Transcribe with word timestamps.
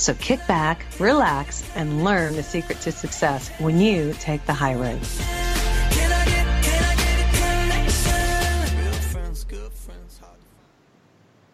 So 0.00 0.14
kick 0.14 0.40
back, 0.46 0.86
relax, 0.98 1.62
and 1.74 2.02
learn 2.02 2.34
the 2.34 2.42
secret 2.42 2.80
to 2.80 2.90
success 2.90 3.50
when 3.58 3.78
you 3.78 4.14
take 4.14 4.42
the 4.46 4.54
high 4.54 4.74
road. 4.74 4.98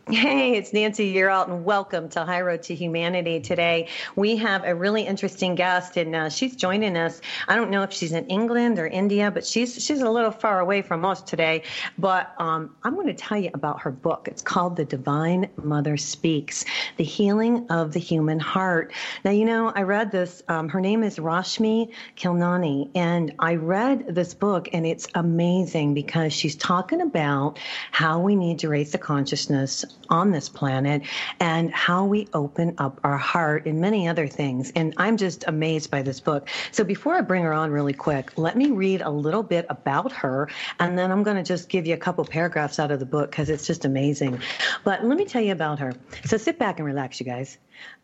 Hey, 0.09 0.55
it's 0.55 0.73
Nancy 0.73 1.12
Yearout, 1.12 1.48
and 1.48 1.65
welcome 1.65 2.09
to 2.10 2.24
High 2.24 2.42
Road 2.42 2.62
to 2.62 2.77
Humanity. 2.77 3.41
Today, 3.41 3.88
we 4.15 4.37
have 4.37 4.62
a 4.62 4.73
really 4.73 5.02
interesting 5.02 5.56
guest, 5.56 5.96
and 5.96 6.15
uh, 6.15 6.29
she's 6.29 6.55
joining 6.55 6.96
us. 6.96 7.20
I 7.48 7.56
don't 7.56 7.73
know 7.73 7.82
if 7.82 7.92
she's 7.92 8.12
in 8.12 8.24
England 8.29 8.79
or 8.79 8.87
India, 8.87 9.32
but 9.32 9.45
she's 9.45 9.84
she's 9.84 10.02
a 10.02 10.09
little 10.09 10.30
far 10.30 10.60
away 10.60 10.82
from 10.82 11.05
us 11.05 11.23
today. 11.23 11.65
But 11.98 12.32
um, 12.38 12.77
I'm 12.84 12.95
going 12.95 13.09
to 13.09 13.15
tell 13.15 13.37
you 13.37 13.51
about 13.52 13.80
her 13.80 13.91
book. 13.91 14.29
It's 14.30 14.42
called 14.42 14.77
The 14.77 14.84
Divine 14.84 15.51
Mother 15.56 15.96
Speaks: 15.96 16.65
The 16.98 17.02
Healing 17.02 17.66
of 17.68 17.93
the 17.93 17.98
Human 17.98 18.38
Heart. 18.38 18.93
Now, 19.24 19.32
you 19.32 19.45
know, 19.45 19.73
I 19.74 19.82
read 19.82 20.12
this. 20.12 20.41
Um, 20.46 20.68
her 20.68 20.80
name 20.80 21.02
is 21.02 21.16
Rashmi 21.16 21.91
Khilnani, 22.16 22.93
and 22.95 23.34
I 23.41 23.57
read 23.57 24.15
this 24.15 24.34
book, 24.34 24.68
and 24.73 24.87
it's 24.87 25.09
amazing 25.16 25.95
because 25.95 26.32
she's 26.32 26.54
talking 26.54 27.01
about 27.01 27.59
how 27.90 28.21
we 28.21 28.37
need 28.37 28.60
to 28.60 28.68
raise 28.68 28.93
the 28.93 28.99
consciousness 28.99 29.84
on 30.09 30.30
this 30.30 30.49
planet 30.49 31.02
and 31.41 31.73
how 31.73 32.05
we 32.05 32.29
open 32.33 32.75
up 32.79 33.01
our 33.05 33.16
heart 33.16 33.66
and 33.66 33.80
many 33.80 34.09
other 34.09 34.27
things. 34.27 34.73
And 34.77 34.95
I'm 34.97 35.16
just 35.16 35.45
amazed 35.47 35.91
by 35.91 36.02
this 36.02 36.21
book. 36.21 36.49
So 36.73 36.85
before 36.85 37.15
I 37.15 37.21
bring 37.21 37.43
her 37.43 37.52
on 37.52 37.71
really 37.71 37.93
quick, 37.93 38.37
let 38.37 38.57
me 38.57 38.71
read 38.71 39.02
a 39.02 39.11
little 39.11 39.43
bit 39.43 39.67
about 39.69 40.13
her 40.13 40.49
and 40.79 40.99
then 40.99 41.11
I'm 41.11 41.23
going 41.23 41.37
to 41.37 41.43
just 41.43 41.69
give 41.69 41.87
you 41.87 41.95
a 41.95 41.99
couple 41.99 42.24
paragraphs 42.24 42.79
out 42.79 42.91
of 42.91 43.01
the 43.01 43.07
book 43.07 43.30
because 43.30 43.51
it's 43.51 43.67
just 43.67 43.85
amazing. 43.85 44.41
But 44.85 45.05
let 45.05 45.17
me 45.19 45.24
tell 45.24 45.43
you 45.43 45.52
about 45.52 45.79
her. 45.80 45.93
So 46.24 46.37
sit 46.37 46.59
back 46.59 46.79
and 46.79 46.87
relax, 46.87 47.21
you 47.21 47.27
guys. 47.27 47.59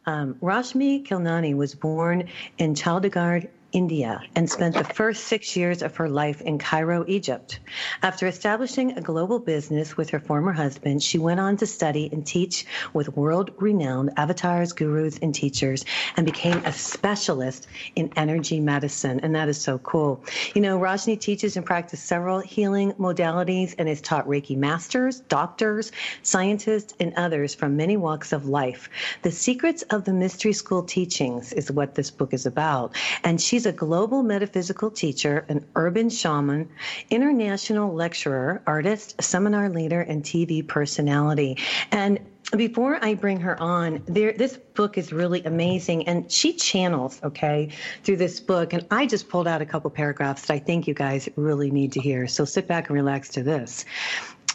Um, 0.06 0.34
Rashmi 0.34 1.06
Khilnani 1.06 1.54
was 1.54 1.74
born 1.74 2.28
in 2.58 2.74
Chandigarh, 2.74 3.48
India 3.72 4.22
and 4.36 4.48
spent 4.48 4.74
the 4.74 4.84
first 4.84 5.24
six 5.24 5.56
years 5.56 5.82
of 5.82 5.96
her 5.96 6.08
life 6.08 6.40
in 6.42 6.58
Cairo, 6.58 7.04
Egypt. 7.08 7.58
After 8.02 8.26
establishing 8.26 8.92
a 8.92 9.00
global 9.00 9.38
business 9.38 9.96
with 9.96 10.10
her 10.10 10.20
former 10.20 10.52
husband, 10.52 11.02
she 11.02 11.18
went 11.18 11.40
on 11.40 11.56
to 11.58 11.66
study 11.66 12.08
and 12.12 12.26
teach 12.26 12.66
with 12.92 13.16
world 13.16 13.50
renowned 13.58 14.10
avatars, 14.16 14.72
gurus, 14.72 15.18
and 15.22 15.34
teachers 15.34 15.84
and 16.16 16.26
became 16.26 16.58
a 16.64 16.72
specialist 16.72 17.66
in 17.96 18.12
energy 18.16 18.60
medicine. 18.60 19.20
And 19.20 19.34
that 19.34 19.48
is 19.48 19.60
so 19.60 19.78
cool. 19.78 20.24
You 20.54 20.60
know, 20.60 20.78
Rajni 20.78 21.18
teaches 21.18 21.56
and 21.56 21.64
practices 21.64 22.04
several 22.04 22.40
healing 22.40 22.92
modalities 22.92 23.74
and 23.78 23.88
has 23.88 24.00
taught 24.00 24.26
Reiki 24.26 24.56
masters, 24.56 25.20
doctors, 25.20 25.92
scientists, 26.22 26.94
and 27.00 27.12
others 27.16 27.54
from 27.54 27.76
many 27.76 27.96
walks 27.96 28.32
of 28.32 28.46
life. 28.46 28.88
The 29.22 29.32
secrets 29.32 29.82
of 29.90 30.04
the 30.04 30.12
mystery 30.12 30.52
school 30.52 30.82
teachings 30.82 31.52
is 31.52 31.70
what 31.70 31.94
this 31.94 32.10
book 32.10 32.34
is 32.34 32.46
about. 32.46 32.94
And 33.24 33.40
she's 33.40 33.61
She's 33.62 33.66
a 33.68 33.72
global 33.72 34.24
metaphysical 34.24 34.90
teacher, 34.90 35.46
an 35.48 35.64
urban 35.76 36.10
shaman, 36.10 36.68
international 37.10 37.94
lecturer, 37.94 38.60
artist, 38.66 39.22
seminar 39.22 39.68
leader, 39.68 40.00
and 40.00 40.24
TV 40.24 40.66
personality. 40.66 41.58
And 41.92 42.18
before 42.56 42.98
I 43.00 43.14
bring 43.14 43.38
her 43.38 43.56
on, 43.62 44.02
there, 44.06 44.32
this 44.32 44.56
book 44.56 44.98
is 44.98 45.12
really 45.12 45.44
amazing, 45.44 46.08
and 46.08 46.28
she 46.28 46.54
channels 46.54 47.20
okay 47.22 47.68
through 48.02 48.16
this 48.16 48.40
book. 48.40 48.72
And 48.72 48.84
I 48.90 49.06
just 49.06 49.28
pulled 49.28 49.46
out 49.46 49.62
a 49.62 49.66
couple 49.66 49.90
paragraphs 49.90 50.48
that 50.48 50.54
I 50.54 50.58
think 50.58 50.88
you 50.88 50.94
guys 50.94 51.28
really 51.36 51.70
need 51.70 51.92
to 51.92 52.00
hear. 52.00 52.26
So 52.26 52.44
sit 52.44 52.66
back 52.66 52.88
and 52.88 52.96
relax 52.96 53.28
to 53.28 53.44
this. 53.44 53.84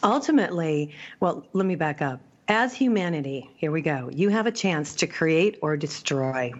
Ultimately, 0.04 0.94
well, 1.22 1.48
let 1.54 1.66
me 1.66 1.76
back 1.76 2.02
up. 2.02 2.20
As 2.50 2.74
humanity, 2.74 3.50
here 3.58 3.74
we 3.74 3.82
go, 3.82 4.10
you 4.14 4.30
have 4.30 4.48
a 4.48 4.52
chance 4.52 4.96
to 4.96 5.06
create 5.06 5.60
or 5.62 5.76
destroy. 5.76 6.54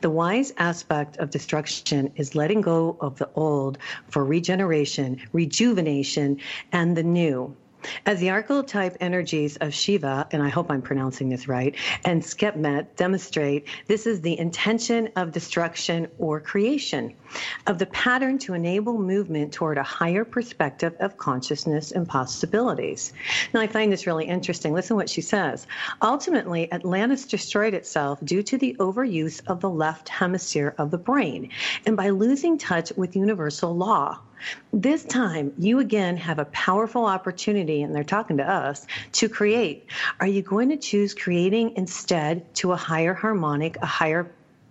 The 0.00 0.10
wise 0.10 0.52
aspect 0.58 1.16
of 1.16 1.30
destruction 1.30 2.12
is 2.14 2.36
letting 2.36 2.60
go 2.60 2.96
of 3.00 3.18
the 3.18 3.28
old 3.34 3.78
for 4.08 4.24
regeneration, 4.24 5.20
rejuvenation, 5.32 6.38
and 6.70 6.96
the 6.96 7.02
new. 7.02 7.56
As 8.06 8.20
the 8.20 8.30
archetype 8.30 8.96
energies 9.00 9.56
of 9.56 9.74
Shiva, 9.74 10.26
and 10.30 10.42
I 10.42 10.48
hope 10.48 10.70
I'm 10.70 10.82
pronouncing 10.82 11.28
this 11.28 11.48
right, 11.48 11.74
and 12.04 12.24
Sekhmet 12.24 12.96
demonstrate, 12.96 13.66
this 13.86 14.06
is 14.06 14.20
the 14.20 14.38
intention 14.38 15.10
of 15.16 15.32
destruction 15.32 16.08
or 16.18 16.40
creation, 16.40 17.14
of 17.66 17.78
the 17.78 17.86
pattern 17.86 18.38
to 18.40 18.54
enable 18.54 18.98
movement 18.98 19.52
toward 19.52 19.78
a 19.78 19.82
higher 19.82 20.24
perspective 20.24 20.94
of 21.00 21.16
consciousness 21.16 21.92
and 21.92 22.08
possibilities. 22.08 23.12
Now, 23.52 23.60
I 23.60 23.66
find 23.66 23.92
this 23.92 24.06
really 24.06 24.26
interesting. 24.26 24.72
Listen 24.72 24.96
what 24.96 25.10
she 25.10 25.20
says. 25.20 25.66
Ultimately, 26.02 26.72
Atlantis 26.72 27.26
destroyed 27.26 27.74
itself 27.74 28.18
due 28.24 28.42
to 28.42 28.58
the 28.58 28.76
overuse 28.78 29.40
of 29.46 29.60
the 29.60 29.70
left 29.70 30.08
hemisphere 30.08 30.74
of 30.78 30.90
the 30.90 30.98
brain 30.98 31.50
and 31.86 31.96
by 31.96 32.10
losing 32.10 32.58
touch 32.58 32.92
with 32.96 33.16
universal 33.16 33.76
law. 33.76 34.20
This 34.72 35.04
time, 35.04 35.52
you 35.58 35.78
again 35.78 36.16
have 36.16 36.38
a 36.38 36.44
powerful 36.46 37.06
opportunity, 37.06 37.82
and 37.82 37.94
they're 37.94 38.04
talking 38.04 38.38
to 38.38 38.48
us, 38.48 38.86
to 39.12 39.28
create. 39.28 39.86
Are 40.20 40.26
you 40.26 40.42
going 40.42 40.70
to 40.70 40.76
choose 40.76 41.14
creating 41.14 41.74
instead 41.76 42.54
to 42.56 42.72
a 42.72 42.76
higher 42.76 43.14
harmonic, 43.14 43.76
a 43.82 43.86
higher 43.86 44.30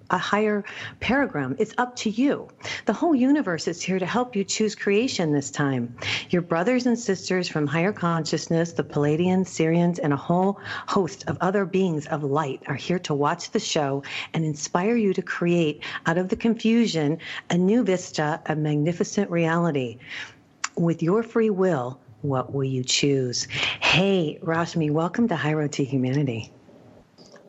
a 0.10 0.18
higher 0.18 0.64
paragram. 1.00 1.56
It's 1.60 1.74
up 1.78 1.96
to 1.98 2.10
you. 2.10 2.50
The 2.86 2.94
whole 2.94 3.16
universe 3.16 3.68
is 3.68 3.82
here 3.82 4.00
to 4.00 4.06
help 4.06 4.36
you 4.36 4.44
choose 4.44 4.76
creation 4.76 5.32
this 5.32 5.52
time. 5.52 5.96
Your 6.30 6.42
brothers 6.42 6.86
and 6.86 6.98
sisters 6.98 7.48
from 7.48 7.68
higher 7.68 7.94
consciousness, 7.94 8.74
the 8.74 8.84
Pleiadians, 8.84 9.48
Sirians, 9.48 10.00
and 10.02 10.14
a 10.14 10.18
whole 10.18 10.60
host 10.88 11.24
of 11.28 11.38
other 11.42 11.66
beings 11.66 12.06
of 12.08 12.24
light 12.24 12.62
are 12.68 12.76
here 12.76 13.00
to 13.00 13.14
watch 13.14 13.52
the 13.52 13.60
show 13.60 14.04
and 14.34 14.46
inspire 14.46 14.96
you 14.96 15.14
to 15.14 15.22
create 15.22 15.84
out 16.06 16.18
of 16.18 16.30
the 16.30 16.36
confusion 16.36 17.20
a 17.50 17.58
new 17.58 17.84
vista, 17.84 18.42
a 18.46 18.56
magnificent 18.56 19.30
reality. 19.30 19.98
With 20.76 21.04
your 21.04 21.24
free 21.24 21.50
will, 21.50 22.00
what 22.22 22.54
will 22.54 22.64
you 22.64 22.84
choose? 22.84 23.46
Hey, 23.82 24.40
Rashmi, 24.42 24.90
welcome 24.92 25.28
to 25.28 25.36
High 25.36 25.54
Road 25.54 25.74
to 25.74 25.84
Humanity. 25.84 26.52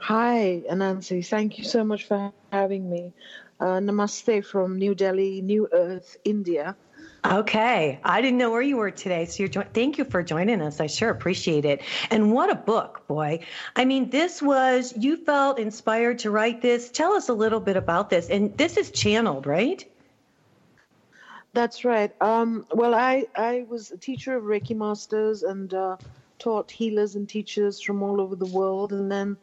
Hi, 0.04 0.62
Anansi. 0.70 1.26
Thank 1.26 1.56
you 1.56 1.65
so 1.65 1.82
much 1.82 2.04
for 2.04 2.31
having 2.53 2.91
me. 2.91 3.15
Uh, 3.59 3.81
namaste 3.81 4.44
from 4.44 4.76
New 4.76 4.94
Delhi, 4.94 5.41
New 5.41 5.66
Earth, 5.72 6.19
India. 6.26 6.76
Okay, 7.25 7.98
I 8.04 8.20
didn't 8.20 8.37
know 8.37 8.50
where 8.50 8.60
you 8.60 8.76
were 8.76 8.91
today, 8.91 9.25
so 9.25 9.43
you're 9.43 9.48
jo- 9.48 9.64
thank 9.72 9.97
you 9.97 10.04
for 10.04 10.22
joining 10.22 10.60
us. 10.60 10.78
I 10.78 10.88
sure 10.88 11.09
appreciate 11.09 11.64
it. 11.64 11.81
And 12.10 12.32
what 12.34 12.50
a 12.50 12.54
book, 12.54 13.06
boy! 13.09 13.47
I 13.76 13.87
mean, 13.87 14.10
this 14.10 14.43
was 14.43 14.93
you 14.94 15.16
felt 15.16 15.59
inspired 15.59 16.19
to 16.19 16.31
write 16.31 16.60
this. 16.60 16.91
Tell 16.91 17.14
us 17.14 17.31
a 17.31 17.34
little 17.34 17.60
bit 17.60 17.78
about 17.78 18.10
this. 18.10 18.28
And 18.28 18.54
this 18.59 18.76
is 18.76 18.91
channeled, 18.91 19.47
right? 19.47 19.91
That's 21.54 21.82
right. 21.82 22.12
Um, 22.20 22.66
well, 22.75 22.94
I 22.94 23.25
I 23.34 23.64
was 23.70 23.91
a 23.91 23.97
teacher 23.97 24.37
of 24.37 24.44
Reiki 24.44 24.76
masters 24.76 25.44
and 25.44 25.72
uh, 25.72 25.97
taught 26.38 26.70
healers 26.70 27.14
and 27.14 27.26
teachers 27.26 27.81
from 27.81 28.03
all 28.03 28.20
over 28.20 28.37
the 28.37 28.53
world, 28.53 28.93
and 28.93 29.10
then 29.10 29.38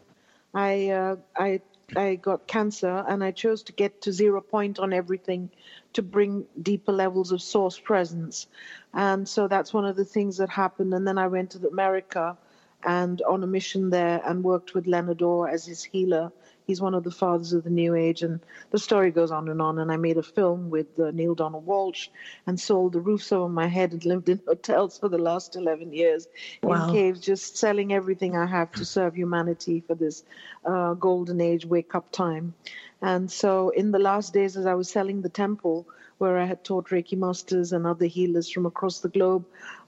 I 0.53 0.89
uh, 0.89 1.15
I 1.37 1.61
I 1.95 2.15
got 2.15 2.47
cancer 2.47 3.03
and 3.07 3.23
I 3.23 3.31
chose 3.31 3.63
to 3.63 3.73
get 3.73 4.01
to 4.01 4.13
zero 4.13 4.41
point 4.41 4.79
on 4.79 4.93
everything 4.93 5.49
to 5.93 6.01
bring 6.01 6.45
deeper 6.61 6.91
levels 6.91 7.31
of 7.31 7.41
source 7.41 7.77
presence. 7.79 8.47
And 8.93 9.27
so 9.27 9.47
that's 9.47 9.73
one 9.73 9.85
of 9.85 9.95
the 9.95 10.05
things 10.05 10.37
that 10.37 10.49
happened. 10.49 10.93
And 10.93 11.05
then 11.07 11.17
I 11.17 11.27
went 11.27 11.51
to 11.51 11.67
America 11.67 12.37
and 12.83 13.21
on 13.23 13.43
a 13.43 13.47
mission 13.47 13.89
there 13.89 14.21
and 14.25 14.43
worked 14.43 14.73
with 14.73 14.87
Leonard 14.87 15.21
as 15.51 15.65
his 15.65 15.83
healer 15.83 16.31
He's 16.67 16.81
one 16.81 16.93
of 16.93 17.03
the 17.03 17.11
fathers 17.11 17.53
of 17.53 17.63
the 17.63 17.69
New 17.69 17.95
Age, 17.95 18.21
and 18.21 18.39
the 18.71 18.79
story 18.79 19.11
goes 19.11 19.31
on 19.31 19.49
and 19.49 19.61
on. 19.61 19.79
And 19.79 19.91
I 19.91 19.97
made 19.97 20.17
a 20.17 20.23
film 20.23 20.69
with 20.69 20.99
uh, 20.99 21.11
Neale 21.11 21.35
Donald 21.35 21.65
Walsch 21.65 22.09
and 22.47 22.59
sold 22.59 22.93
the 22.93 22.99
roofs 22.99 23.31
over 23.31 23.49
my 23.49 23.67
head 23.67 23.93
and 23.93 24.05
lived 24.05 24.29
in 24.29 24.39
hotels 24.47 24.97
for 24.97 25.09
the 25.09 25.17
last 25.17 25.55
11 25.55 25.93
years 25.93 26.27
wow. 26.63 26.87
in 26.87 26.93
caves, 26.93 27.19
just 27.19 27.57
selling 27.57 27.93
everything 27.93 28.35
I 28.35 28.45
have 28.45 28.71
to 28.73 28.85
serve 28.85 29.15
humanity 29.15 29.83
for 29.85 29.95
this 29.95 30.23
uh, 30.65 30.93
golden 30.93 31.41
age 31.41 31.65
wake 31.65 31.95
up 31.95 32.11
time. 32.11 32.53
And 33.01 33.31
so, 33.31 33.69
in 33.69 33.91
the 33.91 33.99
last 33.99 34.33
days, 34.33 34.55
as 34.55 34.65
I 34.65 34.75
was 34.75 34.89
selling 34.89 35.21
the 35.21 35.29
temple, 35.29 35.87
where 36.21 36.37
I 36.37 36.45
had 36.45 36.63
taught 36.63 36.89
Reiki 36.89 37.17
masters 37.17 37.73
and 37.73 37.87
other 37.87 38.05
healers 38.05 38.47
from 38.47 38.67
across 38.67 38.99
the 38.99 39.09
globe. 39.09 39.43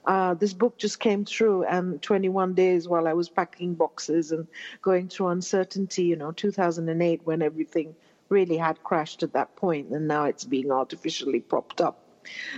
Uh, 0.06 0.34
this 0.34 0.52
book 0.52 0.76
just 0.78 1.00
came 1.00 1.24
through, 1.24 1.64
and 1.64 2.00
21 2.02 2.54
days 2.54 2.86
while 2.88 3.08
I 3.08 3.12
was 3.14 3.28
packing 3.28 3.74
boxes 3.74 4.32
and 4.32 4.46
going 4.82 5.08
through 5.08 5.28
uncertainty, 5.28 6.04
you 6.04 6.16
know, 6.16 6.32
2008 6.32 7.22
when 7.24 7.42
everything 7.42 7.94
really 8.28 8.56
had 8.56 8.82
crashed 8.82 9.22
at 9.22 9.32
that 9.32 9.56
point, 9.56 9.90
and 9.90 10.08
now 10.08 10.24
it's 10.24 10.44
being 10.44 10.70
artificially 10.70 11.40
propped 11.40 11.80
up. 11.80 11.98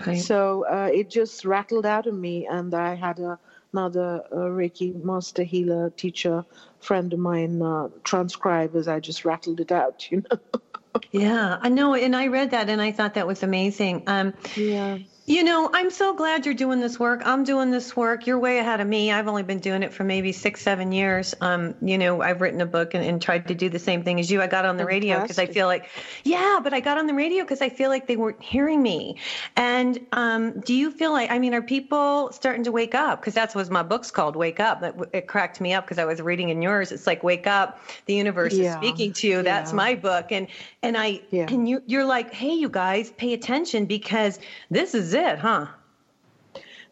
Right. 0.07 0.19
So 0.19 0.65
uh, 0.67 0.91
it 0.93 1.11
just 1.11 1.45
rattled 1.45 1.87
out 1.87 2.07
of 2.07 2.15
me, 2.15 2.47
and 2.47 2.75
I 2.75 2.95
had 2.95 3.19
a, 3.19 3.39
another 3.73 4.23
uh, 4.31 4.37
Reiki 4.37 5.03
master 5.03 5.43
healer 5.43 5.91
teacher 5.91 6.45
friend 6.81 7.13
of 7.13 7.19
mine 7.19 7.63
uh, 7.63 7.89
transcribe 8.05 8.77
as 8.77 8.89
I 8.89 9.01
just 9.01 9.25
rattled 9.25 9.61
it 9.61 9.73
out, 9.73 10.11
you 10.11 10.23
know. 10.31 10.39
yeah, 11.13 11.59
I 11.61 11.69
know, 11.69 11.95
and 11.95 12.15
I 12.15 12.29
read 12.29 12.51
that, 12.53 12.69
and 12.69 12.81
I 12.81 12.93
thought 12.93 13.15
that 13.15 13.27
was 13.27 13.43
amazing. 13.43 14.05
Um, 14.07 14.35
yeah. 14.55 14.99
You 15.27 15.43
know, 15.43 15.69
I'm 15.73 15.91
so 15.91 16.15
glad 16.15 16.47
you're 16.47 16.55
doing 16.55 16.79
this 16.79 17.01
work. 17.01 17.21
I'm 17.25 17.43
doing 17.43 17.73
this 17.73 17.97
work. 17.97 18.29
You're 18.29 18.39
way 18.39 18.61
ahead 18.61 18.81
of 18.81 18.87
me. 18.87 19.11
I've 19.11 19.27
only 19.27 19.43
been 19.43 19.59
doing 19.59 19.83
it 19.83 19.93
for 19.93 20.05
maybe 20.05 20.31
six, 20.31 20.63
seven 20.63 20.93
years. 20.93 21.35
Um, 21.41 21.75
you 21.83 21.99
know, 21.99 22.23
I've 22.23 22.41
written 22.41 22.61
a 22.61 22.67
book 22.67 22.95
and, 22.95 23.05
and 23.05 23.21
tried 23.21 23.49
to 23.49 23.55
do 23.57 23.69
the 23.69 23.81
same 23.81 24.05
thing 24.05 24.21
as 24.21 24.31
you. 24.31 24.41
I 24.41 24.47
got 24.47 24.65
on 24.65 24.77
the 24.77 24.87
radio 24.87 25.21
because 25.21 25.41
I 25.41 25.47
feel 25.47 25.67
like, 25.67 25.89
yeah, 26.23 26.61
but 26.63 26.73
I 26.73 26.79
got 26.79 26.97
on 26.97 27.09
the 27.09 27.15
radio 27.15 27.43
because 27.43 27.61
I 27.61 27.71
feel 27.71 27.91
like 27.91 28.07
they 28.07 28.17
weren't 28.17 28.41
hearing 28.41 28.81
me. 28.81 29.17
And 29.57 29.99
um, 30.13 30.61
do 30.61 30.73
you 30.73 30.93
feel 30.93 31.11
like, 31.11 31.29
I 31.33 31.41
mean, 31.41 31.55
are 31.55 31.63
people 31.63 32.31
starting 32.31 32.63
to 32.63 32.71
wake 32.71 32.95
up? 32.95 33.21
Because 33.21 33.35
that's 33.35 33.53
what 33.53 33.69
my 33.69 33.83
book's 33.83 34.13
called, 34.13 34.37
Wake 34.37 34.61
Up. 34.61 34.81
That 34.81 34.95
it 35.13 35.27
cracked 35.27 35.61
me 35.61 35.75
up 35.75 35.87
because 35.87 35.99
I 35.99 36.05
was 36.05 36.23
reading 36.23 36.51
in 36.51 36.63
yours. 36.63 36.93
It's 36.93 37.07
like, 37.07 37.25
Wake 37.25 37.49
Up, 37.49 37.81
the 38.05 38.15
universe 38.15 38.55
yeah. 38.55 38.69
is 38.69 38.77
speaking 38.77 39.13
to 39.15 39.27
you. 39.27 39.43
That's 39.43 39.73
yeah. 39.73 39.77
my 39.77 39.97
book. 39.97 40.31
And 40.31 40.47
and 40.85 40.97
I 40.97 41.21
yeah. 41.31 41.47
and 41.51 41.69
you 41.69 41.83
you're 41.87 42.05
like, 42.05 42.33
hey, 42.33 42.53
you 42.53 42.69
guys, 42.69 43.11
pay 43.11 43.33
attention 43.33 43.87
because 43.87 44.39
this 44.71 44.95
is 44.95 45.16
it, 45.17 45.39
huh? 45.39 45.67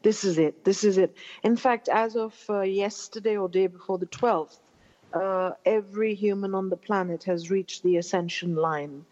This 0.03 0.25
is 0.25 0.39
it. 0.39 0.65
This 0.65 0.85
is 0.85 0.99
it. 0.99 1.17
In 1.43 1.57
fact, 1.57 1.89
as 1.89 2.17
of 2.17 2.35
uh, 2.51 2.61
yesterday 2.61 3.37
or 3.37 3.49
day 3.49 3.67
before 3.69 3.99
the 3.99 4.07
12th, 4.07 4.59
uh, 5.15 5.53
every 5.65 6.15
human 6.15 6.55
on 6.55 6.69
the 6.69 6.77
planet 6.77 7.25
has 7.25 7.51
reached 7.51 7.83
the 7.83 7.97
ascension 7.97 8.57
line. 8.57 9.05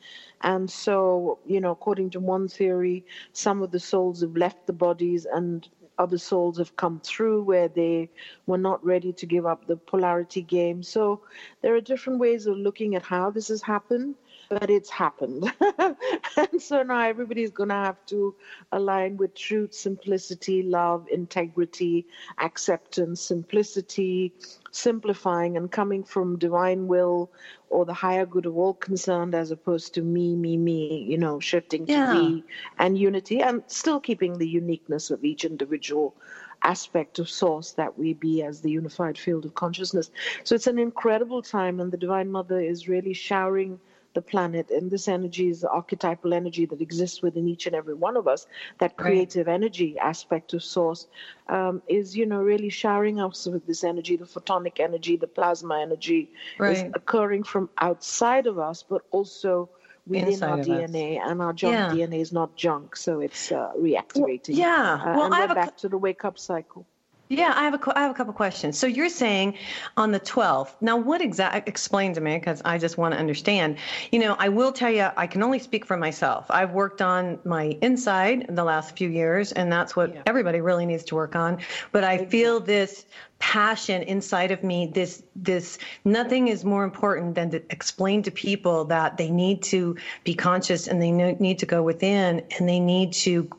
And 0.43 0.69
so, 0.71 1.39
you 1.47 1.61
know, 1.61 1.71
according 1.71 2.11
to 2.11 2.21
one 2.21 2.49
theory, 2.49 3.07
some 3.33 3.63
of 3.63 3.71
the 3.71 3.81
souls 3.81 4.21
have 4.21 4.37
left 4.37 4.67
the 4.67 4.73
bodies 4.73 5.27
and 5.33 5.67
other 5.99 6.19
souls 6.19 6.59
have 6.59 6.75
come 6.77 7.01
through 7.05 7.43
where 7.45 7.69
they 7.69 8.09
were 8.47 8.59
not 8.59 8.85
ready 8.85 9.13
to 9.13 9.27
give 9.27 9.47
up 9.47 9.67
the 9.67 9.77
polarity 9.77 10.43
game. 10.43 10.83
So 10.83 11.21
there 11.61 11.75
are 11.77 11.81
different 11.81 12.19
ways 12.19 12.47
of 12.47 12.57
looking 12.57 12.97
at 12.97 13.03
how 13.03 13.31
this 13.31 13.49
has 13.49 13.63
happened 13.63 14.17
but 14.53 14.69
it's 14.69 14.91
happened. 14.91 15.51
and 16.37 16.61
so 16.61 16.83
now 16.83 17.01
everybody's 17.01 17.51
going 17.51 17.71
to 17.71 17.75
have 17.75 18.05
to 18.05 18.35
align 18.73 19.17
with 19.17 19.35
truth, 19.35 19.73
simplicity, 19.73 20.63
love, 20.63 21.07
integrity, 21.11 22.07
acceptance, 22.39 23.23
simplicity, 23.23 24.31
simplifying, 24.71 25.57
and 25.57 25.73
coming 25.73 26.05
from 26.05 26.39
divine 26.39 26.87
will 26.87 27.31
or 27.71 27.87
the 27.87 27.95
higher 27.95 28.27
good 28.27 28.45
of 28.45 28.59
all 28.59 28.75
concerned 28.75 29.35
as 29.35 29.51
opposed 29.51 29.95
to 29.95 30.03
me, 30.03 30.37
me, 30.37 30.59
me, 30.59 31.03
you 31.09 31.17
know, 31.17 31.41
shifting 31.41 31.87
to 31.87 31.93
yeah. 31.93 32.13
we 32.13 32.45
and 32.79 32.99
unity 32.99 33.41
and 33.41 33.63
still 33.69 34.01
keeping 34.01 34.37
the 34.37 34.49
uniqueness 34.49 35.11
of 35.11 35.25
each 35.25 35.47
individual 35.47 36.15
aspect 36.63 37.19
of 37.19 37.29
source 37.29 37.73
that 37.73 37.99
we 37.99 38.13
be 38.13 38.43
as 38.43 38.61
the 38.61 38.71
unified 38.71 39.17
field 39.17 39.47
of 39.47 39.55
consciousness. 39.55 40.11
So 40.45 40.55
it's 40.55 40.67
an 40.67 40.79
incredible 40.79 41.41
time, 41.41 41.81
and 41.81 41.91
the 41.91 41.97
Divine 41.97 42.31
Mother 42.31 42.61
is 42.61 42.87
really 42.87 43.15
showering 43.15 43.81
the 44.15 44.23
planet. 44.23 44.71
And 44.71 44.91
this 44.91 45.09
energy 45.09 45.49
is 45.49 45.63
the 45.63 45.71
archetypal 45.71 46.35
energy 46.35 46.67
that 46.67 46.81
exists 46.81 47.23
within 47.23 47.49
each 47.49 47.67
and 47.67 47.75
every 47.75 47.95
one 47.95 48.17
of 48.17 48.29
us. 48.29 48.47
That 48.79 48.97
creative 48.97 49.47
right. 49.47 49.55
energy 49.55 49.99
aspect 49.99 50.55
of 50.55 50.63
source 50.63 51.07
um, 51.49 51.83
is, 51.89 52.17
you 52.17 52.27
know, 52.27 52.41
really 52.41 52.71
showering 52.71 53.21
us 53.21 53.47
with 53.47 53.67
this 53.67 53.85
energy, 53.85 54.17
the 54.17 54.25
photonic 54.25 54.81
energy, 54.81 55.17
the 55.17 55.27
plasma 55.27 55.81
energy 55.81 56.31
right. 56.59 56.77
is 56.77 56.83
occurring 56.95 57.45
from 57.45 57.71
outside 57.79 58.47
of 58.47 58.59
us, 58.59 58.83
but 58.83 59.03
also 59.11 59.69
within 60.07 60.29
Inside 60.29 60.51
our 60.51 60.59
DNA, 60.59 61.21
us. 61.21 61.31
and 61.31 61.43
our 61.43 61.53
junk 61.53 61.75
yeah. 61.75 62.07
DNA 62.07 62.21
is 62.21 62.33
not 62.33 62.57
junk, 62.57 62.97
so 62.97 63.21
it's 63.21 63.53
uh, 63.53 63.71
reactivating. 63.79 64.59
Well, 64.59 64.59
yeah, 64.59 65.01
uh, 65.01 65.17
well, 65.17 65.27
and 65.27 65.35
I 65.35 65.47
we're 65.47 65.55
back 65.55 65.77
to 65.79 65.89
the 65.89 65.99
wake 65.99 66.25
up 66.25 66.39
cycle. 66.39 66.87
Yeah, 67.33 67.55
I 67.57 67.63
have 67.63 67.73
a, 67.75 67.99
I 67.99 68.03
have 68.03 68.11
a 68.11 68.15
couple 68.15 68.35
questions. 68.35 68.79
So 68.79 68.87
you're 68.87 69.09
saying 69.09 69.57
on 69.97 70.13
the 70.13 70.21
12th. 70.21 70.75
Now, 70.83 70.99
what 70.99 71.23
exactly? 71.23 71.63
Explain 71.67 72.13
to 72.13 72.21
me 72.21 72.37
because 72.37 72.61
I 72.63 72.77
just 72.77 72.99
want 72.99 73.15
to 73.15 73.19
understand. 73.19 73.79
You 74.11 74.19
know, 74.19 74.37
I 74.39 74.51
will 74.51 74.71
tell 74.71 74.91
you, 74.91 75.09
I 75.17 75.27
can 75.27 75.43
only 75.43 75.59
speak 75.59 75.87
for 75.87 75.97
myself. 75.97 76.45
I've 76.51 76.73
worked 76.73 77.01
on 77.01 77.39
my 77.47 77.79
inside 77.81 78.43
in 78.51 78.55
the 78.55 78.65
last 78.65 78.99
few 78.99 79.09
years, 79.09 79.51
and 79.53 79.73
that's 79.73 79.97
what 79.97 80.15
yeah. 80.15 80.23
everybody 80.27 80.61
really 80.61 80.85
needs 80.85 81.05
to 81.05 81.15
work 81.15 81.35
on. 81.35 81.61
But 81.91 82.05
I 82.05 82.27
feel 82.27 82.61
this 82.61 83.07
passion 83.39 84.03
inside 84.03 84.53
of 84.53 84.63
me. 84.63 84.87
This 84.87 85.23
this 85.35 85.79
nothing 86.05 86.47
is 86.47 86.65
more 86.65 86.85
important 86.85 87.35
than 87.35 87.51
to 87.51 87.63
explain 87.71 88.23
to 88.23 88.31
people 88.31 88.85
that 88.85 89.17
they 89.17 89.31
need 89.31 89.63
to 89.65 89.97
be 90.23 90.35
conscious 90.35 90.87
and 90.87 91.03
they 91.03 91.11
need 91.11 91.59
to 91.59 91.67
go 91.67 91.83
within 91.83 92.45
and 92.57 92.69
they 92.69 92.79
need 92.79 93.13
to 93.15 93.51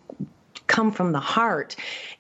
come 0.74 0.92
from 0.92 1.12
the 1.12 1.20
heart. 1.20 1.76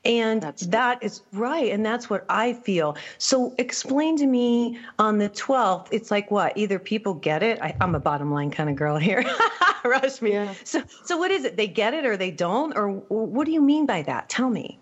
And 0.05 0.41
that's 0.41 0.67
that 0.67 1.01
is 1.01 1.21
right. 1.33 1.71
And 1.71 1.85
that's 1.85 2.09
what 2.09 2.25
I 2.29 2.53
feel. 2.53 2.95
So 3.17 3.53
explain 3.57 4.15
to 4.17 4.27
me 4.27 4.77
on 4.99 5.17
the 5.17 5.29
12th, 5.29 5.87
it's 5.91 6.11
like 6.11 6.29
what? 6.29 6.55
Either 6.55 6.77
people 6.77 7.15
get 7.15 7.41
it. 7.41 7.59
I, 7.61 7.75
am 7.81 7.95
a 7.95 7.99
bottom 7.99 8.31
line 8.31 8.51
kind 8.51 8.69
of 8.69 8.75
girl 8.75 8.97
here. 8.97 9.23
Rashmi. 9.83 10.31
Yeah. 10.31 10.53
So, 10.63 10.83
so 11.03 11.17
what 11.17 11.31
is 11.31 11.43
it? 11.45 11.57
They 11.57 11.67
get 11.67 11.93
it 11.93 12.05
or 12.05 12.15
they 12.15 12.31
don't? 12.31 12.77
Or 12.77 12.89
what 12.89 13.45
do 13.45 13.51
you 13.51 13.61
mean 13.61 13.85
by 13.85 14.03
that? 14.03 14.29
Tell 14.29 14.49
me. 14.49 14.79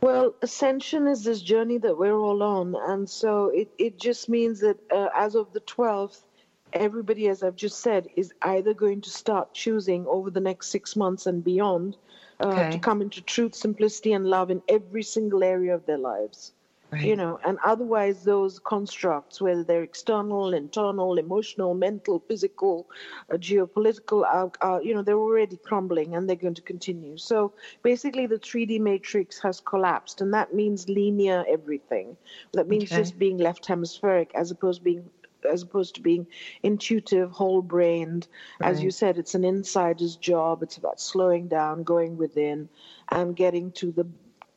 Well, 0.00 0.34
ascension 0.42 1.08
is 1.08 1.24
this 1.24 1.40
journey 1.40 1.78
that 1.78 1.98
we're 1.98 2.16
all 2.16 2.42
on. 2.42 2.76
And 2.88 3.08
so 3.08 3.46
it, 3.46 3.70
it 3.78 3.98
just 3.98 4.28
means 4.28 4.60
that 4.60 4.78
uh, 4.92 5.08
as 5.16 5.34
of 5.34 5.52
the 5.52 5.60
12th, 5.60 6.20
everybody, 6.74 7.28
as 7.28 7.42
I've 7.42 7.56
just 7.56 7.80
said, 7.80 8.08
is 8.16 8.32
either 8.42 8.74
going 8.74 9.00
to 9.00 9.10
start 9.10 9.54
choosing 9.54 10.06
over 10.06 10.30
the 10.30 10.40
next 10.40 10.68
six 10.68 10.94
months 10.94 11.26
and 11.26 11.42
beyond 11.42 11.96
uh, 12.40 12.48
okay. 12.48 12.70
to 12.70 12.78
come 12.78 13.02
into 13.02 13.20
truth, 13.22 13.54
simplicity, 13.54 14.12
and 14.12 14.26
love 14.26 14.50
in 14.50 14.62
every 14.68 15.02
single 15.02 15.42
area 15.42 15.74
of 15.74 15.84
their 15.86 15.98
lives. 15.98 16.52
Right. 16.90 17.04
You 17.04 17.16
know, 17.16 17.38
and 17.44 17.58
otherwise, 17.62 18.24
those 18.24 18.58
constructs, 18.58 19.42
whether 19.42 19.62
they're 19.62 19.82
external, 19.82 20.54
internal, 20.54 21.18
emotional, 21.18 21.74
mental, 21.74 22.18
physical, 22.26 22.88
uh, 23.30 23.36
geopolitical, 23.36 24.24
are, 24.24 24.50
are, 24.62 24.82
you 24.82 24.94
know, 24.94 25.02
they're 25.02 25.18
already 25.18 25.58
crumbling 25.58 26.14
and 26.14 26.26
they're 26.26 26.36
going 26.36 26.54
to 26.54 26.62
continue. 26.62 27.18
So 27.18 27.52
basically, 27.82 28.26
the 28.26 28.38
3D 28.38 28.80
matrix 28.80 29.38
has 29.40 29.60
collapsed, 29.60 30.22
and 30.22 30.32
that 30.32 30.54
means 30.54 30.88
linear 30.88 31.44
everything. 31.46 32.16
That 32.54 32.68
means 32.68 32.84
okay. 32.84 32.96
just 32.96 33.18
being 33.18 33.36
left 33.36 33.66
hemispheric 33.66 34.30
as 34.34 34.50
opposed 34.50 34.80
to 34.80 34.84
being 34.84 35.10
as 35.44 35.62
opposed 35.62 35.94
to 35.96 36.00
being 36.00 36.26
intuitive, 36.62 37.30
whole 37.30 37.62
brained. 37.62 38.28
Right. 38.60 38.70
As 38.70 38.82
you 38.82 38.90
said, 38.90 39.18
it's 39.18 39.34
an 39.34 39.44
insider's 39.44 40.16
job. 40.16 40.62
It's 40.62 40.76
about 40.76 41.00
slowing 41.00 41.48
down, 41.48 41.82
going 41.82 42.16
within, 42.16 42.68
and 43.10 43.34
getting 43.36 43.72
to 43.72 43.92
the 43.92 44.06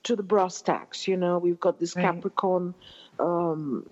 to 0.04 0.16
the 0.16 0.24
brass 0.24 0.62
tacks. 0.62 1.08
You 1.08 1.18
know, 1.18 1.38
we've 1.38 1.60
got 1.60 1.80
this 1.80 1.96
right. 1.96 2.04
Capricorn 2.04 2.74
um, 3.20 3.90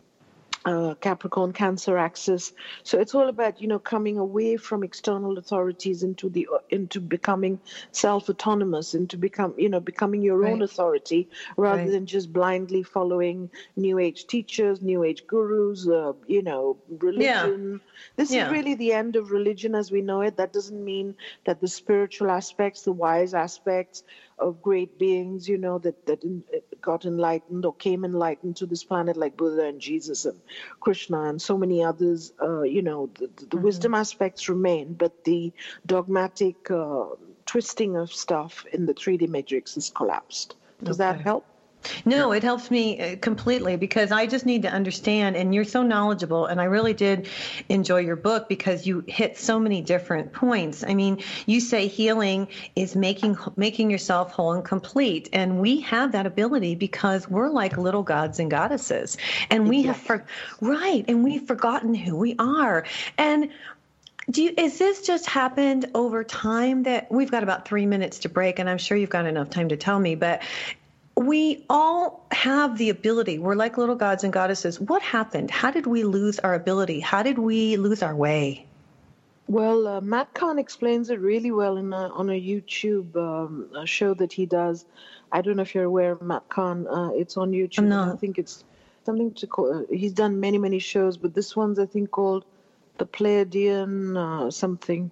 uh, 0.66 0.96
Capricorn 0.96 1.54
Cancer 1.54 1.98
axis. 1.98 2.54
So 2.84 3.00
it's 3.00 3.16
all 3.16 3.30
about 3.30 3.62
you 3.62 3.68
know 3.68 3.80
coming 3.80 4.18
away 4.18 4.58
from 4.58 4.84
external 4.84 5.38
authorities 5.38 6.04
into 6.04 6.30
the 6.30 6.48
into 6.70 7.00
becoming 7.00 7.60
self 7.92 8.30
autonomous, 8.30 8.94
into 8.94 9.18
become 9.18 9.54
you 9.58 9.70
know 9.70 9.80
becoming 9.80 10.22
your 10.22 10.38
right. 10.38 10.54
own 10.54 10.62
authority 10.62 11.30
rather 11.58 11.84
right. 11.84 11.92
than 11.92 12.06
just 12.06 12.34
blindly 12.34 12.84
following 12.84 13.50
New 13.76 14.00
Age 14.00 14.28
teachers, 14.28 14.82
New 14.82 15.04
Age 15.04 15.26
gurus, 15.28 15.88
uh, 15.88 16.14
you 16.28 16.44
know 16.44 16.78
religion. 16.90 17.72
Yeah. 17.72 17.78
This 18.16 18.32
yeah. 18.32 18.46
is 18.46 18.52
really 18.52 18.76
the 18.76 18.94
end 18.94 19.16
of 19.16 19.32
religion 19.32 19.76
as 19.76 19.92
we 19.92 20.02
know 20.02 20.22
it. 20.22 20.38
That 20.38 20.54
doesn't 20.54 20.84
mean 20.84 21.16
that 21.46 21.62
the 21.62 21.68
spiritual 21.68 22.30
aspects, 22.32 22.84
the 22.84 22.92
wise 22.92 23.34
aspects, 23.34 24.04
of 24.40 24.62
great 24.62 24.98
beings, 24.98 25.48
you 25.48 25.58
know, 25.58 25.78
that, 25.80 26.06
that 26.06 26.24
got 26.82 27.06
enlightened 27.06 27.66
or 27.66 27.74
came 27.74 28.06
enlightened 28.06 28.58
to 28.58 28.66
this 28.66 28.84
planet, 28.84 29.18
like 29.18 29.38
Buddha 29.38 29.66
and 29.66 29.80
Jesus 29.80 30.26
and 30.26 30.40
Krishna 30.80 31.24
and 31.24 31.42
so 31.42 31.58
many 31.58 31.84
others, 31.84 32.34
uh, 32.42 32.62
you 32.62 32.82
know, 32.82 33.10
the, 33.20 33.28
the 33.28 33.46
mm-hmm. 33.46 33.62
wisdom 33.62 33.94
aspects 33.94 34.50
remain, 34.50 34.94
but 34.94 35.24
the 35.24 35.52
dogmatic 35.86 36.72
uh, 36.72 37.06
twisting 37.46 37.98
of 37.98 38.12
stuff 38.14 38.66
in 38.72 38.86
the 38.86 38.94
3D 38.94 39.28
matrix 39.28 39.76
has 39.76 39.90
collapsed. 39.90 40.56
Does 40.84 41.00
okay. 41.00 41.18
that 41.18 41.22
help? 41.22 41.46
No, 42.06 42.32
it 42.32 42.44
helps 42.44 42.72
me 42.72 43.00
uh, 43.00 43.16
completely 43.22 43.76
because 43.76 44.12
I 44.12 44.26
just 44.26 44.46
need 44.46 44.64
to 44.64 44.70
understand. 44.70 45.36
And 45.36 45.54
you're 45.54 45.64
so 45.64 45.84
knowledgeable. 45.84 46.46
And 46.46 46.60
I 46.60 46.66
really 46.66 46.94
did 46.94 47.28
enjoy 47.70 48.00
your 48.00 48.16
book 48.16 48.50
because 48.50 48.86
you 48.86 49.04
hit 49.08 49.38
so 49.38 49.60
many 49.60 49.82
different 49.82 50.34
points. 50.34 50.84
I 50.84 50.94
mean, 50.94 51.22
you 51.46 51.60
say 51.60 51.88
healing 51.88 52.48
is 52.76 52.96
making 52.96 53.38
making 53.56 53.92
yourself 53.92 54.32
whole 54.32 54.54
and 54.54 54.64
complete, 54.64 55.30
and 55.34 55.60
we 55.60 55.82
have 55.82 56.12
that 56.14 56.26
ability 56.26 56.76
because 56.76 57.30
we're 57.30 57.50
like 57.50 57.78
little 57.78 58.04
gods 58.04 58.40
and 58.40 58.50
goddesses, 58.50 59.18
and 59.50 59.68
we 59.68 59.84
have 59.84 59.98
for, 59.98 60.26
right, 60.62 61.06
and 61.08 61.24
we've 61.24 61.46
forgotten 61.46 61.94
who 61.94 62.16
we 62.16 62.36
are. 62.40 62.86
And 63.18 63.50
do 64.30 64.44
you, 64.44 64.54
is 64.58 64.78
this 64.78 65.02
just 65.02 65.26
happened 65.26 65.90
over 65.96 66.24
time 66.24 66.84
that 66.84 67.12
we've 67.12 67.32
got 67.32 67.42
about 67.42 67.68
three 67.68 67.86
minutes 67.86 68.20
to 68.20 68.30
break 68.30 68.60
and 68.60 68.70
i'm 68.70 68.78
sure 68.78 68.96
you've 68.96 69.10
got 69.10 69.26
enough 69.26 69.50
time 69.50 69.70
to 69.70 69.78
tell 69.78 69.98
me 70.00 70.16
but 70.16 70.44
we 71.20 71.66
all 71.70 72.26
have 72.32 72.78
the 72.78 72.90
ability. 72.90 73.40
We're 73.40 73.56
like 73.56 73.78
little 73.78 73.96
gods 73.96 74.24
and 74.24 74.32
goddesses. 74.32 74.80
What 74.80 75.02
happened? 75.02 75.52
How 75.52 75.70
did 75.70 75.86
we 75.86 76.06
lose 76.06 76.40
our 76.40 76.54
ability? 76.54 77.02
How 77.02 77.24
did 77.24 77.38
we 77.38 77.76
lose 77.76 78.02
our 78.02 78.16
way? 78.16 78.66
Well, 79.48 79.86
uh, 79.86 80.00
Matt 80.00 80.34
Kahn 80.34 80.58
explains 80.58 81.10
it 81.10 81.20
really 81.20 81.52
well 81.52 81.76
in 81.76 81.92
a, 81.92 82.08
on 82.08 82.30
a 82.30 82.40
YouTube 82.40 83.14
um, 83.18 83.70
a 83.76 83.86
show 83.86 84.14
that 84.14 84.32
he 84.32 84.46
does. 84.46 84.86
I 85.30 85.42
don't 85.42 85.58
know 85.58 85.64
if 85.64 85.76
you're 85.76 85.84
aware 85.84 86.14
of 86.14 86.22
Matt 86.22 86.48
Kahn. 86.48 86.88
Uh, 86.88 87.10
it's 87.14 87.36
on 87.36 87.52
YouTube. 87.52 87.86
No. 87.86 88.14
I 88.14 88.16
think 88.16 88.38
it's 88.38 88.64
something 89.04 89.34
to 89.34 89.48
call. 89.48 89.80
Uh, 89.80 89.84
he's 89.94 90.14
done 90.14 90.40
many, 90.40 90.58
many 90.58 90.80
shows, 90.80 91.18
but 91.18 91.34
this 91.34 91.54
one's 91.54 91.80
I 91.80 91.86
think 91.86 92.12
called 92.12 92.46
the 92.98 93.06
Pleiadian 93.06 94.16
uh, 94.16 94.52
something. 94.52 95.12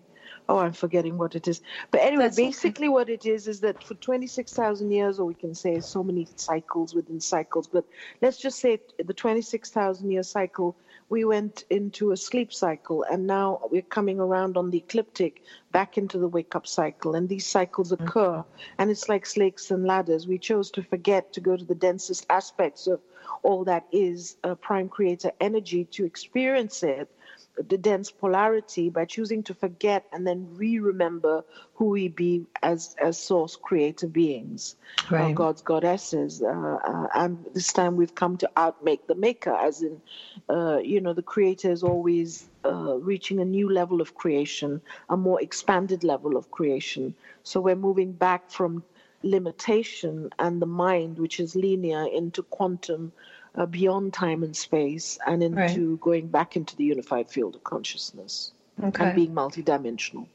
Oh, 0.49 0.59
I'm 0.59 0.73
forgetting 0.73 1.17
what 1.17 1.35
it 1.35 1.47
is. 1.47 1.61
But 1.91 2.01
anyway, 2.01 2.23
That's 2.25 2.39
okay. 2.39 2.47
basically 2.47 2.89
what 2.89 3.09
it 3.09 3.25
is 3.25 3.47
is 3.47 3.59
that 3.61 3.83
for 3.83 3.95
26,000 3.95 4.91
years, 4.91 5.19
or 5.19 5.25
we 5.25 5.33
can 5.33 5.53
say 5.53 5.81
so 5.81 6.03
many 6.03 6.27
cycles 6.35 6.95
within 6.95 7.19
cycles, 7.19 7.67
but 7.67 7.83
let's 8.21 8.37
just 8.37 8.59
say 8.59 8.79
the 8.97 9.13
26,000 9.13 10.09
year 10.09 10.23
cycle, 10.23 10.75
we 11.09 11.25
went 11.25 11.65
into 11.69 12.11
a 12.11 12.17
sleep 12.17 12.53
cycle, 12.53 13.03
and 13.03 13.27
now 13.27 13.59
we're 13.71 13.81
coming 13.81 14.19
around 14.19 14.57
on 14.57 14.69
the 14.71 14.77
ecliptic 14.77 15.41
back 15.71 15.97
into 15.97 16.17
the 16.17 16.27
wake 16.27 16.55
up 16.55 16.65
cycle. 16.67 17.15
And 17.15 17.27
these 17.27 17.45
cycles 17.45 17.91
occur, 17.91 18.43
and 18.77 18.89
it's 18.89 19.09
like 19.09 19.25
snakes 19.25 19.71
and 19.71 19.85
ladders. 19.85 20.27
We 20.27 20.37
chose 20.37 20.71
to 20.71 20.83
forget 20.83 21.33
to 21.33 21.41
go 21.41 21.57
to 21.57 21.65
the 21.65 21.75
densest 21.75 22.25
aspects 22.29 22.87
of 22.87 23.01
all 23.43 23.65
that 23.65 23.85
is 23.91 24.37
uh, 24.43 24.55
prime 24.55 24.87
creator 24.87 25.31
energy 25.41 25.85
to 25.85 26.05
experience 26.05 26.83
it 26.83 27.09
the 27.57 27.77
dense 27.77 28.11
polarity 28.11 28.89
by 28.89 29.05
choosing 29.05 29.43
to 29.43 29.53
forget 29.53 30.05
and 30.11 30.25
then 30.27 30.47
re-remember 30.55 31.43
who 31.75 31.85
we 31.85 32.07
be 32.07 32.45
as 32.61 32.95
as 33.01 33.17
source 33.17 33.55
creator 33.55 34.07
beings 34.07 34.75
uh, 35.17 35.27
Right. 35.27 35.29
gods 35.29 35.61
goddesses 35.61 36.41
uh, 36.41 36.47
uh, 36.87 37.07
and 37.15 37.45
this 37.53 37.71
time 37.73 37.95
we've 37.95 38.15
come 38.15 38.37
to 38.37 38.49
outmake 38.57 39.07
the 39.07 39.15
maker 39.15 39.51
as 39.53 39.81
in 39.81 40.01
uh, 40.49 40.77
you 40.83 40.99
know 41.01 41.13
the 41.13 41.21
creator 41.21 41.71
is 41.71 41.83
always 41.83 42.49
uh, 42.65 42.95
reaching 42.99 43.39
a 43.39 43.45
new 43.45 43.69
level 43.71 44.01
of 44.01 44.15
creation 44.15 44.81
a 45.09 45.17
more 45.17 45.41
expanded 45.41 46.03
level 46.03 46.35
of 46.37 46.51
creation 46.51 47.13
so 47.43 47.59
we're 47.61 47.75
moving 47.75 48.11
back 48.11 48.49
from 48.49 48.83
limitation 49.23 50.29
and 50.39 50.61
the 50.61 50.65
mind 50.67 51.17
which 51.17 51.39
is 51.39 51.55
linear 51.55 52.05
into 52.13 52.41
quantum 52.43 53.11
uh, 53.57 53.65
beyond 53.65 54.13
time 54.13 54.43
and 54.43 54.55
space 54.55 55.17
and 55.25 55.41
into 55.43 55.97
going 55.97 56.27
back 56.27 56.55
into 56.55 56.75
the 56.75 56.85
unified 56.85 57.27
field 57.29 57.55
of 57.55 57.63
consciousness 57.63 58.51
Okay. 58.81 59.03
and 59.03 59.15
being 59.15 59.33
multidimensional. 59.33 60.27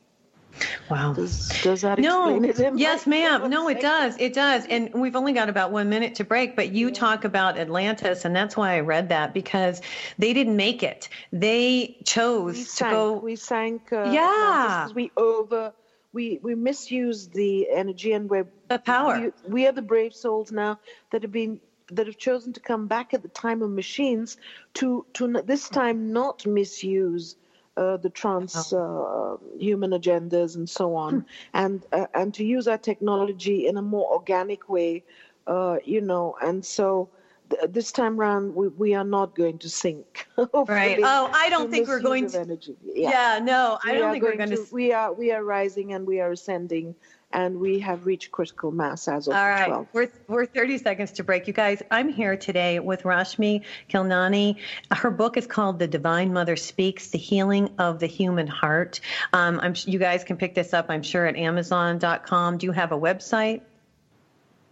Wow. 0.91 1.14
Does, 1.14 1.49
does 1.62 1.81
that 1.81 1.99
No, 1.99 2.37
explain 2.43 2.67
it? 2.73 2.79
yes, 2.79 3.07
ma'am. 3.07 3.49
No, 3.50 3.69
it 3.69 3.81
does. 3.81 4.17
It 4.19 4.35
does. 4.35 4.67
And 4.67 4.93
we've 4.93 5.17
only 5.17 5.33
got 5.33 5.49
about 5.49 5.71
one 5.71 5.88
minute 5.88 6.17
to 6.17 6.25
break, 6.25 6.57
but 6.57 6.73
you 6.73 6.91
talk 6.91 7.25
about 7.25 7.57
Atlantis, 7.59 8.25
and 8.26 8.37
that's 8.37 8.55
why 8.57 8.75
I 8.76 8.81
read 8.81 9.09
that 9.09 9.33
because 9.33 9.81
they 10.19 10.35
didn't 10.35 10.57
make 10.57 10.83
it. 10.83 11.09
They 11.33 11.97
chose 12.05 12.57
We 12.57 12.64
to 12.64 12.69
sank. 12.69 12.93
go. 12.93 13.12
We 13.14 13.37
sank. 13.37 13.93
Uh, 13.93 14.11
Yeah. 14.12 14.88
We 14.95 15.11
over. 15.17 15.73
We 16.12 16.38
we 16.43 16.55
misused 16.55 17.33
the 17.33 17.71
energy, 17.71 18.12
and 18.12 18.29
we're 18.29 18.47
The 18.69 18.79
power. 18.79 19.33
We, 19.47 19.52
we 19.52 19.67
are 19.67 19.73
the 19.73 19.81
brave 19.81 20.12
souls 20.14 20.52
now 20.52 20.79
that 21.11 21.23
have 21.23 21.33
been 21.33 21.61
that 21.96 22.06
have 22.06 22.18
chosen 22.18 22.52
to 22.54 22.61
come 22.61 22.87
back 22.87 23.14
at 23.14 23.22
the 23.22 23.28
time 23.28 23.62
of 23.62 23.70
machines 23.70 24.37
to 24.75 25.04
to 25.14 25.26
this 25.44 25.68
time 25.68 26.12
not 26.12 26.46
misuse 26.46 27.37
uh, 27.76 27.96
the 27.96 28.11
trans 28.11 28.72
uh, 28.72 29.37
human 29.58 29.90
agendas 29.90 30.56
and 30.56 30.68
so 30.68 30.94
on, 30.96 31.25
and 31.54 31.84
uh, 31.92 32.06
and 32.14 32.34
to 32.34 32.44
use 32.44 32.66
our 32.68 32.78
technology 32.78 33.66
in 33.66 33.76
a 33.76 33.82
more 33.82 34.11
organic 34.12 34.68
way, 34.68 35.02
uh, 35.46 35.76
you 35.84 36.00
know, 36.00 36.37
and 36.42 36.64
so. 36.64 37.08
th- 37.50 37.70
This 37.76 37.92
time 37.92 38.16
round, 38.16 38.54
we, 38.54 38.68
we 38.68 38.94
are 38.94 39.04
not 39.18 39.34
going 39.34 39.58
to 39.64 39.68
sink. 39.68 40.26
Right. 40.68 40.99
Oh, 41.02 41.28
I 41.32 41.50
don't 41.50 41.70
think 41.70 41.88
we're 41.88 42.00
going 42.00 42.26
to. 42.28 42.40
Energy. 42.40 42.76
Yeah, 42.94 43.40
no, 43.42 43.78
I 43.84 43.92
We 43.92 43.99
don't 43.99 44.11
think 44.12 44.22
we're 44.25 44.37
going 44.37 44.50
to. 44.56 44.66
We 44.72 44.92
are 44.92 45.12
we 45.12 45.32
are 45.32 45.42
rising 45.44 45.92
and 45.92 46.06
we 46.06 46.20
are 46.20 46.30
ascending, 46.32 46.94
and 47.32 47.58
we 47.58 47.78
have 47.80 48.06
reached 48.06 48.30
critical 48.30 48.70
mass 48.70 49.08
as 49.08 49.28
of 49.28 49.34
All 49.34 49.48
right, 49.48 49.70
12th. 49.70 49.86
we're 49.92 50.08
we're 50.28 50.46
30 50.46 50.78
seconds 50.78 51.12
to 51.12 51.24
break. 51.24 51.46
You 51.46 51.52
guys, 51.52 51.82
I'm 51.90 52.08
here 52.08 52.36
today 52.36 52.78
with 52.78 53.02
Rashmi 53.02 53.62
Khilnani. 53.90 54.56
Her 54.90 55.10
book 55.10 55.36
is 55.36 55.46
called 55.46 55.78
The 55.78 55.86
Divine 55.86 56.32
Mother 56.32 56.56
Speaks: 56.56 57.08
The 57.10 57.18
Healing 57.18 57.70
of 57.78 57.98
the 57.98 58.06
Human 58.06 58.46
Heart. 58.46 59.00
Um, 59.32 59.60
I'm 59.62 59.74
you 59.86 59.98
guys 59.98 60.24
can 60.24 60.36
pick 60.36 60.54
this 60.54 60.72
up. 60.74 60.86
I'm 60.88 61.02
sure 61.02 61.26
at 61.26 61.36
Amazon.com. 61.36 62.58
Do 62.58 62.66
you 62.66 62.72
have 62.72 62.92
a 62.92 62.98
website? 62.98 63.62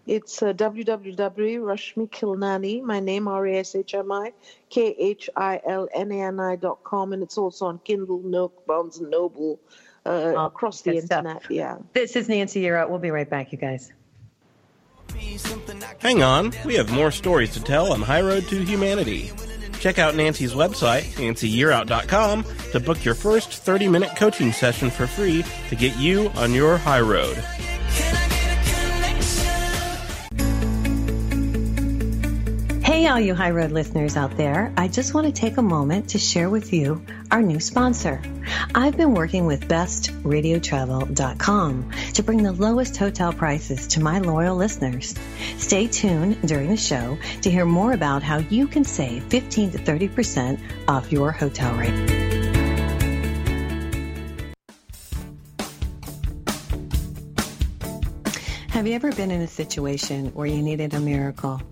It's 0.06 0.42
uh, 0.42 0.52
www.rashmi 0.54 2.10
Khilnani, 2.10 2.82
my 2.82 3.00
name 3.00 3.28
R 3.28 3.46
A 3.46 3.58
S 3.58 3.74
H 3.76 3.94
M 3.94 4.10
I 4.10 4.32
K 4.68 4.94
H 4.98 5.30
I 5.36 5.60
L 5.66 5.88
N 5.94 6.10
A 6.10 6.22
N 6.22 6.40
I 6.40 6.56
dot 6.56 6.82
com, 6.82 7.12
and 7.12 7.22
it's 7.22 7.38
also 7.38 7.66
on 7.66 7.78
Kindle, 7.84 8.20
Nook, 8.20 8.66
Barnes 8.66 8.98
and 8.98 9.10
Noble, 9.10 9.60
uh, 10.06 10.08
Oh, 10.10 10.46
across 10.46 10.82
the 10.82 10.92
good 10.92 11.04
stuff. 11.04 11.18
internet. 11.24 11.42
Yeah. 11.50 11.76
This 11.92 12.16
is 12.16 12.28
Nancy 12.28 12.62
Yearout. 12.62 12.88
We'll 12.88 12.98
be 12.98 13.10
right 13.10 13.28
back, 13.28 13.52
you 13.52 13.58
guys. 13.58 13.92
Hang 15.98 16.22
on, 16.22 16.52
we 16.64 16.74
have 16.76 16.90
more 16.92 17.10
stories 17.10 17.52
to 17.54 17.62
tell 17.62 17.92
on 17.92 18.00
High 18.00 18.20
Road 18.22 18.44
to 18.48 18.62
Humanity. 18.64 19.30
Check 19.80 19.98
out 19.98 20.14
Nancy's 20.14 20.52
website, 20.52 21.02
nancyyearout.com, 21.16 22.44
to 22.72 22.80
book 22.80 23.04
your 23.04 23.14
first 23.14 23.50
30 23.52 23.88
minute 23.88 24.10
coaching 24.16 24.52
session 24.52 24.88
for 24.90 25.06
free 25.06 25.44
to 25.68 25.76
get 25.76 25.96
you 25.96 26.28
on 26.36 26.52
your 26.52 26.76
high 26.76 27.00
road. 27.00 27.42
Hey, 33.00 33.06
all 33.06 33.18
you 33.18 33.34
High 33.34 33.52
Road 33.52 33.72
listeners 33.72 34.14
out 34.14 34.36
there. 34.36 34.74
I 34.76 34.86
just 34.86 35.14
want 35.14 35.26
to 35.26 35.32
take 35.32 35.56
a 35.56 35.62
moment 35.62 36.10
to 36.10 36.18
share 36.18 36.50
with 36.50 36.70
you 36.70 37.02
our 37.30 37.40
new 37.40 37.58
sponsor. 37.58 38.20
I've 38.74 38.98
been 38.98 39.14
working 39.14 39.46
with 39.46 39.68
bestradiotravel.com 39.68 41.92
to 42.12 42.22
bring 42.22 42.42
the 42.42 42.52
lowest 42.52 42.98
hotel 42.98 43.32
prices 43.32 43.86
to 43.86 44.02
my 44.02 44.18
loyal 44.18 44.54
listeners. 44.54 45.14
Stay 45.56 45.86
tuned 45.86 46.46
during 46.46 46.68
the 46.68 46.76
show 46.76 47.16
to 47.40 47.50
hear 47.50 47.64
more 47.64 47.94
about 47.94 48.22
how 48.22 48.36
you 48.36 48.66
can 48.66 48.84
save 48.84 49.24
15 49.24 49.70
to 49.70 49.78
30% 49.78 50.60
off 50.86 51.10
your 51.10 51.32
hotel 51.32 51.74
rate. 51.76 52.10
Have 58.68 58.86
you 58.86 58.92
ever 58.92 59.10
been 59.12 59.30
in 59.30 59.40
a 59.40 59.48
situation 59.48 60.26
where 60.34 60.46
you 60.46 60.60
needed 60.60 60.92
a 60.92 61.00
miracle? 61.00 61.62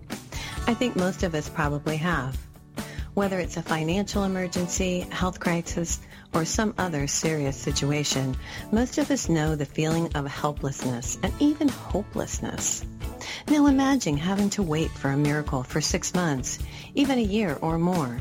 I 0.69 0.75
think 0.75 0.97
most 0.97 1.23
of 1.23 1.35
us 1.35 1.49
probably 1.49 1.97
have. 1.97 2.37
Whether 3.15 3.41
it's 3.41 3.57
a 3.57 3.63
financial 3.63 4.25
emergency, 4.25 5.01
health 5.01 5.41
crisis, 5.41 5.99
or 6.35 6.45
some 6.45 6.75
other 6.77 7.07
serious 7.07 7.57
situation, 7.57 8.37
most 8.71 8.99
of 8.99 9.11
us 9.11 9.31
know 9.31 9.57
the 9.57 9.65
feeling 9.65 10.13
of 10.15 10.27
helplessness 10.27 11.17
and 11.23 11.33
even 11.41 11.71
hopelessness. 11.71 12.85
Now 13.49 13.65
imagine 13.65 14.19
having 14.19 14.51
to 14.51 14.63
wait 14.63 14.91
for 14.91 15.09
a 15.09 15.17
miracle 15.17 15.63
for 15.63 15.81
six 15.81 16.13
months, 16.13 16.59
even 16.95 17.19
a 17.19 17.23
year 17.23 17.57
or 17.63 17.79
more. 17.79 18.21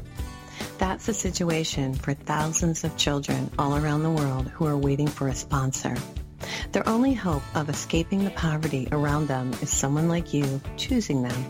That's 0.78 1.08
the 1.08 1.14
situation 1.14 1.96
for 1.96 2.14
thousands 2.14 2.86
of 2.86 2.96
children 2.96 3.52
all 3.60 3.76
around 3.76 4.04
the 4.04 4.10
world 4.10 4.48
who 4.48 4.66
are 4.68 4.78
waiting 4.78 5.08
for 5.08 5.28
a 5.28 5.36
sponsor. 5.36 5.98
Their 6.72 6.88
only 6.88 7.14
hope 7.14 7.44
of 7.58 7.68
escaping 7.68 8.24
the 8.24 8.32
poverty 8.32 8.88
around 8.94 9.28
them 9.28 9.52
is 9.62 9.70
someone 9.70 10.08
like 10.08 10.34
you 10.34 10.62
choosing 10.78 11.24
them. 11.24 11.50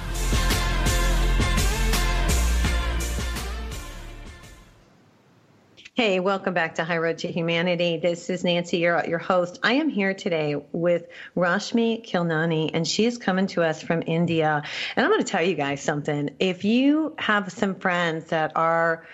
Hey, 5.92 6.18
welcome 6.18 6.54
back 6.54 6.76
to 6.76 6.84
High 6.84 6.96
Road 6.96 7.18
to 7.18 7.30
Humanity. 7.30 7.98
This 7.98 8.30
is 8.30 8.42
Nancy, 8.42 8.78
your, 8.78 9.04
your 9.06 9.18
host. 9.18 9.60
I 9.62 9.74
am 9.74 9.90
here 9.90 10.14
today 10.14 10.56
with 10.72 11.04
Rashmi 11.36 12.04
Khilnani, 12.08 12.70
and 12.72 12.88
she 12.88 13.04
is 13.04 13.18
coming 13.18 13.46
to 13.48 13.62
us 13.62 13.82
from 13.82 14.02
India. 14.06 14.62
And 14.96 15.04
I'm 15.04 15.12
going 15.12 15.22
to 15.22 15.30
tell 15.30 15.42
you 15.42 15.54
guys 15.54 15.82
something. 15.82 16.30
If 16.40 16.64
you 16.64 17.14
have 17.18 17.52
some 17.52 17.74
friends 17.74 18.24
that 18.30 18.52
are 18.56 19.06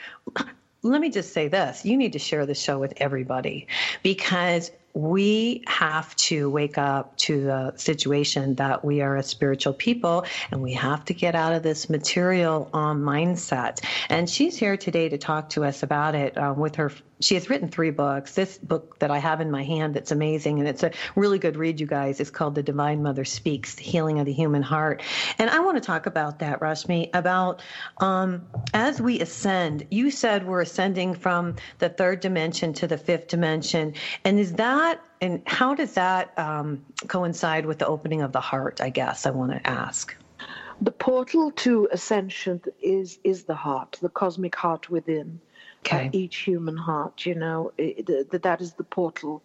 let 0.89 1.01
me 1.01 1.11
just 1.11 1.33
say 1.33 1.49
this 1.49 1.85
you 1.85 1.97
need 1.97 2.13
to 2.15 2.19
share 2.19 2.47
the 2.47 2.55
show 2.55 2.79
with 2.79 2.95
everybody 2.97 3.67
because 4.03 4.71
we 4.95 5.63
have 5.67 6.15
to 6.17 6.51
wake 6.51 6.77
up 6.77 7.17
to 7.17 7.43
the 7.43 7.73
situation 7.77 8.57
that 8.57 8.85
we 8.85 9.01
are 9.01 9.17
a 9.17 9.23
spiritual 9.23 9.73
people 9.73 10.25
and 10.51 10.61
we 10.61 10.73
have 10.73 11.05
to 11.05 11.15
get 11.15 11.35
out 11.37 11.53
of 11.53 11.63
this 11.63 11.89
material 11.89 12.69
um, 12.73 13.03
mindset. 13.03 13.85
And 14.09 14.29
she's 14.29 14.57
here 14.57 14.77
today 14.77 15.09
to 15.11 15.19
talk 15.19 15.51
to 15.51 15.65
us 15.65 15.85
about 15.85 16.17
it 16.17 16.37
uh, 16.37 16.55
with 16.57 16.77
her 16.77 16.91
she 17.21 17.35
has 17.35 17.51
written 17.51 17.69
three 17.69 17.91
books. 17.91 18.35
This 18.35 18.59
book 18.59 18.99
that 19.01 19.11
I 19.11 19.19
have 19.19 19.41
in 19.41 19.51
my 19.51 19.65
hand 19.65 19.95
that's 19.95 20.11
amazing 20.11 20.59
and 20.59 20.69
it's 20.69 20.83
a 20.83 20.93
really 21.17 21.39
good 21.39 21.57
read, 21.57 21.81
you 21.81 21.87
guys. 21.87 22.21
It's 22.21 22.31
called 22.31 22.55
The 22.55 22.63
Divine 22.63 23.03
Mother 23.03 23.25
Speaks, 23.25 23.75
The 23.75 23.83
Healing 23.83 24.21
of 24.21 24.27
the 24.27 24.33
Human 24.33 24.63
Heart. 24.63 25.03
And 25.39 25.51
I 25.51 25.61
want 25.61 25.77
to 25.77 25.81
talk 25.81 26.07
about 26.07 26.39
that, 26.39 26.61
Rashmi, 26.61 27.11
about 27.15 27.63
um, 27.99 28.47
as 28.75 29.01
we 29.01 29.21
ascend, 29.21 29.87
you 29.91 30.11
said 30.11 30.47
we're 30.47 30.61
ascending 30.61 31.15
from 31.15 31.57
the 31.79 31.89
third 31.89 32.21
dimension 32.21 32.73
to 32.75 32.87
the 32.87 32.99
fifth 32.99 33.29
dimension. 33.29 33.95
And 34.25 34.39
is 34.39 34.53
that, 34.55 35.03
and 35.21 35.43
how 35.47 35.75
does 35.75 35.95
that 35.95 36.39
um, 36.39 36.85
coincide 37.09 37.67
with 37.67 37.79
the 37.79 37.87
opening 37.87 38.23
of 38.23 38.33
the 38.33 38.41
heart, 38.41 38.81
I 38.81 38.91
guess 38.91 39.27
I 39.27 39.31
want 39.31 39.53
to 39.53 39.67
ask? 39.67 40.15
The 40.81 40.93
portal 40.93 41.51
to 41.51 41.89
ascension 41.91 42.63
is 42.81 43.19
is 43.25 43.45
the 43.45 43.57
heart, 43.57 43.99
the 44.01 44.09
cosmic 44.09 44.55
heart 44.55 44.89
within 44.89 45.41
okay. 45.93 46.11
each 46.13 46.37
human 46.37 46.77
heart. 46.77 47.27
You 47.27 47.35
know, 47.35 47.73
that 47.77 48.41
that 48.43 48.61
is 48.61 48.75
the 48.75 48.85
portal, 48.85 49.43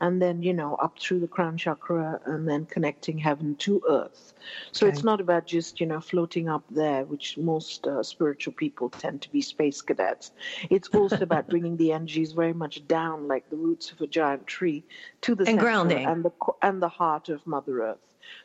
and 0.00 0.20
then 0.20 0.42
you 0.42 0.52
know 0.52 0.74
up 0.76 0.98
through 0.98 1.20
the 1.20 1.28
crown 1.28 1.56
chakra, 1.56 2.20
and 2.24 2.48
then 2.48 2.66
connecting 2.66 3.18
heaven 3.18 3.56
to 3.56 3.82
earth. 3.88 4.34
So 4.72 4.86
okay. 4.86 4.94
it's 4.94 5.04
not 5.04 5.20
about 5.20 5.46
just 5.46 5.80
you 5.80 5.86
know 5.86 6.00
floating 6.00 6.48
up 6.48 6.64
there, 6.70 7.04
which 7.04 7.38
most 7.38 7.86
uh, 7.86 8.02
spiritual 8.02 8.52
people 8.52 8.90
tend 8.90 9.22
to 9.22 9.30
be 9.30 9.40
space 9.40 9.80
cadets. 9.82 10.32
It's 10.70 10.88
also 10.88 11.20
about 11.20 11.48
bringing 11.50 11.76
the 11.76 11.92
energies 11.92 12.32
very 12.32 12.52
much 12.52 12.86
down, 12.86 13.28
like 13.28 13.48
the 13.50 13.56
roots 13.56 13.90
of 13.90 14.00
a 14.00 14.06
giant 14.06 14.46
tree, 14.46 14.84
to 15.22 15.34
the 15.34 15.48
and 15.48 15.58
grounding 15.58 16.06
and 16.06 16.24
the 16.24 16.32
and 16.62 16.82
the 16.82 16.88
heart 16.88 17.28
of 17.28 17.46
Mother 17.46 17.82
Earth. 17.82 17.98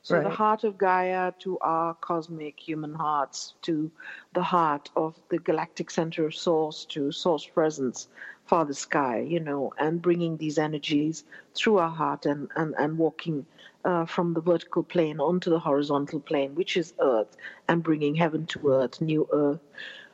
So 0.03 0.15
right. 0.15 0.23
the 0.23 0.29
heart 0.29 0.63
of 0.63 0.77
Gaia 0.77 1.31
to 1.39 1.59
our 1.59 1.93
cosmic 1.95 2.59
human 2.59 2.93
hearts, 2.93 3.53
to 3.63 3.91
the 4.33 4.43
heart 4.43 4.89
of 4.95 5.19
the 5.29 5.39
galactic 5.39 5.91
center 5.91 6.25
of 6.25 6.35
source, 6.35 6.85
to 6.85 7.11
source 7.11 7.45
presence, 7.45 8.07
Father 8.45 8.73
Sky, 8.73 9.19
you 9.19 9.39
know, 9.39 9.73
and 9.77 10.01
bringing 10.01 10.37
these 10.37 10.57
energies 10.57 11.23
through 11.53 11.77
our 11.77 11.89
heart 11.89 12.25
and, 12.25 12.49
and, 12.55 12.73
and 12.77 12.97
walking 12.97 13.45
uh, 13.85 14.05
from 14.05 14.33
the 14.33 14.41
vertical 14.41 14.83
plane 14.83 15.19
onto 15.19 15.49
the 15.49 15.59
horizontal 15.59 16.19
plane, 16.19 16.55
which 16.55 16.77
is 16.77 16.93
Earth, 16.99 17.37
and 17.67 17.83
bringing 17.83 18.15
heaven 18.15 18.45
to 18.47 18.69
Earth, 18.69 19.01
new 19.01 19.27
Earth, 19.31 19.59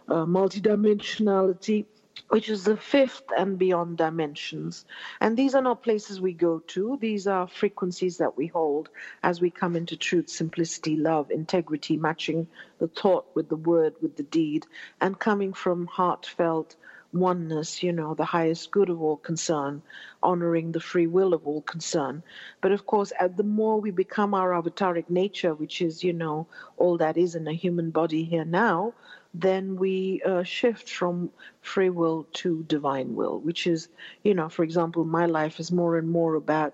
uh, 0.10 0.26
multidimensionality 0.26 1.86
which 2.30 2.50
is 2.50 2.64
the 2.64 2.78
fifth 2.78 3.24
and 3.38 3.58
beyond 3.58 3.98
dimensions. 3.98 4.86
And 5.22 5.36
these 5.36 5.56
are 5.56 5.62
not 5.62 5.84
places 5.84 6.22
we 6.22 6.34
go 6.34 6.60
to, 6.68 6.98
these 7.00 7.28
are 7.28 7.48
frequencies 7.48 8.18
that 8.18 8.38
we 8.38 8.48
hold 8.48 8.90
as 9.24 9.42
we 9.42 9.50
come 9.50 9.76
into 9.76 9.98
truth, 9.98 10.30
simplicity, 10.30 10.96
love, 10.96 11.32
integrity, 11.32 11.98
matching 11.98 12.48
the 12.80 12.88
thought 12.88 13.26
with 13.34 13.50
the 13.50 13.56
word, 13.56 13.96
with 14.02 14.16
the 14.16 14.24
deed, 14.24 14.66
and 15.02 15.20
coming 15.20 15.54
from 15.54 15.88
heartfelt 15.88 16.76
oneness, 17.14 17.84
you 17.84 17.92
know, 17.94 18.14
the 18.14 18.26
highest 18.26 18.72
good 18.72 18.90
of 18.90 19.02
all 19.02 19.18
concern, 19.18 19.82
honoring 20.22 20.72
the 20.72 20.80
free 20.80 21.08
will 21.08 21.34
of 21.34 21.48
all 21.48 21.62
concern. 21.62 22.24
But 22.62 22.72
of 22.72 22.86
course, 22.86 23.14
uh, 23.20 23.30
the 23.30 23.44
more 23.44 23.80
we 23.80 23.92
become 23.92 24.34
our 24.34 24.52
avataric 24.52 25.10
nature, 25.10 25.54
which 25.54 25.82
is, 25.82 26.04
you 26.04 26.14
know, 26.14 26.48
all 26.76 26.98
that 26.98 27.18
is 27.18 27.36
in 27.36 27.48
a 27.48 27.54
human 27.54 27.92
body 27.92 28.24
here 28.24 28.46
now, 28.46 28.94
then 29.34 29.76
we 29.76 30.22
uh, 30.26 30.44
shift 30.44 30.90
from 30.90 31.30
free 31.62 31.90
will 31.90 32.28
to 32.34 32.64
divine 32.64 33.16
will, 33.16 33.40
which 33.40 33.68
is, 33.68 33.90
you 34.24 34.34
know, 34.34 34.50
for 34.50 34.64
example, 34.64 35.04
my 35.06 35.26
life 35.26 35.60
is 35.60 35.72
more 35.72 35.98
and 35.98 36.10
more 36.10 36.36
about 36.36 36.74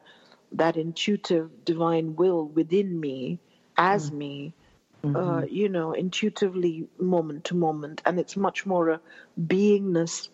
that 0.54 0.78
intuitive 0.78 1.66
divine 1.66 2.16
will 2.16 2.46
within 2.48 3.00
me, 3.00 3.40
as 3.78 4.08
mm-hmm. 4.08 4.18
me, 4.18 4.54
uh, 5.04 5.08
mm-hmm. 5.08 5.16
uh, 5.16 5.42
you 5.42 5.68
know, 5.68 5.94
intuitively 5.94 6.88
moment 7.00 7.46
to 7.46 7.56
moment. 7.56 8.02
And 8.06 8.20
it's 8.20 8.38
much 8.38 8.66
more 8.66 8.90
a 8.90 9.02
beingness 9.40 10.30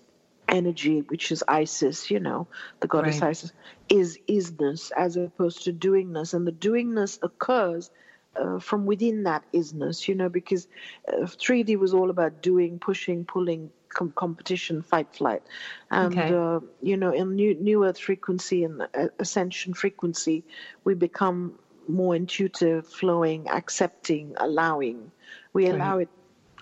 energy, 0.47 1.01
which 1.01 1.32
is 1.32 1.43
Isis, 1.47 2.12
you 2.12 2.19
know, 2.19 2.47
the 2.79 2.88
goddess 2.88 3.21
right. 3.21 3.29
Isis, 3.29 3.53
is 3.88 4.19
isness 4.27 4.91
as 4.95 5.15
opposed 5.15 5.63
to 5.63 5.73
doingness. 5.73 6.34
And 6.34 6.45
the 6.45 6.51
doingness 6.51 7.19
occurs 7.21 7.91
uh, 8.39 8.60
from 8.60 8.86
within 8.86 9.23
that 9.23 9.43
isness, 9.54 10.08
you 10.08 10.15
know, 10.15 10.30
because 10.30 10.67
uh, 11.08 11.21
3D 11.21 11.78
was 11.78 11.93
all 11.93 12.10
about 12.10 12.41
doing, 12.41 12.80
pushing, 12.80 13.25
pulling, 13.25 13.71
com- 13.89 14.13
competition, 14.15 14.82
fight, 14.82 15.13
flight. 15.13 15.43
And, 15.91 16.17
okay. 16.17 16.34
uh, 16.34 16.60
you 16.82 16.97
know, 16.97 17.12
in 17.12 17.36
new, 17.36 17.56
new 17.56 17.86
Earth 17.86 17.99
frequency 17.99 18.63
and 18.63 18.82
uh, 18.82 19.08
ascension 19.19 19.73
frequency, 19.73 20.43
we 20.84 20.93
become 20.93 21.60
more 21.88 22.15
intuitive, 22.15 22.88
flowing, 22.88 23.49
accepting, 23.49 24.36
allowing. 24.38 25.12
We 25.54 25.67
allow 25.67 25.97
it 25.97 26.10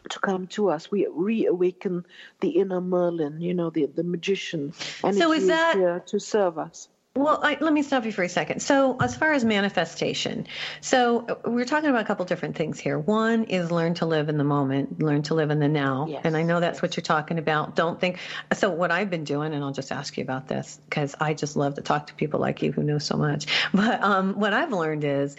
to 0.10 0.20
come 0.20 0.48
to 0.48 0.70
us. 0.70 0.90
We 0.90 1.08
reawaken 1.10 2.06
the 2.40 2.50
inner 2.50 2.82
Merlin, 2.82 3.42
you 3.42 3.54
know, 3.54 3.70
the 3.70 3.86
the 3.88 4.04
magician, 4.04 4.74
and 5.04 5.16
so 5.16 5.34
is 5.34 5.48
that 5.48 5.76
here 5.76 6.02
to 6.08 6.20
serve 6.20 6.58
us. 6.58 6.88
Well, 7.18 7.40
I, 7.42 7.58
let 7.60 7.74
me 7.74 7.82
stop 7.82 8.06
you 8.06 8.12
for 8.12 8.22
a 8.22 8.30
second. 8.30 8.62
So, 8.62 8.96
as 9.00 9.16
far 9.16 9.34
as 9.34 9.44
manifestation, 9.44 10.46
so 10.82 11.40
we're 11.46 11.66
talking 11.66 11.90
about 11.90 12.04
a 12.04 12.06
couple 12.06 12.26
different 12.26 12.56
things 12.56 12.80
here. 12.80 13.00
One 13.00 13.46
is 13.46 13.72
learn 13.72 13.96
to 13.96 14.06
live 14.06 14.30
in 14.30 14.38
the 14.38 14.44
moment, 14.44 15.02
learn 15.02 15.24
to 15.24 15.34
live 15.34 15.50
in 15.50 15.60
the 15.60 15.68
now. 15.68 16.06
Yes. 16.08 16.22
And 16.26 16.38
I 16.38 16.44
know 16.44 16.60
that's 16.60 16.80
what 16.80 16.96
you're 16.96 17.04
talking 17.04 17.40
about. 17.40 17.76
Don't 17.76 18.00
think. 18.00 18.20
So, 18.54 18.70
what 18.70 18.92
I've 18.92 19.10
been 19.10 19.24
doing, 19.24 19.56
and 19.56 19.64
I'll 19.64 19.72
just 19.72 19.92
ask 19.92 20.16
you 20.16 20.24
about 20.24 20.48
this 20.48 20.80
because 20.86 21.16
I 21.20 21.34
just 21.34 21.56
love 21.56 21.74
to 21.76 21.82
talk 21.82 22.06
to 22.08 22.14
people 22.14 22.40
like 22.40 22.62
you 22.62 22.72
who 22.72 22.84
know 22.84 23.00
so 23.00 23.18
much. 23.18 23.48
But 23.78 24.02
um, 24.02 24.34
what 24.40 24.54
I've 24.54 24.72
learned 24.72 25.04
is 25.04 25.36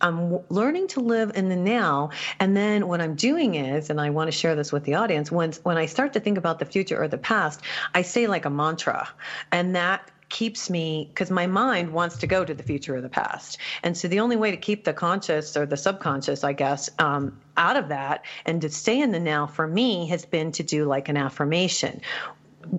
I'm 0.00 0.38
learning 0.48 0.88
to 0.88 1.00
live 1.00 1.32
in 1.34 1.48
the 1.48 1.56
now. 1.56 2.10
And 2.40 2.56
then 2.56 2.88
what 2.88 3.00
I'm 3.00 3.16
doing 3.16 3.54
is, 3.54 3.90
and 3.90 4.00
I 4.00 4.10
want 4.10 4.28
to 4.28 4.32
share 4.32 4.54
this 4.54 4.72
with 4.72 4.84
the 4.84 4.94
audience, 4.94 5.30
when, 5.30 5.52
when 5.62 5.76
I 5.76 5.86
start 5.86 6.14
to 6.14 6.20
think 6.20 6.38
about 6.38 6.58
the 6.58 6.64
future 6.64 7.02
or 7.02 7.08
the 7.08 7.18
past, 7.18 7.60
I 7.94 8.02
say 8.02 8.26
like 8.28 8.44
a 8.44 8.50
mantra. 8.50 9.08
And 9.50 9.76
that 9.76 10.10
keeps 10.32 10.68
me 10.68 11.08
because 11.10 11.30
my 11.30 11.46
mind 11.46 11.92
wants 11.92 12.16
to 12.16 12.26
go 12.26 12.44
to 12.44 12.54
the 12.54 12.62
future 12.62 12.96
or 12.96 13.00
the 13.00 13.08
past. 13.08 13.58
And 13.84 13.96
so 13.96 14.08
the 14.08 14.18
only 14.18 14.36
way 14.36 14.50
to 14.50 14.56
keep 14.56 14.84
the 14.84 14.92
conscious 14.92 15.56
or 15.56 15.66
the 15.66 15.76
subconscious 15.76 16.42
i 16.42 16.52
guess 16.52 16.90
um, 16.98 17.38
out 17.56 17.76
of 17.76 17.88
that 17.88 18.24
and 18.46 18.60
to 18.62 18.68
stay 18.68 18.98
in 19.00 19.12
the 19.12 19.20
now 19.20 19.46
for 19.46 19.68
me 19.68 20.08
has 20.08 20.24
been 20.24 20.50
to 20.52 20.62
do 20.62 20.84
like 20.86 21.08
an 21.08 21.16
affirmation. 21.16 22.00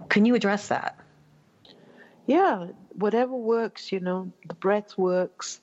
Can 0.10 0.26
you 0.26 0.36
address 0.36 0.68
that? 0.68 1.00
Yeah 2.26 2.68
whatever 2.96 3.36
works 3.36 3.92
you 3.92 4.00
know 4.00 4.32
the 4.48 4.54
breath 4.54 4.98
works 4.98 5.60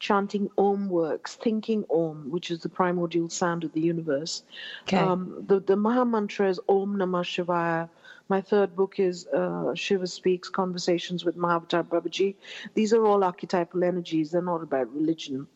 chanting 0.00 0.50
om 0.58 0.88
works 0.88 1.34
thinking 1.36 1.84
om 1.90 2.30
which 2.30 2.50
is 2.50 2.60
the 2.60 2.68
primordial 2.68 3.28
sound 3.28 3.64
of 3.64 3.72
the 3.72 3.80
universe. 3.80 4.42
Okay. 4.82 4.98
um, 4.98 5.44
the, 5.46 5.60
the 5.60 5.76
maha 5.76 6.04
mantra 6.04 6.48
is 6.48 6.60
om 6.68 6.96
namah 6.96 7.24
shivaya 7.24 7.88
my 8.28 8.40
third 8.40 8.74
book 8.74 8.98
is 8.98 9.26
uh, 9.26 9.74
Shiva 9.74 10.06
Speaks 10.06 10.48
Conversations 10.48 11.24
with 11.24 11.36
Mahavatar 11.36 11.84
Babaji. 11.84 12.36
These 12.74 12.92
are 12.92 13.04
all 13.04 13.22
archetypal 13.24 13.84
energies, 13.84 14.30
they're 14.30 14.42
not 14.42 14.62
about 14.62 14.94
religion. 14.94 15.46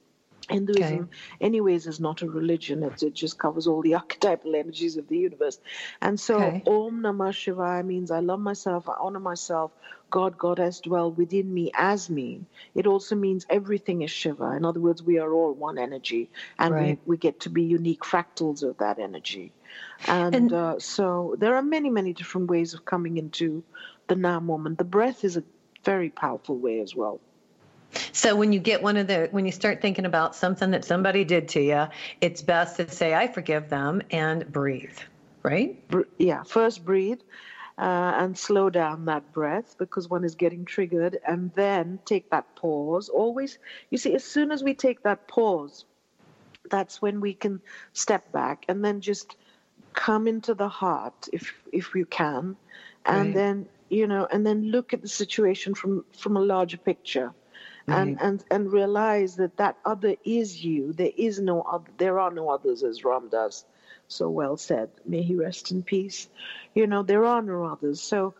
Hinduism, 0.51 1.01
okay. 1.01 1.09
anyways, 1.43 1.87
is 1.87 2.01
not 2.01 2.23
a 2.23 2.27
religion. 2.31 2.83
It, 2.83 3.03
it, 3.03 3.13
just 3.13 3.39
covers 3.39 3.67
all 3.67 3.83
the 3.83 3.95
archetypal 4.03 4.57
energies 4.57 4.97
of 4.97 5.07
the 5.09 5.19
universe. 5.19 5.61
And 6.01 6.19
so, 6.19 6.37
okay. 6.37 6.63
Om 6.67 7.03
Namah 7.03 7.33
Shivaya 7.33 7.85
means 7.85 8.11
I 8.11 8.21
love 8.21 8.41
myself, 8.41 8.89
I 8.89 8.95
honor 8.99 9.21
myself. 9.21 9.73
God, 10.11 10.39
Goddess 10.39 10.81
dwell 10.81 11.13
within 11.13 11.53
me 11.53 11.71
as 11.75 12.09
me. 12.09 12.47
It 12.75 12.87
also 12.87 13.15
means 13.15 13.45
everything 13.51 14.01
is 14.01 14.11
Shiva. 14.11 14.53
In 14.53 14.65
other 14.65 14.81
words, 14.81 15.03
we 15.03 15.19
are 15.19 15.31
all 15.31 15.53
one 15.53 15.77
energy, 15.77 16.31
and 16.59 16.75
right. 16.75 16.99
we, 17.05 17.13
we 17.13 17.17
get 17.19 17.41
to 17.41 17.51
be 17.51 17.65
unique 17.65 18.01
fractals 18.01 18.63
of 18.63 18.79
that 18.79 18.99
energy. 18.99 19.53
And, 20.07 20.35
and 20.35 20.53
uh, 20.53 20.79
so 20.79 21.37
there 21.39 21.57
are 21.57 21.63
many, 21.63 21.91
many 21.91 22.13
different 22.13 22.51
ways 22.51 22.75
of 22.75 22.85
coming 22.85 23.17
into 23.17 23.63
the 24.07 24.17
now 24.17 24.41
moment. 24.41 24.79
The 24.79 24.85
breath 24.85 25.25
is 25.25 25.37
a 25.37 25.43
very 25.85 26.11
powerful 26.11 26.57
way 26.57 26.81
as 26.81 26.95
well. 26.95 27.21
So 28.13 28.37
when 28.37 28.53
you 28.53 28.61
get 28.61 28.83
one 28.83 28.97
of 28.97 29.07
the 29.07 29.29
when 29.31 29.47
you 29.47 29.53
start 29.53 29.81
thinking 29.81 30.05
about 30.05 30.37
something 30.37 30.71
that 30.73 30.85
somebody 30.85 31.25
did 31.25 31.49
to 31.49 31.61
you, 31.61 31.87
it's 32.21 32.43
best 32.43 32.77
to 32.77 32.91
say 32.91 33.15
I 33.15 33.29
forgive 33.29 33.71
them 33.71 34.03
and 34.11 34.51
breathe, 34.53 34.99
right? 35.43 35.83
Yeah, 36.19 36.43
first 36.43 36.85
breathe 36.85 37.21
uh, 37.79 38.13
and 38.17 38.37
slow 38.37 38.71
down 38.71 39.05
that 39.05 39.33
breath 39.33 39.77
because 39.79 40.09
one 40.09 40.25
is 40.25 40.35
getting 40.35 40.65
triggered, 40.65 41.19
and 41.27 41.53
then 41.55 42.01
take 42.05 42.31
that 42.31 42.57
pause. 42.57 43.09
Always, 43.09 43.59
you 43.91 43.99
see, 43.99 44.15
as 44.15 44.25
soon 44.25 44.51
as 44.51 44.65
we 44.65 44.75
take 44.75 45.05
that 45.05 45.29
pause, 45.29 45.85
that's 46.71 47.01
when 47.01 47.21
we 47.21 47.35
can 47.35 47.61
step 47.93 48.33
back 48.33 48.65
and 48.69 48.85
then 48.85 49.01
just 49.01 49.37
come 49.99 50.29
into 50.29 50.55
the 50.55 50.69
heart 50.69 51.29
if 51.33 51.53
if 51.73 51.95
you 51.95 52.07
can, 52.07 52.57
and 53.05 53.27
right. 53.27 53.35
then 53.35 53.69
you 53.89 54.07
know, 54.07 54.27
and 54.31 54.47
then 54.47 54.71
look 54.71 54.95
at 54.95 55.03
the 55.03 55.09
situation 55.09 55.75
from 55.75 56.05
from 56.13 56.37
a 56.37 56.41
larger 56.41 56.79
picture. 56.79 57.33
And, 57.91 58.21
and 58.21 58.45
and 58.51 58.71
realize 58.71 59.37
that 59.37 59.57
that 59.57 59.79
other 59.83 60.15
is 60.23 60.63
you. 60.63 60.93
There 60.93 61.17
is 61.17 61.41
no 61.41 61.63
other. 61.63 61.91
There 61.97 62.19
are 62.19 62.31
no 62.31 62.51
others, 62.51 62.83
as 62.83 63.03
Ram 63.03 63.31
Dass 63.31 63.65
so 64.09 64.29
well 64.29 64.59
said. 64.59 64.91
May 65.07 65.23
he 65.23 65.35
rest 65.37 65.71
in 65.71 65.83
peace. 65.83 66.29
You 66.75 66.87
know, 66.87 67.03
there 67.03 67.25
are 67.25 67.41
no 67.41 67.65
others. 67.65 68.03
So 68.03 68.35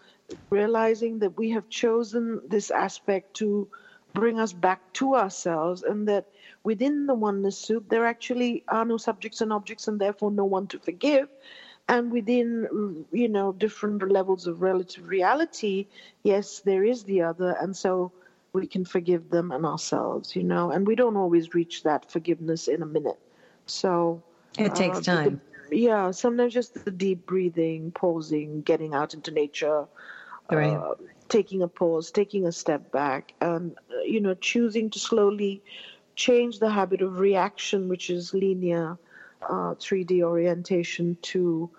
realizing 0.51 1.21
that 1.21 1.39
we 1.39 1.53
have 1.53 1.71
chosen 1.71 2.43
this 2.47 2.71
aspect 2.71 3.35
to 3.41 3.69
bring 4.13 4.39
us 4.39 4.53
back 4.53 4.93
to 4.95 5.15
ourselves 5.15 5.83
and 5.83 6.09
that 6.09 6.27
within 6.65 7.07
the 7.07 7.15
oneness 7.15 7.57
soup 7.57 7.89
there 7.89 8.07
actually 8.07 8.65
are 8.69 8.85
no 8.85 8.97
subjects 8.97 9.41
and 9.41 9.53
objects 9.53 9.89
and 9.89 10.01
therefore 10.01 10.31
no 10.31 10.45
one 10.45 10.67
to 10.69 10.79
forgive. 10.79 11.29
And 11.89 12.13
within 12.13 13.07
you 13.13 13.29
know 13.29 13.53
different 13.53 14.07
levels 14.11 14.47
of 14.47 14.61
relative 14.61 15.09
reality 15.09 15.87
yes 16.23 16.61
there 16.61 16.85
is 16.85 17.05
the 17.05 17.23
other 17.23 17.57
and 17.61 17.75
so 17.75 18.13
we 18.53 18.67
can 18.67 18.85
forgive 18.85 19.31
them 19.31 19.53
and 19.53 19.65
ourselves 19.65 20.37
you 20.37 20.43
know. 20.43 20.71
And 20.71 20.87
we 20.87 20.95
don't 20.95 21.17
always 21.17 21.55
reach 21.55 21.83
that 21.85 22.11
forgiveness 22.11 22.69
in 22.69 22.83
a 22.83 22.87
minute. 22.87 23.19
So 23.67 24.23
it 24.59 24.75
takes 24.75 24.99
uh, 24.99 25.03
time. 25.03 25.41
the, 25.71 25.77
yeah 25.77 26.11
sometimes 26.11 26.55
just 26.55 26.85
the 26.85 26.91
deep 26.91 27.27
breathing 27.27 27.91
pausing 27.93 28.63
getting 28.63 28.95
out 28.95 29.15
into 29.15 29.31
nature 29.31 29.87
right. 30.51 30.75
uh, 30.75 30.95
taking 31.29 31.63
a 31.63 31.69
pause 31.69 32.11
taking 32.11 32.47
a 32.47 32.53
step 32.53 32.91
back 32.91 33.35
and 33.41 33.77
uh, 33.91 34.01
you 34.03 34.21
know 34.21 34.35
choosing 34.35 34.91
to 34.91 34.99
slowly 34.99 35.63
change 36.19 36.59
the 36.59 36.71
habit 36.71 37.01
of 37.03 37.19
reaction 37.21 37.89
which 37.89 38.11
is 38.11 38.35
linear 38.35 38.99
uh, 39.49 39.75
3d 39.85 40.23
orientation 40.23 41.17
to 41.23 41.71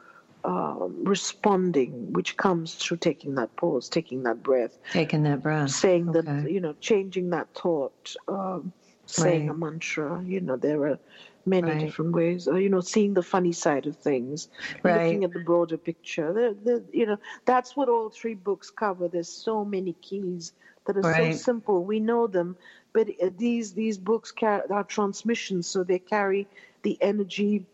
um, 0.46 1.04
responding, 1.04 2.14
which 2.14 2.38
comes 2.38 2.76
through 2.76 2.98
taking 2.98 3.36
that 3.36 3.56
pause, 3.58 3.90
taking 3.90 4.24
that 4.24 4.42
breath, 4.42 4.78
taking 4.92 5.24
that 5.24 5.44
breath, 5.44 5.70
saying 5.72 6.10
okay. 6.10 6.22
that, 6.22 6.52
you 6.52 6.62
know, 6.62 6.74
changing 6.80 7.32
that 7.32 7.54
thought, 7.54 8.16
um, 8.30 8.72
saying 9.06 9.48
Right. 9.48 9.50
a 9.50 9.54
mantra. 9.54 10.24
You 10.24 10.40
know, 10.42 10.56
there 10.56 10.82
are 10.88 11.00
many 11.46 11.72
Right. 11.72 11.80
different 11.80 12.14
ways. 12.14 12.48
Or, 12.48 12.58
you 12.60 12.70
know, 12.70 12.80
seeing 12.80 13.14
the 13.14 13.24
funny 13.24 13.52
side 13.52 13.86
of 13.88 13.98
things, 13.98 14.48
Right. 14.84 14.96
looking 14.96 15.24
at 15.26 15.34
the 15.34 15.40
broader 15.40 15.78
picture. 15.78 16.32
There, 16.34 16.54
there, 16.54 16.84
you 16.94 17.06
know, 17.06 17.18
that's 17.46 17.76
what 17.76 17.90
all 17.90 18.10
three 18.10 18.36
books 18.36 18.70
cover. 18.70 19.10
There's 19.10 19.30
so 19.30 19.66
many 19.66 19.94
keys 20.02 20.54
that 20.90 20.98
are 20.98 21.04
Right. 21.04 21.24
so 21.24 21.30
simple. 21.30 21.86
We 21.86 22.00
know 22.00 22.28
them, 22.28 22.58
but 22.94 23.10
uh, 23.24 23.30
these 23.38 23.74
these 23.74 24.00
books 24.00 24.32
carry, 24.32 24.64
are 24.72 24.84
transmissions, 24.84 25.68
so 25.68 25.84
they 25.84 26.00
carry 26.00 26.48
the 26.84 26.98
energy 27.02 27.66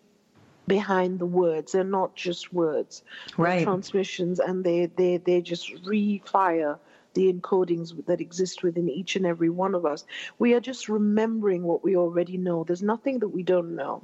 behind 0.67 1.19
the 1.19 1.25
words. 1.25 1.71
They're 1.71 1.83
not 1.83 2.15
just 2.15 2.53
words. 2.53 3.03
They're 3.39 3.53
Right. 3.53 3.69
transmissions, 3.69 4.39
and 4.39 4.63
they 4.65 4.87
they 4.87 5.17
they 5.17 5.41
just 5.41 5.73
refire 5.85 6.79
the 7.13 7.33
encodings 7.33 8.05
that 8.05 8.21
exist 8.21 8.63
within 8.63 8.89
each 8.89 9.15
and 9.15 9.25
every 9.25 9.49
one 9.49 9.75
of 9.75 9.85
us. 9.85 10.05
We 10.37 10.53
are 10.53 10.59
just 10.59 10.89
remembering 10.89 11.63
what 11.63 11.83
we 11.83 11.95
already 11.95 12.37
know. 12.37 12.63
There's 12.65 12.83
nothing 12.83 13.19
that 13.19 13.29
we 13.29 13.43
don't 13.43 13.75
know. 13.75 14.03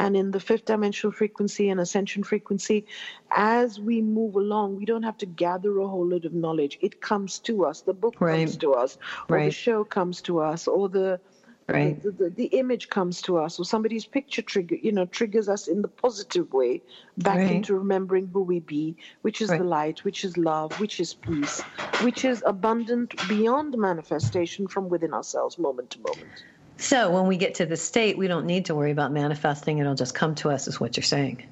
And 0.00 0.16
in 0.16 0.30
the 0.32 0.40
fifth 0.40 0.64
dimensional 0.66 1.12
frequency 1.12 1.68
and 1.68 1.80
ascension 1.80 2.24
frequency, 2.24 2.86
as 3.30 3.78
we 3.80 4.00
move 4.02 4.34
along, 4.36 4.76
we 4.76 4.86
don't 4.86 5.02
have 5.10 5.18
to 5.18 5.26
gather 5.26 5.78
a 5.78 5.88
whole 5.88 6.08
lot 6.08 6.24
of 6.24 6.32
knowledge. 6.32 6.78
It 6.80 7.00
comes 7.00 7.38
to 7.40 7.66
us. 7.66 7.82
The 7.82 7.94
book 8.04 8.16
Right. 8.20 8.38
comes 8.40 8.56
to 8.58 8.74
us, 8.74 8.98
or 9.28 9.40
the 9.42 9.50
show 9.50 9.84
comes 9.84 10.22
to 10.22 10.40
us, 10.40 10.66
or 10.66 10.88
the 10.88 11.20
Right. 11.68 12.02
the, 12.02 12.10
the, 12.12 12.30
the 12.30 12.46
image 12.62 12.88
comes 12.88 13.22
to 13.22 13.38
us 13.38 13.58
or 13.60 13.64
somebody's 13.64 14.06
picture 14.06 14.42
trigger 14.42 14.76
you 14.82 14.92
know 14.92 15.06
triggers 15.06 15.48
us 15.48 15.68
in 15.68 15.82
the 15.82 15.88
positive 15.88 16.52
way 16.52 16.82
back 17.18 17.46
Right. 17.46 17.50
into 17.56 17.74
remembering 17.76 18.28
who 18.32 18.42
we 18.42 18.60
be 18.60 18.96
which 19.22 19.40
is 19.40 19.50
Right. 19.50 19.58
the 19.58 19.64
light 19.64 20.04
which 20.04 20.24
is 20.24 20.36
love 20.36 20.72
which 20.80 20.98
is 21.00 21.14
peace 21.14 21.62
which 22.02 22.24
is 22.24 22.42
abundant 22.46 23.14
beyond 23.28 23.76
manifestation 23.78 24.66
from 24.66 24.88
within 24.88 25.14
ourselves 25.14 25.58
moment 25.58 25.90
to 25.90 26.00
moment 26.00 26.44
So 26.80 27.10
when 27.10 27.26
we 27.26 27.36
get 27.36 27.54
to 27.56 27.66
the 27.66 27.76
state, 27.76 28.16
we 28.18 28.26
don't 28.26 28.46
need 28.46 28.64
to 28.66 28.74
worry 28.74 28.90
about 28.90 29.12
manifesting. 29.12 29.78
It'll 29.78 29.94
just 29.94 30.14
come 30.14 30.34
to 30.36 30.50
us, 30.50 30.66
is 30.66 30.80
what 30.80 30.96
you're 30.96 31.04
saying. 31.04 31.44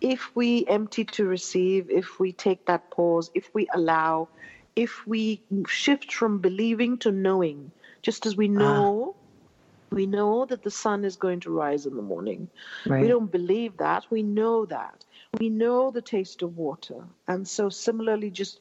if 0.00 0.34
we 0.34 0.66
empty 0.66 1.04
to 1.04 1.24
receive 1.24 1.90
if 1.90 2.18
we 2.20 2.32
take 2.32 2.66
that 2.66 2.90
pause 2.90 3.30
if 3.34 3.48
we 3.54 3.66
allow 3.72 4.28
if 4.76 5.06
we 5.06 5.40
shift 5.66 6.12
from 6.12 6.38
believing 6.38 6.98
to 6.98 7.10
knowing 7.10 7.70
just 8.02 8.26
as 8.26 8.36
we 8.36 8.48
ah. 8.48 8.52
know 8.52 9.14
we 9.90 10.06
know 10.06 10.44
that 10.44 10.62
the 10.62 10.70
sun 10.70 11.04
is 11.04 11.16
going 11.16 11.40
to 11.40 11.50
rise 11.50 11.86
in 11.86 11.96
the 11.96 12.02
morning 12.02 12.48
Right. 12.86 13.02
We 13.02 13.08
don't 13.08 13.30
believe 13.30 13.76
that. 13.78 14.04
We 14.10 14.22
know 14.22 14.66
that. 14.66 15.04
We 15.38 15.48
know 15.48 15.90
the 15.90 16.02
taste 16.02 16.42
of 16.42 16.56
water. 16.56 17.04
And 17.26 17.46
so, 17.48 17.68
similarly, 17.68 18.30
just, 18.30 18.60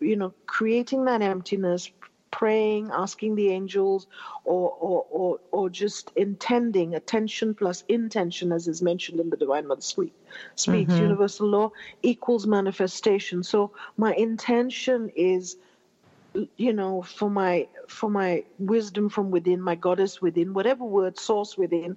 you 0.00 0.16
know, 0.16 0.34
creating 0.46 1.06
that 1.06 1.22
emptiness, 1.22 1.90
praying, 2.32 2.90
asking 2.92 3.36
the 3.36 3.50
angels, 3.50 4.08
or, 4.44 4.70
or, 4.80 5.06
or, 5.10 5.40
or 5.52 5.70
just 5.70 6.10
intending 6.16 6.96
attention 6.96 7.54
plus 7.54 7.84
intention, 7.88 8.50
as 8.50 8.66
is 8.66 8.82
mentioned 8.82 9.20
in 9.20 9.30
the 9.30 9.36
Divine 9.36 9.68
Mother 9.68 9.82
Speak, 9.82 10.12
Speaks, 10.56 10.92
mm-hmm. 10.92 11.02
Universal 11.02 11.46
Law 11.48 11.70
equals 12.02 12.46
manifestation. 12.46 13.44
So, 13.44 13.70
my 13.96 14.12
intention 14.14 15.12
is 15.14 15.56
you 16.56 16.72
know 16.72 17.02
for 17.02 17.28
my 17.28 17.68
for 17.88 18.08
my 18.08 18.42
wisdom 18.58 19.10
from 19.10 19.30
within 19.30 19.60
my 19.60 19.74
goddess 19.74 20.22
within 20.22 20.54
whatever 20.54 20.82
word 20.82 21.18
source 21.18 21.58
within 21.58 21.94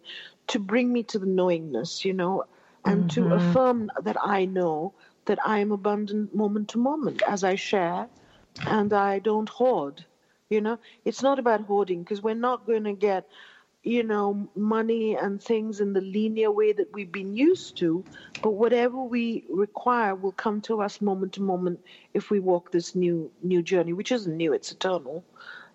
to 0.48 0.60
bring 0.60 0.92
me 0.92 1.04
to 1.04 1.18
the 1.18 1.26
knowingness 1.26 2.04
you 2.04 2.12
know 2.12 2.44
and 2.84 3.10
to 3.10 3.22
mm-hmm. 3.22 3.32
affirm 3.32 3.90
that 4.04 4.18
i 4.22 4.44
know 4.44 4.94
that 5.24 5.40
i 5.48 5.60
am 5.60 5.72
abundant 5.72 6.36
moment 6.36 6.68
to 6.68 6.78
moment 6.78 7.22
as 7.26 7.46
i 7.46 7.56
share 7.56 8.10
and 8.68 8.92
i 8.92 9.20
don't 9.20 9.48
hoard 9.48 10.04
you 10.50 10.62
know 10.62 10.78
it's 11.06 11.22
not 11.24 11.40
about 11.40 11.62
hoarding 11.62 12.02
because 12.04 12.22
we're 12.22 12.36
not 12.50 12.66
going 12.66 12.84
to 12.84 12.94
get 12.94 13.28
you 13.84 14.04
know 14.04 14.48
money 14.56 15.16
and 15.16 15.42
things 15.42 15.80
in 15.80 15.94
the 15.94 16.02
linear 16.02 16.52
way 16.52 16.72
that 16.74 16.94
we've 16.94 17.12
been 17.12 17.36
used 17.36 17.78
to 17.78 18.04
but 18.42 18.52
whatever 18.52 18.98
we 19.02 19.44
require 19.50 20.16
will 20.16 20.32
come 20.32 20.62
to 20.62 20.82
us 20.82 21.02
moment 21.02 21.34
to 21.34 21.42
moment 21.42 21.80
if 22.14 22.30
we 22.30 22.40
walk 22.40 22.72
this 22.72 22.96
new 22.96 23.32
new 23.44 23.62
journey 23.62 23.94
which 23.94 24.12
isn't 24.12 24.38
new 24.38 24.54
it's 24.54 24.72
eternal 24.72 25.24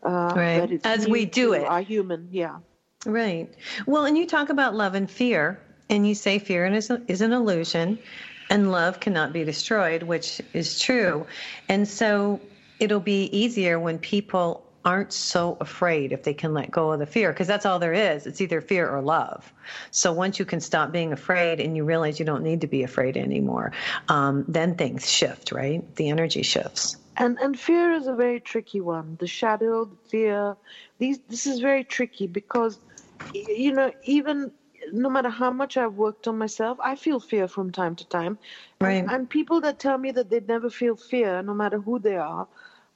uh, 0.03 0.37
Right. 0.37 0.55
but 0.55 0.71
it's 0.71 0.87
As 0.87 1.07
we 1.09 1.25
do 1.27 1.53
it. 1.55 1.63
our 1.63 1.81
human 1.83 2.29
yeah 2.31 2.59
Right. 3.07 3.49
Well, 3.87 4.05
and 4.05 4.17
you 4.17 4.27
talk 4.27 4.51
about 4.51 4.75
love 4.75 4.95
and 4.95 5.11
fear, 5.11 5.61
and 5.89 6.07
you 6.07 6.15
say 6.15 6.39
fear 6.39 6.67
is, 6.67 6.91
is 7.09 7.21
an 7.21 7.33
illusion, 7.33 7.99
and 8.51 8.71
love 8.71 9.01
cannot 9.01 9.33
be 9.33 9.45
destroyed, 9.45 10.03
which 10.03 10.41
is 10.53 10.79
true. 10.81 11.27
And 11.69 11.89
so 11.89 12.41
it'll 12.81 13.01
be 13.01 13.25
easier 13.37 13.79
when 13.79 13.99
people 13.99 14.65
aren't 14.85 15.13
so 15.13 15.59
afraid 15.61 16.11
if 16.11 16.23
they 16.23 16.33
can 16.33 16.55
let 16.55 16.71
go 16.71 16.91
of 16.93 16.99
the 16.99 17.07
fear, 17.07 17.33
because 17.33 17.47
that's 17.47 17.67
all 17.67 17.79
there 17.79 17.93
is. 17.93 18.27
It's 18.27 18.41
either 18.41 18.63
fear 18.63 18.89
or 18.89 19.03
love. 19.03 19.53
So 19.91 20.11
once 20.13 20.39
you 20.39 20.47
can 20.47 20.59
stop 20.61 20.91
being 20.91 21.13
afraid 21.13 21.61
and 21.61 21.77
you 21.77 21.85
realize 21.85 22.19
you 22.19 22.25
don't 22.25 22.43
need 22.43 22.63
to 22.63 22.67
be 22.67 22.83
afraid 22.83 23.19
anymore, 23.19 23.73
um, 24.09 24.45
then 24.49 24.75
things 24.77 25.11
shift, 25.11 25.53
right? 25.53 25.85
The 25.97 26.09
energy 26.09 26.43
shifts. 26.43 26.97
and 27.17 27.39
and 27.41 27.59
fear 27.61 27.93
is 27.93 28.07
a 28.07 28.15
very 28.15 28.41
tricky 28.41 28.81
one 28.81 29.17
the 29.21 29.27
shadow 29.27 29.85
the 29.85 29.97
fear 30.09 30.57
these 30.99 31.19
this 31.29 31.45
is 31.47 31.59
very 31.61 31.85
tricky 31.85 32.27
because 32.27 32.79
you 33.33 33.73
know 33.73 33.93
even 34.05 34.51
no 34.93 35.11
matter 35.11 35.29
how 35.29 35.51
much 35.51 35.77
i've 35.77 35.95
worked 35.95 36.27
on 36.29 36.39
myself 36.39 36.79
i 36.91 36.95
feel 36.97 37.21
fear 37.21 37.47
from 37.49 37.71
time 37.71 37.95
to 37.97 38.07
time 38.09 38.39
Right. 38.81 38.93
and, 39.03 39.11
and 39.11 39.29
people 39.29 39.61
that 39.61 39.79
tell 39.79 39.99
me 39.99 40.11
that 40.13 40.31
they 40.31 40.41
never 40.41 40.71
feel 40.71 40.97
fear 40.97 41.43
no 41.43 41.53
matter 41.63 41.79
who 41.79 41.99
they 41.99 42.17
are 42.17 42.47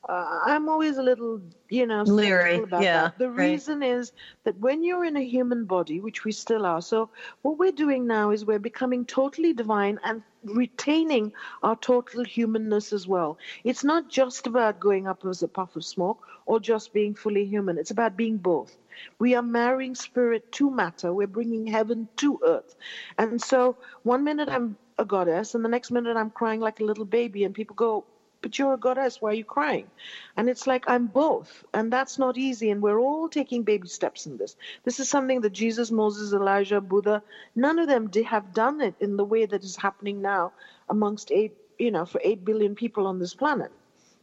uh, 0.09 0.40
i'm 0.45 0.69
always 0.69 0.97
a 0.99 1.03
little 1.03 1.40
you 1.69 1.87
know 1.87 2.03
Leery, 2.03 2.59
about 2.59 2.83
yeah, 2.83 3.03
that. 3.03 3.19
the 3.19 3.31
right. 3.31 3.51
reason 3.51 3.83
is 3.83 4.12
that 4.45 4.59
when 4.59 4.83
you're 4.85 5.05
in 5.05 5.17
a 5.17 5.25
human 5.25 5.64
body 5.64 6.01
which 6.01 6.25
we 6.25 6.33
still 6.33 6.67
are 6.67 6.83
so 6.83 7.09
what 7.43 7.59
we're 7.59 7.73
doing 7.73 8.07
now 8.07 8.31
is 8.31 8.45
we're 8.45 8.59
becoming 8.59 9.05
totally 9.05 9.53
divine 9.53 9.99
and 10.05 10.23
retaining 10.45 11.33
our 11.62 11.77
total 11.77 12.25
humanness 12.25 12.93
as 12.93 13.07
well. 13.09 13.38
It's 13.64 13.85
not 13.85 14.09
just 14.09 14.47
about 14.47 14.81
going 14.81 15.07
up 15.07 15.25
as 15.25 15.43
a 15.43 15.49
puff 15.49 15.77
of 15.77 15.85
smoke 15.85 16.23
or 16.47 16.61
just 16.61 16.93
being 16.93 17.14
fully 17.14 17.47
human. 17.47 17.79
It's 17.79 17.90
about 17.90 18.17
being 18.17 18.37
both. 18.37 18.77
We 19.19 19.35
are 19.35 19.43
marrying 19.43 19.95
spirit 19.95 20.53
to 20.53 20.71
matter. 20.71 21.12
We're 21.12 21.27
bringing 21.27 21.67
heaven 21.67 22.09
to 22.17 22.40
earth. 22.47 22.77
And 23.19 23.40
so 23.40 23.77
one 24.03 24.23
minute 24.25 24.49
i'm 24.49 24.77
a 24.99 25.05
goddess 25.05 25.55
and 25.55 25.64
the 25.64 25.69
next 25.69 25.90
minute 25.90 26.17
i'm 26.17 26.31
crying 26.31 26.61
like 26.61 26.79
a 26.79 26.85
little 26.85 27.05
baby 27.05 27.43
and 27.45 27.53
people 27.55 27.75
go 27.75 28.05
but 28.44 28.59
you're 28.59 28.74
a 28.74 28.83
goddess 28.87 29.20
why 29.20 29.30
are 29.30 29.40
you 29.42 29.44
crying? 29.44 29.88
And 30.37 30.48
it's 30.52 30.66
like 30.66 30.85
i'm 30.94 31.07
both 31.07 31.64
and 31.72 31.92
that's 31.92 32.18
not 32.18 32.37
easy 32.37 32.70
and 32.70 32.83
we're 32.83 33.00
all 33.00 33.28
taking 33.28 33.62
baby 33.62 33.88
steps 33.88 34.26
in 34.26 34.37
this. 34.37 34.57
This 34.85 35.00
is 35.00 35.09
something 35.09 35.40
that 35.40 35.54
jesus 35.62 35.90
moses 35.90 36.33
elijah 36.40 36.80
buddha 36.80 37.22
none 37.57 37.78
of 37.78 37.88
them 37.88 38.11
have 38.37 38.52
done 38.64 38.80
it 38.80 38.94
in 39.00 39.16
the 39.16 39.24
way 39.33 39.46
that 39.46 39.64
is 39.64 39.76
happening 39.87 40.20
now 40.22 40.52
amongst 40.88 41.33
eight 41.33 41.54
you 41.78 41.90
know 41.90 42.04
for 42.04 42.20
eight 42.22 42.44
billion 42.44 42.74
people 42.74 43.07
on 43.07 43.18
this 43.18 43.35
planet 43.35 43.72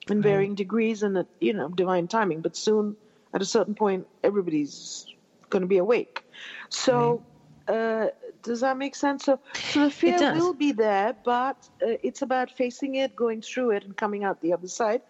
in 0.10 0.22
varying 0.22 0.56
degrees 0.56 1.04
and 1.04 1.18
at 1.18 1.28
you 1.40 1.54
know 1.54 1.70
divine 1.70 2.08
timing. 2.08 2.42
But 2.42 2.56
soon 2.56 2.96
at 3.34 3.42
a 3.42 3.46
certain 3.46 3.76
point 3.76 4.08
everybody's 4.24 5.06
going 5.50 5.62
to 5.62 5.68
be 5.68 5.78
awake. 5.78 6.24
So 6.70 7.24
uh, 7.68 8.08
Does 8.44 8.62
that 8.62 8.78
make 8.78 8.96
sense? 8.96 9.26
So, 9.26 9.40
so 9.54 9.86
the 9.86 9.92
fear 9.92 10.34
will 10.34 10.54
be 10.54 10.72
there, 10.72 11.16
but 11.24 11.58
uh, 11.82 11.98
it's 12.04 12.22
about 12.22 12.52
facing 12.52 12.96
it, 12.96 13.16
going 13.16 13.42
through 13.42 13.72
it, 13.72 13.84
and 13.84 13.96
coming 13.96 14.24
out 14.24 14.42
the 14.42 14.54
other 14.54 14.68
side. 14.68 15.02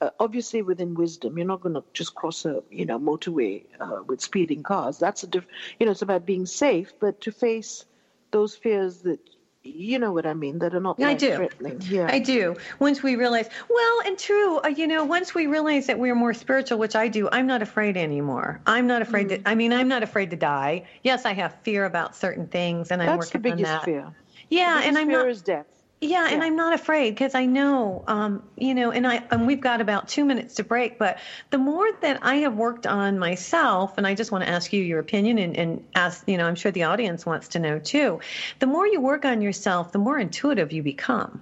Uh, 0.00 0.10
obviously, 0.18 0.60
within 0.60 0.94
wisdom, 0.94 1.38
you're 1.38 1.46
not 1.46 1.60
going 1.60 1.74
to 1.74 1.84
just 1.92 2.14
cross 2.14 2.44
a 2.44 2.62
you 2.70 2.84
know 2.84 2.98
motorway 2.98 3.64
uh, 3.80 4.02
with 4.06 4.20
speeding 4.20 4.62
cars. 4.62 4.98
That's 4.98 5.22
a 5.22 5.26
different. 5.26 5.52
You 5.78 5.86
know, 5.86 5.92
it's 5.92 6.02
about 6.02 6.26
being 6.26 6.46
safe, 6.46 6.92
but 7.00 7.20
to 7.22 7.32
face 7.32 7.84
those 8.32 8.56
fears 8.56 8.98
that 9.02 9.20
you 9.64 9.98
know 9.98 10.12
what 10.12 10.26
I 10.26 10.34
mean, 10.34 10.58
that 10.58 10.74
are 10.74 10.80
not 10.80 11.02
I 11.02 11.14
do. 11.14 11.36
threatening. 11.36 11.80
Yeah. 11.82 12.08
I 12.10 12.18
do. 12.18 12.54
Once 12.78 13.02
we 13.02 13.16
realize, 13.16 13.48
well, 13.68 14.00
and 14.04 14.18
true, 14.18 14.58
uh, 14.58 14.68
you 14.68 14.86
know, 14.86 15.04
once 15.04 15.34
we 15.34 15.46
realize 15.46 15.86
that 15.86 15.98
we're 15.98 16.14
more 16.14 16.34
spiritual, 16.34 16.78
which 16.78 16.94
I 16.94 17.08
do, 17.08 17.28
I'm 17.32 17.46
not 17.46 17.62
afraid 17.62 17.96
anymore. 17.96 18.60
I'm 18.66 18.86
not 18.86 19.00
afraid 19.00 19.28
mm. 19.28 19.42
to, 19.42 19.48
I 19.48 19.54
mean, 19.54 19.72
I'm 19.72 19.88
not 19.88 20.02
afraid 20.02 20.30
to 20.30 20.36
die. 20.36 20.84
Yes, 21.02 21.24
I 21.24 21.32
have 21.32 21.54
fear 21.62 21.86
about 21.86 22.14
certain 22.14 22.46
things 22.46 22.90
and 22.90 23.02
I'm 23.02 23.08
That's 23.08 23.34
working 23.34 23.42
the 23.42 23.50
biggest 23.50 23.70
on 23.70 23.76
that. 23.78 23.84
fear. 23.84 24.12
Yeah, 24.50 24.82
and 24.84 24.98
I'm 24.98 25.08
fear 25.08 25.20
not. 25.20 25.28
is 25.28 25.40
death. 25.40 25.66
Yeah, 26.04 26.28
and 26.30 26.42
I'm 26.42 26.54
not 26.54 26.74
afraid 26.74 27.12
because 27.12 27.34
I 27.34 27.46
know, 27.46 28.04
um, 28.06 28.42
you 28.58 28.74
know, 28.74 28.90
and 28.90 29.06
I 29.06 29.24
and 29.30 29.46
we've 29.46 29.60
got 29.62 29.80
about 29.80 30.06
two 30.06 30.26
minutes 30.26 30.56
to 30.56 30.62
break. 30.62 30.98
But 30.98 31.18
the 31.48 31.56
more 31.56 31.90
that 32.02 32.18
I 32.20 32.36
have 32.36 32.56
worked 32.56 32.86
on 32.86 33.18
myself, 33.18 33.96
and 33.96 34.06
I 34.06 34.14
just 34.14 34.30
want 34.30 34.44
to 34.44 34.50
ask 34.50 34.70
you 34.74 34.82
your 34.82 34.98
opinion, 34.98 35.38
and, 35.38 35.56
and 35.56 35.84
ask, 35.94 36.22
you 36.28 36.36
know, 36.36 36.46
I'm 36.46 36.56
sure 36.56 36.70
the 36.70 36.82
audience 36.82 37.24
wants 37.24 37.48
to 37.48 37.58
know 37.58 37.78
too. 37.78 38.20
The 38.58 38.66
more 38.66 38.86
you 38.86 39.00
work 39.00 39.24
on 39.24 39.40
yourself, 39.40 39.92
the 39.92 39.98
more 39.98 40.18
intuitive 40.18 40.72
you 40.72 40.82
become. 40.82 41.40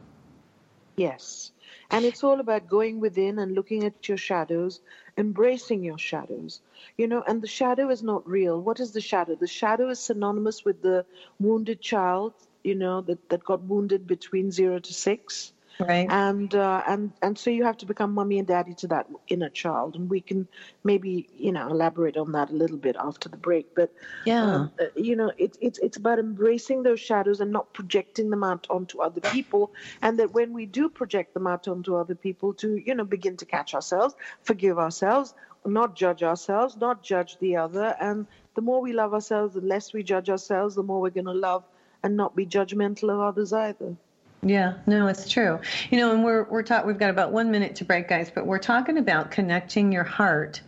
Yes, 0.96 1.50
and 1.90 2.04
it's 2.04 2.22
all 2.22 2.38
about 2.38 2.68
going 2.68 3.00
within 3.00 3.40
and 3.40 3.56
looking 3.56 3.82
at 3.82 4.08
your 4.08 4.16
shadows, 4.16 4.80
embracing 5.18 5.82
your 5.82 5.98
shadows. 5.98 6.60
You 6.96 7.08
know, 7.08 7.24
and 7.26 7.42
the 7.42 7.48
shadow 7.48 7.90
is 7.90 8.04
not 8.04 8.28
real. 8.28 8.60
What 8.60 8.78
is 8.78 8.92
the 8.92 9.00
shadow? 9.00 9.34
The 9.34 9.48
shadow 9.48 9.88
is 9.88 9.98
synonymous 9.98 10.64
with 10.64 10.82
the 10.82 11.04
wounded 11.40 11.80
child 11.80 12.34
you 12.64 12.74
know, 12.74 13.00
that, 13.02 13.28
that 13.28 13.44
got 13.44 13.62
wounded 13.62 14.06
between 14.06 14.50
zero 14.50 14.78
to 14.78 14.92
six. 14.92 15.52
Right. 15.80 16.06
And 16.08 16.54
uh, 16.54 16.82
and 16.86 17.12
and 17.22 17.38
so 17.38 17.50
you 17.50 17.64
have 17.64 17.78
to 17.78 17.86
become 17.86 18.12
mommy 18.12 18.38
and 18.38 18.46
daddy 18.46 18.74
to 18.74 18.86
that 18.88 19.06
inner 19.28 19.48
child, 19.48 19.96
and 19.96 20.08
we 20.08 20.20
can 20.20 20.46
maybe 20.84 21.28
you 21.34 21.50
know 21.50 21.66
elaborate 21.68 22.16
on 22.16 22.32
that 22.32 22.50
a 22.50 22.52
little 22.52 22.76
bit 22.76 22.94
after 22.98 23.28
the 23.28 23.38
break. 23.38 23.74
But 23.74 23.90
yeah, 24.26 24.42
um, 24.42 24.72
uh, 24.78 24.84
you 24.96 25.16
know, 25.16 25.32
it's 25.38 25.56
it's 25.60 25.78
it's 25.78 25.96
about 25.96 26.18
embracing 26.18 26.82
those 26.82 27.00
shadows 27.00 27.40
and 27.40 27.50
not 27.50 27.72
projecting 27.72 28.28
them 28.28 28.44
out 28.44 28.66
onto 28.68 29.00
other 29.00 29.20
people, 29.20 29.72
and 30.02 30.18
that 30.18 30.32
when 30.32 30.52
we 30.52 30.66
do 30.66 30.90
project 30.90 31.32
them 31.32 31.46
out 31.46 31.66
onto 31.66 31.96
other 31.96 32.14
people, 32.14 32.52
to 32.54 32.76
you 32.76 32.94
know 32.94 33.04
begin 33.04 33.38
to 33.38 33.46
catch 33.46 33.74
ourselves, 33.74 34.14
forgive 34.42 34.78
ourselves, 34.78 35.34
not 35.64 35.96
judge 35.96 36.22
ourselves, 36.22 36.76
not 36.76 37.02
judge 37.02 37.38
the 37.38 37.56
other, 37.56 37.96
and 37.98 38.26
the 38.54 38.62
more 38.62 38.82
we 38.82 38.92
love 38.92 39.14
ourselves, 39.14 39.54
the 39.54 39.60
less 39.60 39.92
we 39.92 40.02
judge 40.02 40.28
ourselves, 40.28 40.74
the 40.74 40.82
more 40.82 41.00
we're 41.00 41.10
going 41.10 41.24
to 41.24 41.32
love 41.32 41.64
and 42.02 42.16
not 42.16 42.34
be 42.36 42.46
judgmental 42.46 43.10
of 43.10 43.20
others 43.20 43.52
either. 43.52 43.96
Yeah, 44.44 44.74
no, 44.86 45.06
it's 45.06 45.28
true. 45.28 45.60
You 45.90 45.98
know, 45.98 46.12
and 46.12 46.24
we're 46.24 46.44
we're 46.44 46.64
talking. 46.64 46.88
We've 46.88 46.98
got 46.98 47.10
about 47.10 47.30
one 47.30 47.52
minute 47.52 47.76
to 47.76 47.84
break, 47.84 48.08
guys, 48.08 48.30
but 48.30 48.44
we're 48.44 48.58
talking 48.58 48.98
about 48.98 49.30
connecting 49.30 49.92
your 49.92 50.02
heart 50.02 50.60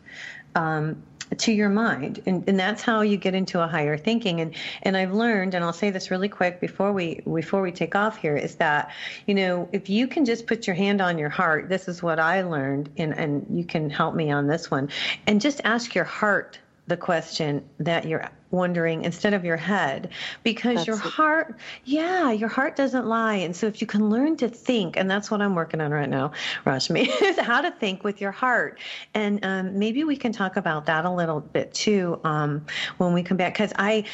um, 0.55 1.03
to 1.39 1.53
your 1.53 1.69
mind, 1.69 2.23
and, 2.27 2.49
and 2.49 2.59
that's 2.59 2.83
how 2.83 3.01
you 3.01 3.17
get 3.17 3.35
into 3.35 3.61
a 3.61 3.67
higher 3.67 3.97
thinking. 3.97 4.41
And 4.41 4.55
and 4.85 4.97
I've 4.97 5.13
learned, 5.13 5.55
and 5.55 5.65
I'll 5.65 5.73
say 5.73 5.91
this 5.91 6.13
really 6.13 6.29
quick 6.29 6.61
before 6.61 6.93
we 6.93 7.21
before 7.23 7.63
we 7.63 7.73
take 7.73 7.97
off 7.97 8.17
here, 8.17 8.37
is 8.37 8.55
that 8.57 8.93
you 9.27 9.35
know 9.35 9.69
if 9.73 9.91
you 9.91 10.07
can 10.07 10.25
just 10.25 10.47
put 10.47 10.69
your 10.69 10.77
hand 10.77 11.01
on 11.01 11.19
your 11.19 11.31
heart, 11.31 11.69
this 11.69 11.89
is 11.89 12.01
what 12.01 12.21
I 12.21 12.43
learned, 12.43 12.91
and 12.97 13.13
and 13.19 13.47
you 13.51 13.65
can 13.65 13.91
help 13.91 14.15
me 14.15 14.31
on 14.31 14.47
this 14.47 14.71
one, 14.71 14.89
and 15.27 15.41
just 15.41 15.61
ask 15.65 15.97
your 15.97 16.05
heart 16.05 16.61
the 16.87 16.97
question 16.97 17.65
that 17.79 18.07
you're 18.07 18.29
wondering 18.51 19.05
instead 19.05 19.35
of 19.35 19.45
your 19.45 19.57
head 19.57 20.11
because 20.45 20.77
that's 20.77 20.87
your 20.87 20.97
heart 20.97 21.57
yeah 21.85 22.31
your 22.31 22.49
heart 22.49 22.77
doesn't 22.77 23.07
lie. 23.07 23.35
And 23.37 23.55
so 23.57 23.67
if 23.67 23.81
you 23.81 23.87
can 23.87 24.11
learn 24.11 24.37
to 24.37 24.49
think 24.49 24.97
and 24.97 25.11
that's 25.11 25.31
what 25.31 25.43
i'm 25.43 25.55
working 25.55 25.81
on 25.81 25.91
right 25.91 26.09
now 26.09 26.31
rashmi 26.65 27.09
is 27.23 27.39
how 27.39 27.61
to 27.61 27.71
think 27.73 28.05
with 28.05 28.21
your 28.21 28.31
heart. 28.31 28.79
And 29.15 29.45
um, 29.45 29.79
maybe 29.79 30.05
we 30.05 30.17
can 30.17 30.33
talk 30.33 30.57
about 30.57 30.87
that 30.87 31.05
a 31.05 31.11
little 31.11 31.41
bit 31.41 31.75
too 31.75 32.21
um, 32.25 32.65
when 32.99 33.13
we 33.13 33.23
come 33.23 33.37
back 33.37 33.55
because 33.55 33.73
i 33.77 34.05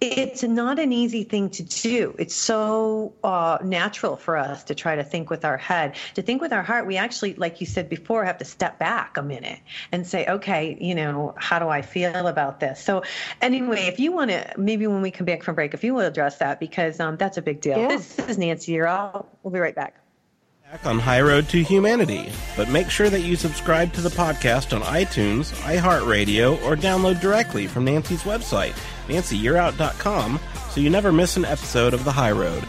it's 0.00 0.42
not 0.42 0.78
an 0.78 0.92
easy 0.92 1.24
thing 1.24 1.50
to 1.50 1.62
do. 1.62 2.14
It's 2.18 2.34
so 2.34 3.12
uh, 3.22 3.58
natural 3.62 4.16
for 4.16 4.36
us 4.36 4.64
to 4.64 4.74
try 4.74 4.96
to 4.96 5.04
think 5.04 5.28
with 5.28 5.44
our 5.44 5.58
head. 5.58 5.96
To 6.14 6.22
think 6.22 6.40
with 6.40 6.52
our 6.52 6.62
heart, 6.62 6.86
we 6.86 6.96
actually, 6.96 7.34
like 7.34 7.60
you 7.60 7.66
said 7.66 7.88
before, 7.88 8.24
have 8.24 8.38
to 8.38 8.44
step 8.44 8.78
back 8.78 9.18
a 9.18 9.22
minute 9.22 9.60
and 9.92 10.06
say, 10.06 10.26
okay, 10.26 10.76
you 10.80 10.94
know, 10.94 11.34
how 11.36 11.58
do 11.58 11.68
I 11.68 11.82
feel 11.82 12.26
about 12.26 12.60
this? 12.60 12.82
So, 12.82 13.02
anyway, 13.42 13.82
if 13.82 14.00
you 14.00 14.12
want 14.12 14.30
to, 14.30 14.54
maybe 14.56 14.86
when 14.86 15.02
we 15.02 15.10
come 15.10 15.26
back 15.26 15.42
from 15.42 15.54
break, 15.54 15.74
if 15.74 15.84
you 15.84 15.92
will 15.92 16.06
address 16.06 16.38
that, 16.38 16.60
because 16.60 16.98
um, 16.98 17.16
that's 17.18 17.36
a 17.36 17.42
big 17.42 17.60
deal. 17.60 17.78
Yeah. 17.78 17.88
This, 17.88 18.18
is 18.20 18.38
Nancy 18.38 18.72
Yearout. 18.72 19.26
We'll 19.42 19.52
be 19.52 19.58
right 19.58 19.74
back. 19.74 19.99
Back 20.70 20.86
on 20.86 21.00
High 21.00 21.22
Road 21.22 21.48
to 21.48 21.64
Humanity, 21.64 22.30
but 22.56 22.68
make 22.68 22.90
sure 22.90 23.10
that 23.10 23.22
you 23.22 23.34
subscribe 23.34 23.92
to 23.94 24.00
the 24.00 24.08
podcast 24.08 24.72
on 24.72 24.82
iTunes, 24.82 25.52
iHeartRadio, 25.62 26.62
or 26.62 26.76
download 26.76 27.20
directly 27.20 27.66
from 27.66 27.84
Nancy's 27.86 28.22
website 28.22 28.76
nancyyearout.com 29.08 30.38
so 30.70 30.80
you 30.80 30.88
never 30.88 31.10
miss 31.10 31.36
an 31.36 31.44
episode 31.44 31.92
of 31.92 32.04
The 32.04 32.12
High 32.12 32.30
Road. 32.30 32.62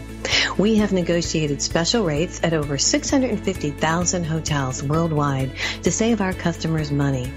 We 0.58 0.78
have 0.78 0.94
negotiated 0.94 1.62
special 1.62 2.06
rates 2.06 2.40
at 2.44 2.54
over 2.54 2.78
650,000 2.78 4.24
hotels 4.24 4.82
worldwide 4.84 5.52
to 5.84 5.92
save 5.92 6.22
our 6.22 6.34
customers 6.34 6.92
money. 6.92 7.32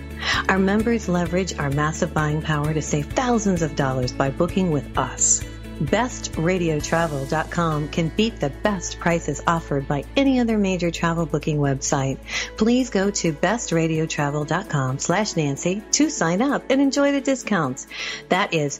Our 0.48 0.58
members 0.58 1.08
leverage 1.08 1.58
our 1.58 1.70
massive 1.70 2.14
buying 2.14 2.42
power 2.42 2.74
to 2.74 2.82
save 2.82 3.06
thousands 3.06 3.62
of 3.62 3.76
dollars 3.76 4.12
by 4.12 4.30
booking 4.30 4.70
with 4.70 4.98
us. 4.98 5.44
BestRadioTravel.com 5.80 7.88
can 7.88 8.08
beat 8.10 8.38
the 8.38 8.50
best 8.50 9.00
prices 9.00 9.40
offered 9.46 9.88
by 9.88 10.04
any 10.14 10.38
other 10.38 10.58
major 10.58 10.90
travel 10.90 11.24
booking 11.24 11.56
website. 11.58 12.18
Please 12.58 12.90
go 12.90 13.10
to 13.10 13.32
BestRadioTravel.com 13.32 14.98
slash 14.98 15.36
Nancy 15.36 15.82
to 15.92 16.10
sign 16.10 16.42
up 16.42 16.64
and 16.68 16.82
enjoy 16.82 17.12
the 17.12 17.22
discounts. 17.22 17.86
That 18.28 18.52
is 18.52 18.78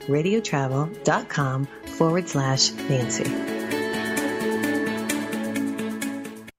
BestRadioTravel.com 0.00 1.66
forward 1.66 2.28
slash 2.28 2.72
Nancy. 2.88 3.24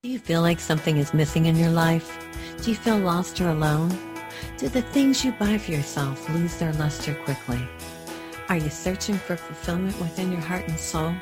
Do 0.01 0.09
you 0.09 0.19
feel 0.19 0.41
like 0.41 0.59
something 0.59 0.97
is 0.97 1.13
missing 1.13 1.45
in 1.45 1.55
your 1.55 1.71
life? 1.71 2.17
Do 2.61 2.69
you 2.69 2.75
feel 2.75 2.97
lost 2.97 3.41
or 3.41 3.49
alone? 3.49 3.97
Do 4.57 4.69
the 4.69 4.81
things 4.81 5.25
you 5.25 5.31
buy 5.33 5.57
for 5.57 5.71
yourself 5.71 6.29
lose 6.29 6.57
their 6.57 6.73
luster 6.73 7.15
quickly? 7.15 7.59
Are 8.49 8.57
you 8.57 8.69
searching 8.69 9.15
for 9.15 9.35
fulfillment 9.35 9.99
within 9.99 10.31
your 10.31 10.41
heart 10.41 10.67
and 10.67 10.77
soul? 10.77 11.13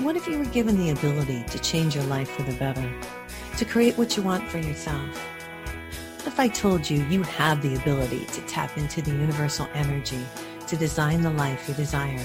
What 0.00 0.16
if 0.16 0.26
you 0.28 0.38
were 0.38 0.44
given 0.46 0.76
the 0.76 0.90
ability 0.90 1.44
to 1.44 1.58
change 1.60 1.94
your 1.94 2.04
life 2.04 2.28
for 2.30 2.42
the 2.42 2.52
better? 2.54 2.92
To 3.56 3.64
create 3.64 3.96
what 3.96 4.16
you 4.16 4.22
want 4.22 4.48
for 4.48 4.58
yourself? 4.58 5.16
What 6.18 6.26
if 6.26 6.38
I 6.38 6.48
told 6.48 6.88
you 6.88 7.02
you 7.04 7.22
have 7.22 7.62
the 7.62 7.74
ability 7.76 8.26
to 8.26 8.40
tap 8.42 8.76
into 8.76 9.00
the 9.00 9.10
universal 9.10 9.68
energy 9.74 10.24
to 10.68 10.76
design 10.76 11.22
the 11.22 11.30
life 11.30 11.68
you 11.68 11.74
desire? 11.74 12.24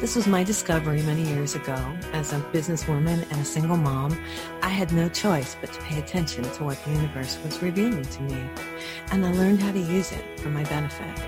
This 0.00 0.14
was 0.14 0.28
my 0.28 0.44
discovery 0.44 1.02
many 1.02 1.22
years 1.22 1.56
ago. 1.56 1.76
As 2.12 2.32
a 2.32 2.40
businesswoman 2.52 3.22
and 3.30 3.40
a 3.40 3.44
single 3.44 3.76
mom, 3.76 4.16
I 4.62 4.68
had 4.68 4.92
no 4.92 5.08
choice 5.08 5.56
but 5.60 5.72
to 5.72 5.80
pay 5.80 5.98
attention 5.98 6.44
to 6.44 6.64
what 6.64 6.82
the 6.84 6.92
universe 6.92 7.38
was 7.44 7.60
revealing 7.62 8.04
to 8.04 8.22
me. 8.22 8.40
And 9.10 9.26
I 9.26 9.32
learned 9.32 9.60
how 9.60 9.72
to 9.72 9.78
use 9.78 10.12
it 10.12 10.38
for 10.38 10.50
my 10.50 10.62
benefit. 10.64 11.18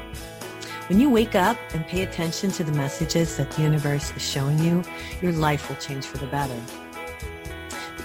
When 0.89 1.01
you 1.01 1.11
wake 1.11 1.35
up 1.35 1.57
and 1.75 1.87
pay 1.87 2.03
attention 2.03 2.51
to 2.53 2.65
the 2.65 2.73
messages 2.73 3.37
that 3.37 3.51
the 3.53 3.63
universe 3.63 4.13
is 4.15 4.23
showing 4.23 4.59
you, 4.59 4.83
your 5.21 5.33
life 5.33 5.69
will 5.69 5.77
change 5.77 6.05
for 6.05 6.19
the 6.19 6.27
better. 6.27 6.61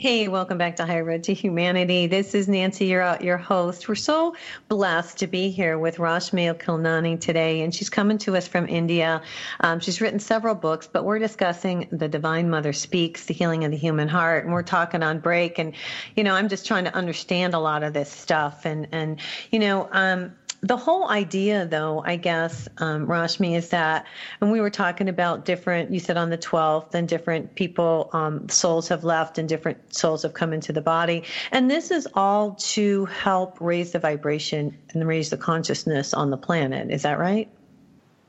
Hey, 0.04 0.28
welcome 0.28 0.58
back 0.58 0.76
to 0.76 0.86
High 0.86 1.00
Road 1.00 1.24
to 1.24 1.34
Humanity. 1.34 2.08
This 2.08 2.36
is 2.36 2.50
Nancy, 2.50 2.88
your, 2.88 3.18
your 3.22 3.38
host. 3.38 3.88
We're 3.88 3.96
so 3.96 4.36
blessed 4.68 5.20
to 5.20 5.28
be 5.28 5.50
here 5.50 5.80
with 5.80 5.96
Rashmi 5.96 6.54
Khilnani 6.56 7.18
today, 7.22 7.62
and 7.62 7.74
she's 7.74 7.90
coming 7.90 8.18
to 8.18 8.36
us 8.36 8.46
from 8.46 8.68
India. 8.68 9.22
Um, 9.62 9.80
she's 9.80 10.02
written 10.02 10.20
several 10.20 10.56
books, 10.56 10.90
but 10.92 11.06
we're 11.06 11.20
discussing 11.20 11.88
The 11.90 12.10
Divine 12.10 12.50
Mother 12.50 12.74
Speaks, 12.74 13.24
The 13.24 13.34
Healing 13.34 13.64
of 13.64 13.72
the 13.72 13.78
Human 13.78 14.10
Heart, 14.10 14.44
and 14.44 14.54
we're 14.54 14.62
talking 14.62 15.04
on 15.04 15.20
break. 15.20 15.58
And, 15.58 15.74
you 16.18 16.26
know, 16.26 16.36
I'm 16.36 16.50
just 16.50 16.66
trying 16.66 16.84
to 16.84 16.94
understand 16.94 17.54
a 17.54 17.60
lot 17.60 17.82
of 17.82 17.94
this 17.94 18.12
stuff. 18.12 18.66
And, 18.66 18.90
and 18.92 19.22
you 19.52 19.60
know, 19.60 19.88
um, 19.94 20.34
the 20.64 20.78
whole 20.78 21.10
idea, 21.10 21.66
though, 21.66 22.02
I 22.06 22.16
guess, 22.16 22.70
um, 22.78 23.06
Rashmi, 23.06 23.58
is 23.58 23.70
that, 23.70 24.06
and 24.40 24.50
we 24.50 24.62
were 24.62 24.70
talking 24.70 25.10
about 25.10 25.44
different, 25.44 25.92
you 25.92 26.00
said 26.00 26.16
on 26.16 26.30
the 26.30 26.38
12th, 26.38 26.94
and 26.94 27.08
different 27.08 27.54
people, 27.56 28.10
um, 28.14 28.48
souls 28.48 28.88
have 28.88 29.04
left 29.04 29.38
and 29.38 29.50
different 29.50 29.94
souls 29.94 30.24
have 30.24 30.34
come 30.34 30.54
into 30.54 30.72
the 30.72 30.82
body. 30.82 31.24
And 31.52 31.70
this 31.70 31.92
is 31.92 32.08
all 32.14 32.52
to 32.72 33.06
help 33.06 33.60
raise 33.60 33.92
the 33.92 34.00
vibration 34.00 34.78
and 34.94 35.06
raise 35.06 35.30
the 35.30 35.38
consciousness 35.38 36.14
on 36.14 36.30
the 36.30 36.38
planet. 36.38 36.90
Is 36.92 37.02
that 37.02 37.20
right? 37.20 37.50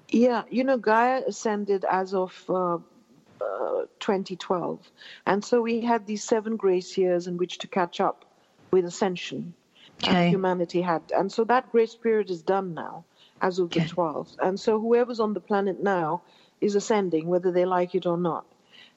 Yeah, 0.09 0.43
you 0.51 0.65
know, 0.65 0.77
Gaia 0.77 1.23
ascended 1.29 1.85
as 1.89 2.15
of 2.15 2.45
uh, 2.49 2.75
uh, 2.75 3.87
2012. 4.01 4.81
And 5.25 5.45
so 5.45 5.63
we 5.63 5.83
had 5.83 6.05
these 6.05 6.25
seven 6.25 6.57
grace 6.57 6.99
years 6.99 7.29
in 7.29 7.37
which 7.37 7.59
to 7.59 7.69
catch 7.69 8.01
up 8.01 8.25
with 8.73 8.85
ascension 8.85 9.55
Okay. 10.03 10.27
humanity 10.27 10.83
had. 10.83 11.03
And 11.17 11.31
so 11.33 11.45
that 11.45 11.71
grace 11.71 11.95
period 11.95 12.31
is 12.31 12.43
done 12.43 12.75
now 12.75 13.05
as 13.41 13.59
of 13.59 13.73
the 13.73 13.81
12th. 13.83 14.37
And 14.41 14.59
so 14.59 14.81
whoever's 14.81 15.21
on 15.21 15.35
the 15.35 15.41
planet 15.41 15.83
now 15.83 16.23
is 16.61 16.75
ascending, 16.75 17.29
whether 17.29 17.51
they 17.51 17.65
like 17.65 17.95
it 17.95 18.07
or 18.07 18.17
not. 18.17 18.45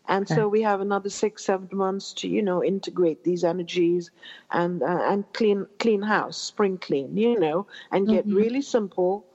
And 0.07 0.27
so 0.27 0.47
we 0.47 0.61
have 0.63 0.79
another 0.81 1.09
six, 1.09 1.45
seven 1.45 1.69
months 1.73 2.13
to, 2.13 2.27
you 2.27 2.41
know, 2.41 2.63
integrate 2.63 3.23
these 3.23 3.43
energies 3.43 4.11
and 4.51 4.81
uh, 4.81 5.01
and 5.11 5.31
clean 5.33 5.67
clean 5.79 6.03
house, 6.03 6.37
spring 6.37 6.77
clean, 6.77 7.17
you 7.17 7.37
know, 7.39 7.67
and 7.91 8.07
get 8.07 8.25
really 8.31 8.61
simple, 8.61 9.25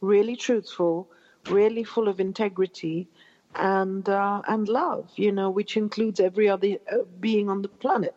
really 0.00 0.36
truthful, 0.36 1.08
really 1.46 1.84
full 1.84 2.08
of 2.08 2.20
integrity, 2.20 3.08
and 3.54 4.08
uh, 4.08 4.42
and 4.46 4.68
love, 4.68 5.10
you 5.16 5.32
know, 5.32 5.50
which 5.50 5.76
includes 5.76 6.20
every 6.20 6.48
other 6.48 6.78
uh, 6.92 6.98
being 7.20 7.48
on 7.48 7.62
the 7.62 7.68
planet. 7.68 8.14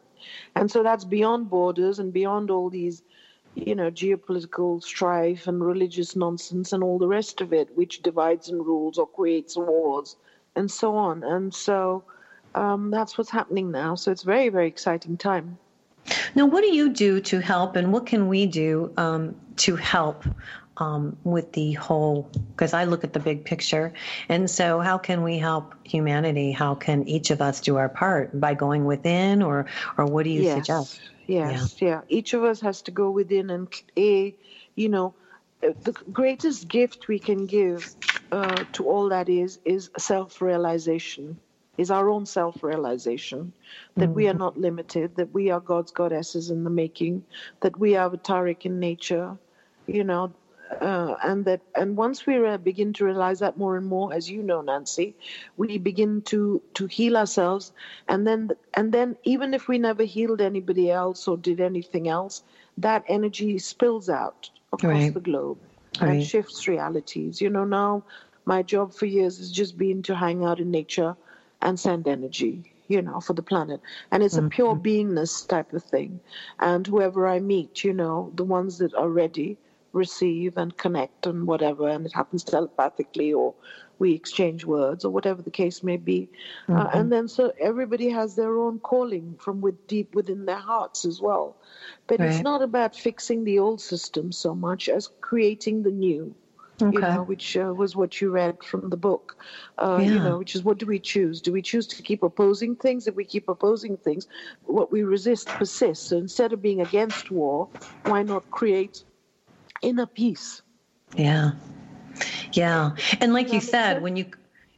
And 0.56 0.70
so 0.70 0.84
that's 0.84 1.06
beyond 1.06 1.50
borders 1.50 2.00
and 2.00 2.12
beyond 2.14 2.50
all 2.52 2.70
these, 2.70 3.04
you 3.56 3.76
know, 3.76 3.92
geopolitical 3.92 4.82
strife 4.82 5.48
and 5.48 5.64
religious 5.64 6.16
nonsense 6.16 6.74
and 6.74 6.84
all 6.84 6.98
the 6.98 7.08
rest 7.08 7.42
of 7.42 7.54
it, 7.54 7.76
which 7.76 8.02
divides 8.02 8.50
and 8.50 8.66
rules 8.66 8.98
or 8.98 9.08
creates 9.08 9.56
wars 9.58 10.16
and 10.56 10.70
so 10.70 10.96
on. 10.96 11.24
And 11.24 11.54
so 11.54 12.04
um, 12.56 12.92
that's 12.92 13.18
what's 13.18 13.30
happening 13.30 13.72
now. 13.72 13.96
So 13.96 14.12
it's 14.12 14.24
very, 14.24 14.50
very 14.50 14.68
exciting 14.68 15.18
time. 15.18 15.58
Now, 16.36 16.46
what 16.46 16.62
do 16.62 16.74
you 16.74 16.90
do 16.90 17.22
to 17.22 17.40
help, 17.40 17.76
and 17.76 17.94
what 17.94 18.06
can 18.08 18.28
we 18.28 18.48
do 18.48 18.92
um, 18.98 19.36
to 19.58 19.76
help 19.76 20.26
um, 20.82 21.16
with 21.24 21.54
the 21.54 21.74
whole? 21.74 22.30
Because 22.52 22.74
I 22.74 22.84
look 22.86 23.04
at 23.04 23.14
the 23.14 23.20
big 23.20 23.46
picture, 23.46 23.94
and 24.28 24.50
so 24.50 24.80
how 24.80 24.98
can 24.98 25.22
we 25.24 25.38
help 25.38 25.76
humanity? 25.86 26.52
How 26.52 26.76
can 26.76 27.08
each 27.08 27.32
of 27.32 27.40
us 27.42 27.62
do 27.62 27.78
our 27.78 27.90
part 27.90 28.40
by 28.40 28.54
going 28.56 28.86
within, 28.86 29.42
or 29.42 29.68
or 29.98 30.06
what 30.06 30.24
do 30.24 30.32
you 30.32 30.42
yes. 30.42 30.56
suggest? 30.56 31.02
Yes, 31.28 31.82
yeah. 31.82 32.02
Each 32.10 32.34
of 32.34 32.44
us 32.44 32.60
has 32.62 32.82
to 32.82 32.92
go 32.92 33.12
within 33.12 33.50
and 33.52 33.68
a, 33.96 34.36
you 34.76 34.90
know, 34.90 35.14
uh, 35.64 35.72
the 35.84 35.94
greatest 36.12 36.68
gift 36.68 37.08
we 37.08 37.20
can 37.20 37.46
give 37.46 37.96
uh, 38.32 38.66
to 38.74 38.90
all 38.90 39.10
that 39.10 39.30
is 39.30 39.60
is 39.64 39.92
self-realization, 39.98 41.38
is 41.78 41.92
our 41.92 42.10
own 42.10 42.26
self-realization 42.26 43.54
that 43.96 44.10
we 44.10 44.28
are 44.28 44.34
not 44.34 44.58
limited, 44.58 45.16
that 45.16 45.32
we 45.34 45.52
are 45.52 45.62
God's 45.62 45.92
goddesses 45.92 46.50
in 46.50 46.64
the 46.64 46.70
making, 46.70 47.24
that 47.62 47.78
we 47.78 47.96
are 47.96 48.10
avataric 48.10 48.66
in 48.66 48.80
nature, 48.80 49.38
you 49.88 50.04
know, 50.04 50.34
uh, 50.80 51.16
and 51.24 51.46
that 51.46 51.62
and 51.76 51.98
once 51.98 52.26
we 52.26 52.36
uh, 52.46 52.58
begin 52.58 52.94
to 52.94 53.06
realize 53.06 53.40
that 53.40 53.58
more 53.58 53.76
and 53.78 53.86
more, 53.88 54.14
as 54.14 54.30
you 54.30 54.42
know, 54.44 54.62
Nancy, 54.62 55.16
we 55.58 55.78
begin 55.78 56.22
to 56.24 56.62
to 56.74 56.86
heal 56.86 57.18
ourselves, 57.18 57.72
and 58.08 58.26
then 58.28 58.52
and 58.74 58.92
then 58.92 59.18
even 59.24 59.54
if 59.54 59.68
we 59.68 59.78
never 59.78 60.04
healed 60.04 60.42
anybody 60.42 60.90
else 60.92 61.28
or 61.28 61.38
did 61.38 61.60
anything 61.60 62.08
else, 62.08 62.44
that 62.78 63.04
energy 63.08 63.58
spills 63.58 64.10
out 64.10 64.50
across 64.72 65.08
Right. 65.08 65.12
the 65.12 65.20
globe 65.20 65.60
Right. 66.02 66.10
and 66.10 66.22
shifts 66.22 66.68
realities. 66.68 67.42
You 67.42 67.50
know, 67.50 67.66
now 67.66 68.04
my 68.46 68.62
job 68.64 68.94
for 68.94 69.06
years 69.06 69.38
has 69.38 69.52
just 69.52 69.78
been 69.78 70.02
to 70.04 70.16
hang 70.16 70.44
out 70.44 70.60
in 70.60 70.72
nature 70.72 71.16
and 71.62 71.80
send 71.80 72.08
energy. 72.08 72.64
You 72.88 73.02
know, 73.02 73.20
for 73.22 73.34
the 73.34 73.42
planet, 73.44 73.82
and 74.12 74.22
it's 74.24 74.38
a 74.38 74.44
pure 74.44 74.76
beingness 74.76 75.48
type 75.48 75.74
of 75.74 75.84
thing. 75.84 76.20
And 76.60 76.86
whoever 76.86 77.28
I 77.28 77.40
meet, 77.40 77.84
you 77.84 77.94
know, 77.94 78.32
the 78.36 78.44
ones 78.44 78.78
that 78.80 78.94
are 78.96 79.10
ready 79.10 79.58
receive 79.94 80.58
and 80.58 80.76
connect 80.78 81.26
and 81.28 81.48
whatever, 81.48 81.88
and 81.88 82.06
it 82.06 82.14
happens 82.14 82.44
telepathically 82.44 83.34
or 83.34 83.54
we 84.00 84.14
exchange 84.14 84.66
words 84.66 85.06
or 85.06 85.12
whatever 85.12 85.42
the 85.42 85.52
case 85.52 85.84
may 85.84 85.98
be. 85.98 86.30
Uh, 86.74 86.90
and 86.94 87.12
then 87.12 87.28
so 87.28 87.52
everybody 87.60 88.10
has 88.10 88.36
their 88.36 88.58
own 88.58 88.80
calling 88.80 89.36
from 89.40 89.62
with 89.62 89.88
deep 89.88 90.16
within 90.16 90.46
their 90.46 90.58
hearts 90.60 91.06
as 91.06 91.22
well. 91.22 91.56
But 92.08 92.22
it's 92.22 92.42
not 92.42 92.62
about 92.62 92.96
fixing 92.96 93.44
the 93.44 93.60
old 93.60 93.82
system 93.82 94.32
so 94.32 94.56
much 94.56 94.90
as 94.90 95.10
creating 95.22 95.84
the 95.84 95.92
new. 95.92 96.36
You 96.90 97.02
Okay. 97.02 97.04
know, 97.04 97.24
which 97.24 97.56
uh, 97.58 97.74
was 97.74 97.96
what 97.96 98.22
you 98.22 98.30
read 98.32 98.64
from 98.64 98.90
the 98.90 98.98
book. 98.98 99.36
Uh, 99.78 100.02
You 100.06 100.20
know, 100.20 100.38
which 100.40 100.56
is 100.56 100.64
what 100.64 100.78
do 100.78 100.86
we 100.86 101.00
choose? 101.00 101.42
Do 101.42 101.52
we 101.54 101.62
choose 101.62 101.88
to 101.88 102.02
keep 102.02 102.24
opposing 102.24 102.76
things? 102.76 103.08
If 103.08 103.16
we 103.16 103.24
keep 103.26 103.48
opposing 103.48 103.98
things, 103.98 104.28
what 104.66 104.92
we 104.92 105.04
resist 105.04 105.58
persists. 105.58 106.08
So 106.10 106.18
instead 106.18 106.54
of 106.54 106.62
being 106.62 106.82
against 106.82 107.32
war, 107.32 107.70
why 108.04 108.24
not 108.24 108.50
create 108.52 109.04
inner 109.82 110.06
peace? 110.06 110.62
Yeah. 111.16 111.52
Yeah. 112.54 112.92
And 113.20 113.34
like 113.34 113.52
you 113.54 113.62
said, 113.62 114.02
when 114.02 114.16
you 114.16 114.26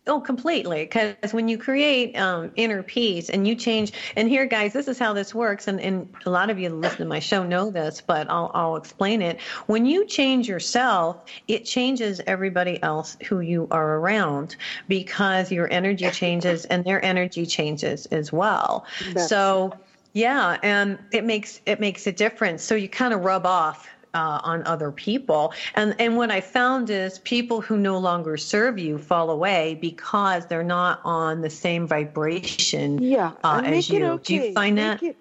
Oh, 0.05 0.19
completely. 0.19 0.83
Because 0.83 1.31
when 1.31 1.47
you 1.47 1.57
create 1.57 2.17
um, 2.17 2.51
inner 2.57 2.83
peace 2.83 3.29
and 3.29 3.47
you 3.47 3.55
change, 3.55 3.93
and 4.17 4.27
here, 4.27 4.45
guys, 4.45 4.73
this 4.73 4.89
is 4.89 4.99
how 4.99 5.13
this 5.13 5.33
works. 5.33 5.69
And, 5.69 5.79
and 5.79 6.13
a 6.25 6.29
lot 6.29 6.49
of 6.49 6.59
you 6.59 6.69
listen 6.69 6.97
to 6.99 7.05
my 7.05 7.19
show 7.19 7.43
know 7.43 7.71
this, 7.71 8.01
but 8.01 8.29
I'll, 8.29 8.51
I'll 8.53 8.75
explain 8.75 9.21
it. 9.21 9.39
When 9.67 9.85
you 9.85 10.05
change 10.05 10.47
yourself, 10.47 11.23
it 11.47 11.63
changes 11.63 12.19
everybody 12.27 12.83
else 12.83 13.15
who 13.29 13.39
you 13.39 13.69
are 13.71 13.99
around 13.99 14.57
because 14.89 15.53
your 15.53 15.71
energy 15.71 16.09
changes 16.11 16.65
and 16.65 16.83
their 16.83 17.03
energy 17.03 17.45
changes 17.45 18.05
as 18.07 18.33
well. 18.33 18.85
That's 19.13 19.29
so, 19.29 19.71
yeah, 20.11 20.57
and 20.63 20.99
it 21.11 21.23
makes 21.23 21.61
it 21.65 21.79
makes 21.79 22.05
a 22.07 22.11
difference. 22.11 22.61
So 22.61 22.75
you 22.75 22.89
kind 22.89 23.13
of 23.13 23.23
rub 23.23 23.45
off 23.45 23.87
uh, 24.13 24.39
on 24.43 24.65
other 24.65 24.91
people. 24.91 25.53
And 25.75 25.95
and 25.99 26.17
what 26.17 26.31
I 26.31 26.41
found 26.41 26.89
is 26.89 27.19
people 27.19 27.61
who 27.61 27.77
no 27.77 27.97
longer 27.97 28.37
serve 28.37 28.79
you 28.79 28.97
fall 28.97 29.29
away 29.29 29.75
because 29.81 30.45
they're 30.47 30.63
not 30.63 31.01
on 31.03 31.41
the 31.41 31.49
same 31.49 31.87
vibration 31.87 32.99
Yeah, 32.99 33.33
uh, 33.43 33.61
make 33.61 33.77
as 33.77 33.89
it 33.89 34.01
you. 34.01 34.05
okay. 34.05 34.23
Do 34.23 34.35
you 34.35 34.41
find 34.53 34.77
make 34.77 35.01
that? 35.01 35.03
It, 35.03 35.17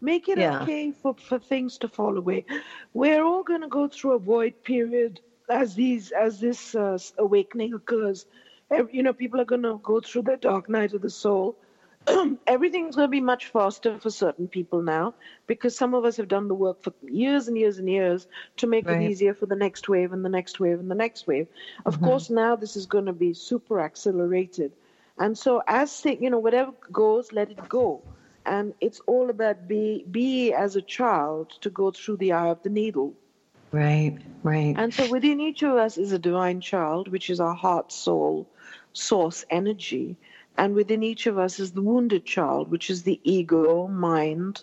make 0.00 0.28
it 0.28 0.38
Yeah. 0.38 0.62
okay 0.62 0.92
for, 0.92 1.14
for 1.18 1.38
things 1.38 1.78
to 1.78 1.88
fall 1.88 2.16
away. 2.16 2.44
We're 2.94 3.22
all 3.24 3.42
going 3.42 3.62
to 3.62 3.68
go 3.68 3.88
through 3.88 4.14
a 4.14 4.18
void 4.18 4.54
period 4.64 5.20
as 5.50 5.74
these 5.74 6.12
as 6.12 6.40
this 6.40 6.74
uh, 6.74 6.98
awakening 7.18 7.74
occurs. 7.74 8.26
You 8.92 9.02
know, 9.02 9.14
people 9.14 9.40
are 9.40 9.46
going 9.46 9.62
to 9.62 9.80
go 9.82 10.00
through 10.00 10.22
the 10.22 10.36
dark 10.36 10.68
night 10.68 10.92
of 10.94 11.02
the 11.02 11.10
soul. 11.10 11.56
Everything's 12.46 12.96
going 12.96 13.06
to 13.08 13.10
be 13.10 13.20
much 13.20 13.46
faster 13.46 13.98
for 13.98 14.10
certain 14.10 14.48
people 14.48 14.82
now 14.82 15.14
because 15.46 15.76
some 15.76 15.94
of 15.94 16.04
us 16.04 16.16
have 16.16 16.28
done 16.28 16.48
the 16.48 16.54
work 16.54 16.82
for 16.82 16.92
years 17.02 17.48
and 17.48 17.56
years 17.58 17.78
and 17.78 17.88
years 17.88 18.26
to 18.56 18.66
make 18.66 18.90
Right. 18.90 18.92
it 18.92 19.00
easier 19.00 19.34
for 19.34 19.46
the 19.46 19.56
next 19.56 19.88
wave 19.88 20.12
and 20.12 20.24
the 20.24 20.28
next 20.30 20.60
wave 20.60 20.78
and 20.80 20.90
the 20.90 20.94
next 20.94 21.26
wave. 21.26 21.48
Of 21.86 22.00
Mm-hmm. 22.00 22.00
course, 22.00 22.30
now 22.30 22.56
this 22.56 22.76
is 22.76 22.86
going 22.86 23.06
to 23.06 23.12
be 23.12 23.32
super 23.34 23.80
accelerated. 23.80 24.72
And 25.18 25.36
so, 25.36 25.62
as 25.66 26.04
you 26.04 26.30
know, 26.30 26.38
whatever 26.38 26.72
goes, 26.92 27.32
let 27.32 27.50
it 27.50 27.68
go. 27.68 28.02
And 28.44 28.74
it's 28.80 29.00
all 29.06 29.30
about 29.30 29.66
be 29.68 30.04
be 30.10 30.52
as 30.52 30.76
a 30.76 30.82
child 30.82 31.50
to 31.60 31.70
go 31.70 31.90
through 31.90 32.16
the 32.18 32.32
eye 32.32 32.48
of 32.48 32.62
the 32.62 32.70
needle. 32.70 33.14
Right, 33.72 34.16
right. 34.42 34.76
And 34.76 34.94
so 34.94 35.04
within 35.06 35.40
each 35.40 35.62
of 35.62 35.76
us 35.76 35.96
is 35.98 36.12
a 36.12 36.18
divine 36.18 36.60
child, 36.60 37.08
which 37.08 37.28
is 37.30 37.40
our 37.40 37.54
heart, 37.54 37.92
soul, 37.92 38.46
source 38.92 39.44
energy. 39.50 40.18
And 40.58 40.74
within 40.74 41.04
each 41.04 41.26
of 41.28 41.38
us 41.38 41.60
is 41.60 41.70
the 41.70 41.82
wounded 41.82 42.24
child, 42.24 42.70
which 42.70 42.90
is 42.90 43.04
the 43.04 43.20
ego, 43.22 43.86
mind, 43.86 44.62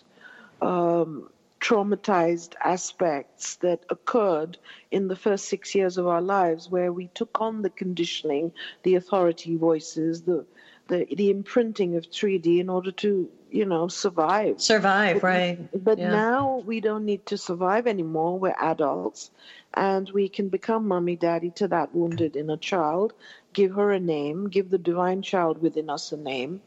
um, 0.60 1.30
traumatized 1.58 2.52
aspects 2.62 3.56
that 3.56 3.82
occurred 3.88 4.58
in 4.90 5.08
the 5.08 5.16
first 5.16 5.46
six 5.46 5.74
years 5.74 5.96
of 5.96 6.06
our 6.06 6.20
lives, 6.20 6.70
where 6.70 6.92
we 6.92 7.06
took 7.08 7.40
on 7.40 7.62
the 7.62 7.70
conditioning, 7.70 8.52
the 8.82 8.94
authority 8.94 9.56
voices, 9.56 10.22
the 10.22 10.44
the, 10.88 11.04
the 11.16 11.30
imprinting 11.30 11.96
of 11.96 12.04
3D 12.10 12.60
in 12.60 12.68
order 12.68 12.92
to, 12.92 13.28
you 13.50 13.64
know, 13.64 13.88
survive. 13.88 14.60
Survive, 14.60 15.16
but, 15.16 15.22
right. 15.22 15.84
But 15.84 15.98
yeah. 15.98 16.10
now 16.10 16.62
we 16.64 16.80
don't 16.80 17.04
need 17.04 17.26
to 17.26 17.36
survive 17.36 17.88
anymore. 17.88 18.38
We're 18.38 18.54
adults 18.56 19.30
and 19.74 20.08
we 20.10 20.28
can 20.28 20.48
become 20.48 20.88
mommy, 20.88 21.16
daddy 21.16 21.50
to 21.56 21.68
that 21.68 21.94
wounded 21.94 22.34
inner 22.36 22.56
child, 22.56 23.12
give 23.56 23.74
her 23.74 23.90
a 23.90 23.98
name, 23.98 24.48
give 24.48 24.68
the 24.70 24.78
divine 24.78 25.22
child 25.22 25.62
within 25.62 25.88
us 25.88 26.12
a 26.12 26.16
name, 26.16 26.60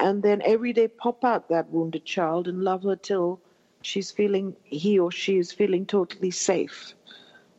and 0.00 0.20
then 0.20 0.42
every 0.44 0.72
day 0.72 0.88
pop 0.88 1.24
out 1.24 1.48
that 1.48 1.70
wounded 1.70 2.04
child 2.04 2.48
and 2.48 2.64
love 2.64 2.82
her 2.82 2.96
till 2.96 3.40
she's 3.82 4.10
feeling, 4.10 4.56
he 4.64 4.98
or 4.98 5.12
she 5.12 5.38
is 5.38 5.52
feeling 5.52 5.86
totally 5.86 6.32
safe 6.32 6.94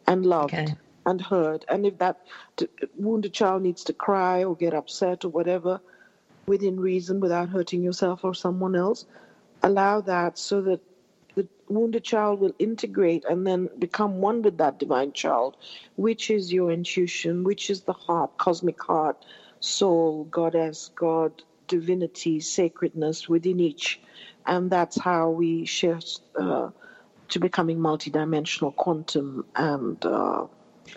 and 0.07 0.25
loved. 0.25 0.53
Okay. 0.53 0.75
And 1.07 1.21
heard, 1.21 1.65
and 1.69 1.85
if 1.85 1.99
that 1.99 2.17
t- 2.57 2.67
wounded 2.97 3.31
child 3.31 3.61
needs 3.61 3.83
to 3.83 3.93
cry 3.93 4.43
or 4.43 4.55
get 4.55 4.73
upset 4.73 5.23
or 5.23 5.29
whatever, 5.29 5.79
within 6.47 6.79
reason, 6.79 7.19
without 7.19 7.47
hurting 7.47 7.83
yourself 7.83 8.25
or 8.25 8.33
someone 8.33 8.75
else, 8.75 9.05
allow 9.61 10.01
that 10.01 10.39
so 10.39 10.61
that 10.63 10.81
the 11.35 11.47
wounded 11.69 12.03
child 12.03 12.39
will 12.39 12.55
integrate 12.59 13.25
and 13.29 13.45
then 13.45 13.69
become 13.77 14.21
one 14.21 14.41
with 14.41 14.57
that 14.57 14.79
divine 14.79 15.11
child, 15.11 15.57
which 15.95 16.29
is 16.29 16.51
your 16.51 16.71
intuition, 16.71 17.43
which 17.43 17.69
is 17.69 17.81
the 17.81 17.93
heart, 17.93 18.37
cosmic 18.37 18.81
heart, 18.81 19.25
soul, 19.59 20.25
goddess, 20.25 20.91
God, 20.95 21.43
divinity, 21.67 22.39
sacredness 22.39 23.27
within 23.27 23.59
each. 23.59 23.99
And 24.45 24.69
that's 24.69 24.99
how 24.99 25.29
we 25.29 25.65
shift 25.65 26.21
uh, 26.39 26.69
to 27.29 27.39
becoming 27.39 27.79
multidimensional 27.79 28.75
quantum 28.75 29.45
and 29.55 30.03
uh, 30.05 30.45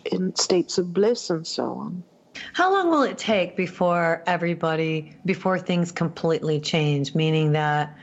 in 0.05 0.37
states 0.37 0.79
of 0.79 0.93
bliss 0.93 1.31
and 1.31 1.47
so 1.47 1.65
on. 1.65 2.05
How 2.53 2.73
long 2.73 2.91
will 2.91 3.03
it 3.03 3.19
take 3.19 3.57
before 3.57 4.23
everybody, 4.27 5.17
before 5.25 5.59
things 5.59 5.91
completely 5.91 6.61
change? 6.61 7.15
Meaning 7.15 7.53
that 7.53 7.97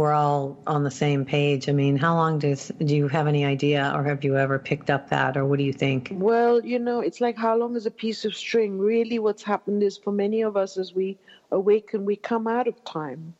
we're 0.00 0.14
all 0.14 0.56
on 0.66 0.82
the 0.82 0.90
same 0.90 1.26
page. 1.26 1.68
I 1.68 1.72
mean, 1.72 1.98
how 1.98 2.14
long 2.14 2.38
does 2.38 2.72
do 2.82 2.96
you 2.96 3.06
have 3.08 3.26
any 3.26 3.44
idea, 3.44 3.92
or 3.94 4.02
have 4.04 4.24
you 4.24 4.36
ever 4.38 4.58
picked 4.58 4.88
up 4.88 5.10
that, 5.10 5.36
or 5.36 5.44
what 5.44 5.58
do 5.58 5.64
you 5.64 5.74
think? 5.74 6.08
Well, 6.10 6.64
you 6.64 6.78
know, 6.78 7.00
it's 7.00 7.20
like 7.20 7.36
how 7.36 7.54
long 7.54 7.76
is 7.76 7.84
a 7.84 7.90
piece 7.90 8.24
of 8.24 8.34
string? 8.34 8.78
Really, 8.78 9.18
what's 9.18 9.42
happened 9.42 9.82
is 9.82 9.98
for 9.98 10.10
many 10.10 10.40
of 10.40 10.56
us, 10.56 10.78
as 10.78 10.94
we 10.94 11.18
awaken, 11.50 12.06
we 12.06 12.16
come 12.16 12.46
out 12.46 12.66
of 12.66 12.82
time. 12.84 13.34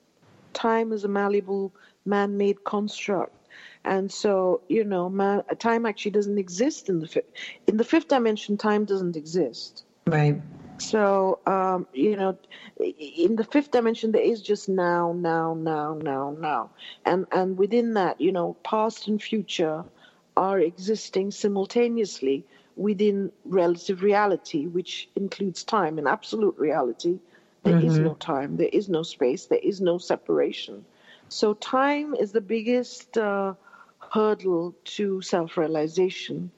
Time 0.53 0.93
is 0.93 1.05
a 1.05 1.09
malleable, 1.09 1.73
man-made 2.05 2.63
construct. 2.65 3.35
And 3.85 4.13
so, 4.13 4.61
you 4.69 4.85
know, 4.85 5.09
man, 5.09 5.43
time 5.59 5.87
actually 5.87 6.11
doesn't 6.11 6.39
exist 6.39 6.91
in 6.91 7.01
the. 7.01 7.25
In 7.69 7.79
the 7.79 7.85
fifth 7.85 8.09
dimension, 8.09 8.59
time 8.59 8.85
doesn't 8.85 9.17
exist. 9.17 9.85
Right. 10.07 10.43
So, 10.81 11.41
um, 11.47 11.87
you 11.93 12.17
know, 12.17 12.39
in 12.79 13.37
the 13.37 13.45
fifth 13.45 13.71
dimension, 13.71 14.13
there 14.13 14.23
is 14.23 14.41
just 14.41 14.69
now, 14.69 15.13
now, 15.13 15.55
now, 15.55 15.95
now, 15.95 16.35
now, 16.39 16.71
and 17.05 17.27
and 17.33 17.59
within 17.59 17.95
that, 17.95 18.21
you 18.21 18.33
know, 18.33 18.57
past 18.65 19.07
and 19.07 19.23
future 19.23 19.85
are 20.37 20.59
existing 20.59 21.33
simultaneously 21.33 22.45
within 22.77 23.31
relative 23.45 24.03
reality, 24.03 24.67
which 24.67 25.09
includes 25.17 25.65
time 25.65 25.99
and 25.99 26.09
absolute 26.09 26.57
reality. 26.57 27.19
There 27.63 27.75
mm-hmm. 27.75 27.89
is 27.89 27.99
no 27.99 28.15
time, 28.15 28.57
there 28.57 28.71
is 28.73 28.89
no 28.89 29.03
space, 29.03 29.47
there 29.47 29.59
is 29.63 29.83
no 29.83 29.99
separation. 29.99 30.85
So, 31.29 31.53
time 31.55 32.15
is 32.15 32.33
the 32.33 32.41
biggest 32.41 33.19
uh, 33.19 33.53
hurdle 33.99 34.75
to 34.97 35.21
self-realization, 35.21 36.51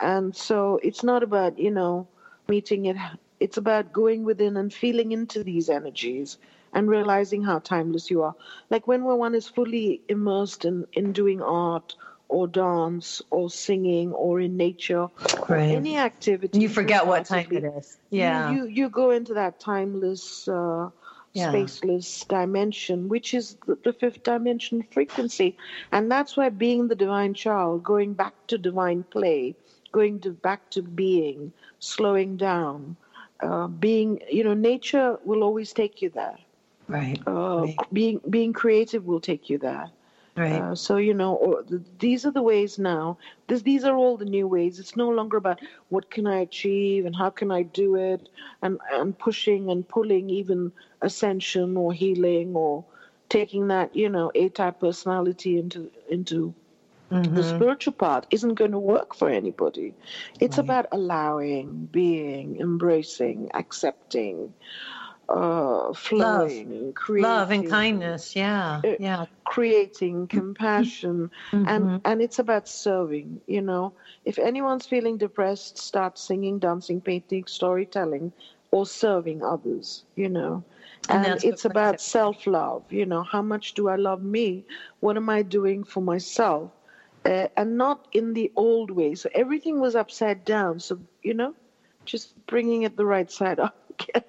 and 0.00 0.34
so 0.34 0.78
it's 0.82 1.02
not 1.02 1.24
about 1.24 1.58
you 1.58 1.72
know 1.72 2.06
meeting 2.46 2.86
it 2.86 2.96
it's 3.40 3.56
about 3.56 3.92
going 3.92 4.24
within 4.24 4.56
and 4.56 4.72
feeling 4.72 5.12
into 5.12 5.44
these 5.44 5.68
energies 5.68 6.38
and 6.72 6.88
realizing 6.88 7.42
how 7.42 7.58
timeless 7.58 8.10
you 8.10 8.22
are. 8.22 8.34
Like 8.70 8.86
when 8.86 9.04
one 9.04 9.34
is 9.34 9.48
fully 9.48 10.00
immersed 10.08 10.64
in, 10.64 10.86
in 10.92 11.12
doing 11.12 11.40
art 11.40 11.94
or 12.28 12.48
dance 12.48 13.22
or 13.30 13.50
singing 13.50 14.12
or 14.12 14.40
in 14.40 14.56
nature 14.56 15.08
right. 15.48 15.50
or 15.50 15.56
any 15.56 15.98
activity. 15.98 16.58
You 16.58 16.68
forget 16.68 17.06
what 17.06 17.26
time 17.26 17.48
it 17.52 17.64
is. 17.64 17.96
Yeah. 18.10 18.50
You, 18.50 18.56
you, 18.56 18.66
you 18.66 18.88
go 18.88 19.10
into 19.10 19.34
that 19.34 19.60
timeless, 19.60 20.48
uh, 20.48 20.90
yeah. 21.32 21.52
spaceless 21.52 22.26
dimension, 22.26 23.08
which 23.08 23.34
is 23.34 23.56
the, 23.66 23.76
the 23.84 23.92
fifth 23.92 24.22
dimension 24.22 24.82
frequency. 24.90 25.56
And 25.92 26.10
that's 26.10 26.36
why 26.36 26.48
being 26.48 26.88
the 26.88 26.96
divine 26.96 27.34
child, 27.34 27.84
going 27.84 28.14
back 28.14 28.34
to 28.48 28.58
divine 28.58 29.04
play, 29.04 29.54
going 29.92 30.20
to 30.20 30.30
back 30.30 30.70
to 30.70 30.82
being, 30.82 31.52
slowing 31.78 32.36
down, 32.36 32.96
uh, 33.44 33.66
being, 33.68 34.20
you 34.30 34.44
know, 34.44 34.54
nature 34.54 35.18
will 35.24 35.42
always 35.42 35.72
take 35.72 36.02
you 36.02 36.10
there. 36.10 36.38
Right. 36.88 37.20
Uh, 37.26 37.62
right. 37.66 37.76
Being 37.92 38.20
being 38.28 38.52
creative 38.52 39.06
will 39.06 39.20
take 39.20 39.50
you 39.50 39.58
there. 39.58 39.90
Right. 40.36 40.52
Uh, 40.60 40.74
so 40.74 40.96
you 40.96 41.14
know, 41.14 41.62
the, 41.68 41.82
these 41.98 42.26
are 42.26 42.32
the 42.32 42.42
ways 42.42 42.78
now. 42.78 43.18
This, 43.46 43.62
these 43.62 43.84
are 43.84 43.96
all 43.96 44.16
the 44.16 44.24
new 44.24 44.48
ways. 44.48 44.80
It's 44.80 44.96
no 44.96 45.08
longer 45.10 45.36
about 45.36 45.60
what 45.88 46.10
can 46.10 46.26
I 46.26 46.38
achieve 46.40 47.06
and 47.06 47.14
how 47.14 47.30
can 47.30 47.50
I 47.52 47.62
do 47.62 47.94
it, 47.96 48.28
and 48.62 48.80
and 48.92 49.16
pushing 49.16 49.70
and 49.70 49.86
pulling 49.86 50.30
even 50.30 50.72
ascension 51.00 51.76
or 51.76 51.92
healing 51.92 52.56
or 52.56 52.84
taking 53.28 53.68
that 53.68 53.94
you 53.94 54.08
know 54.08 54.32
A 54.34 54.48
type 54.48 54.80
personality 54.80 55.58
into 55.58 55.90
into 56.08 56.54
Mm-hmm. 57.10 57.34
The 57.34 57.44
spiritual 57.44 57.92
part 57.92 58.26
isn't 58.30 58.54
going 58.54 58.72
to 58.72 58.78
work 58.78 59.14
for 59.14 59.28
anybody. 59.28 59.94
It's 60.40 60.56
right. 60.56 60.64
about 60.64 60.86
allowing, 60.90 61.88
being, 61.92 62.60
embracing, 62.60 63.50
accepting, 63.54 64.54
uh, 65.28 65.92
flowing, 65.92 66.86
love. 66.86 66.94
creating, 66.94 67.22
love 67.22 67.50
and 67.50 67.68
kindness. 67.68 68.36
Yeah, 68.36 68.80
uh, 68.84 68.94
yeah. 68.98 69.26
Creating 69.44 70.26
compassion, 70.26 71.30
mm-hmm. 71.50 71.68
and 71.68 72.00
and 72.04 72.22
it's 72.22 72.38
about 72.38 72.68
serving. 72.68 73.40
You 73.46 73.62
know, 73.62 73.92
if 74.24 74.38
anyone's 74.38 74.86
feeling 74.86 75.16
depressed, 75.16 75.78
start 75.78 76.18
singing, 76.18 76.58
dancing, 76.58 77.00
painting, 77.00 77.44
storytelling, 77.46 78.32
or 78.70 78.86
serving 78.86 79.42
others. 79.42 80.04
You 80.16 80.28
know. 80.28 80.64
And, 81.08 81.26
and 81.26 81.44
it's 81.44 81.66
about 81.66 82.00
self 82.00 82.46
love. 82.46 82.82
You 82.90 83.04
know, 83.04 83.22
how 83.22 83.42
much 83.42 83.74
do 83.74 83.88
I 83.88 83.96
love 83.96 84.22
me? 84.22 84.64
What 85.00 85.16
am 85.18 85.28
I 85.28 85.42
doing 85.42 85.84
for 85.84 86.00
myself? 86.00 86.70
Uh, 87.24 87.48
and 87.56 87.76
not 87.78 88.08
in 88.12 88.34
the 88.34 88.52
old 88.56 88.90
way. 88.90 89.14
So 89.14 89.28
everything 89.34 89.80
was 89.80 89.94
upside 89.96 90.44
down. 90.44 90.80
So, 90.80 91.00
you 91.22 91.34
know, 91.34 91.54
just 92.04 92.34
bringing 92.46 92.82
it 92.82 92.96
the 92.96 93.06
right 93.06 93.30
side 93.30 93.58
up 93.60 93.76
again. 93.90 94.24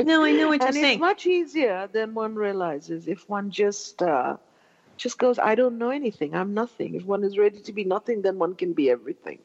no, 0.00 0.24
I 0.24 0.32
know 0.32 0.48
what 0.48 0.64
you're 0.64 0.72
and 0.72 0.72
saying. 0.72 0.96
It's 0.96 0.98
much 0.98 1.26
easier 1.26 1.88
than 1.92 2.14
one 2.14 2.34
realizes 2.34 3.08
if 3.08 3.28
one 3.28 3.50
just. 3.50 4.02
Uh, 4.02 4.36
just 4.96 5.18
goes, 5.18 5.38
I 5.38 5.54
don't 5.54 5.78
know 5.78 5.90
anything. 5.90 6.34
I'm 6.34 6.54
nothing. 6.54 6.94
If 6.94 7.04
one 7.04 7.24
is 7.24 7.38
ready 7.38 7.60
to 7.60 7.72
be 7.72 7.84
nothing, 7.84 8.22
then 8.22 8.38
one 8.38 8.54
can 8.54 8.72
be 8.74 8.90
everything. 8.90 9.38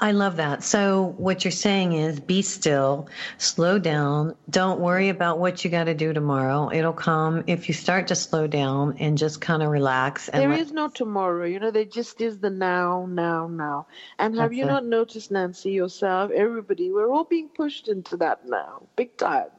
I 0.00 0.10
love 0.10 0.36
that. 0.36 0.64
So, 0.64 1.14
what 1.18 1.44
you're 1.44 1.52
saying 1.52 1.92
is 1.92 2.18
be 2.18 2.42
still, 2.42 3.08
slow 3.38 3.78
down, 3.78 4.34
don't 4.50 4.80
worry 4.80 5.08
about 5.08 5.38
what 5.38 5.64
you 5.64 5.70
got 5.70 5.84
to 5.84 5.94
do 5.94 6.12
tomorrow. 6.12 6.68
It'll 6.72 6.92
come 6.92 7.44
if 7.46 7.68
you 7.68 7.74
start 7.74 8.08
to 8.08 8.16
slow 8.16 8.48
down 8.48 8.96
and 8.98 9.16
just 9.16 9.40
kind 9.40 9.62
of 9.62 9.70
relax. 9.70 10.28
And 10.28 10.42
there 10.42 10.48
let- 10.48 10.60
is 10.60 10.72
no 10.72 10.88
tomorrow, 10.88 11.44
you 11.46 11.60
know, 11.60 11.70
there 11.70 11.84
just 11.84 12.20
is 12.20 12.38
the 12.38 12.50
now, 12.50 13.06
now, 13.08 13.46
now. 13.46 13.86
And 14.18 14.34
have 14.34 14.50
That's 14.50 14.58
you 14.58 14.64
it. 14.64 14.68
not 14.68 14.84
noticed, 14.84 15.30
Nancy, 15.30 15.70
yourself, 15.70 16.32
everybody, 16.32 16.90
we're 16.90 17.08
all 17.08 17.24
being 17.24 17.48
pushed 17.48 17.86
into 17.88 18.16
that 18.16 18.48
now, 18.48 18.82
big 18.96 19.16
time. 19.16 19.50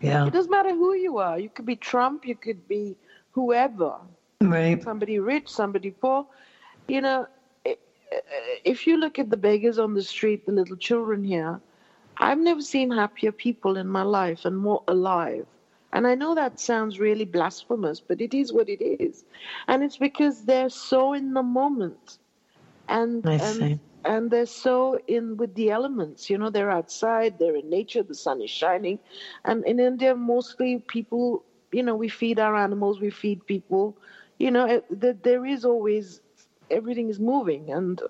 Yeah. 0.00 0.26
It 0.26 0.32
doesn't 0.32 0.50
matter 0.50 0.70
who 0.70 0.94
you 0.94 1.18
are. 1.18 1.38
You 1.38 1.48
could 1.48 1.66
be 1.66 1.76
Trump, 1.76 2.24
you 2.24 2.36
could 2.36 2.68
be 2.68 2.96
whoever. 3.32 3.96
Right. 4.40 4.80
Somebody 4.82 5.18
rich, 5.18 5.48
somebody 5.48 5.90
poor. 5.90 6.26
You 6.88 7.00
know, 7.00 7.26
if 8.64 8.86
you 8.86 8.96
look 8.98 9.18
at 9.18 9.30
the 9.30 9.36
beggars 9.36 9.78
on 9.78 9.94
the 9.94 10.02
street, 10.02 10.46
the 10.46 10.52
little 10.52 10.76
children 10.76 11.24
here, 11.24 11.60
I've 12.18 12.38
never 12.38 12.60
seen 12.62 12.90
happier 12.90 13.32
people 13.32 13.76
in 13.76 13.88
my 13.88 14.02
life 14.02 14.44
and 14.44 14.56
more 14.56 14.82
alive. 14.88 15.46
And 15.92 16.06
I 16.06 16.14
know 16.14 16.34
that 16.34 16.58
sounds 16.60 16.98
really 16.98 17.24
blasphemous, 17.24 18.00
but 18.00 18.20
it 18.20 18.34
is 18.34 18.52
what 18.52 18.68
it 18.68 18.82
is. 18.82 19.24
And 19.68 19.82
it's 19.82 19.96
because 19.98 20.44
they're 20.44 20.70
so 20.70 21.12
in 21.12 21.32
the 21.34 21.42
moment. 21.42 22.18
And, 22.88 23.26
and, 23.38 23.70
and 24.04 24.30
they're 24.30 24.46
so 24.46 24.98
in 25.06 25.36
with 25.36 25.54
the 25.54 25.70
elements. 25.70 26.30
You 26.30 26.38
know, 26.38 26.50
they're 26.50 26.70
outside, 26.70 27.38
they're 27.38 27.56
in 27.56 27.68
nature, 27.70 28.02
the 28.02 28.14
sun 28.14 28.40
is 28.42 28.50
shining. 28.50 28.98
And 29.44 29.64
in 29.66 29.80
India, 29.80 30.14
mostly 30.14 30.78
people, 30.78 31.44
you 31.72 31.82
know, 31.82 31.94
we 31.96 32.08
feed 32.08 32.38
our 32.38 32.56
animals, 32.56 33.00
we 33.00 33.10
feed 33.10 33.46
people. 33.46 33.96
You 34.38 34.50
know, 34.50 34.82
there 34.90 35.44
is 35.46 35.64
always 35.64 36.20
everything 36.72 37.08
is 37.08 37.20
moving 37.20 37.70
and 37.70 38.00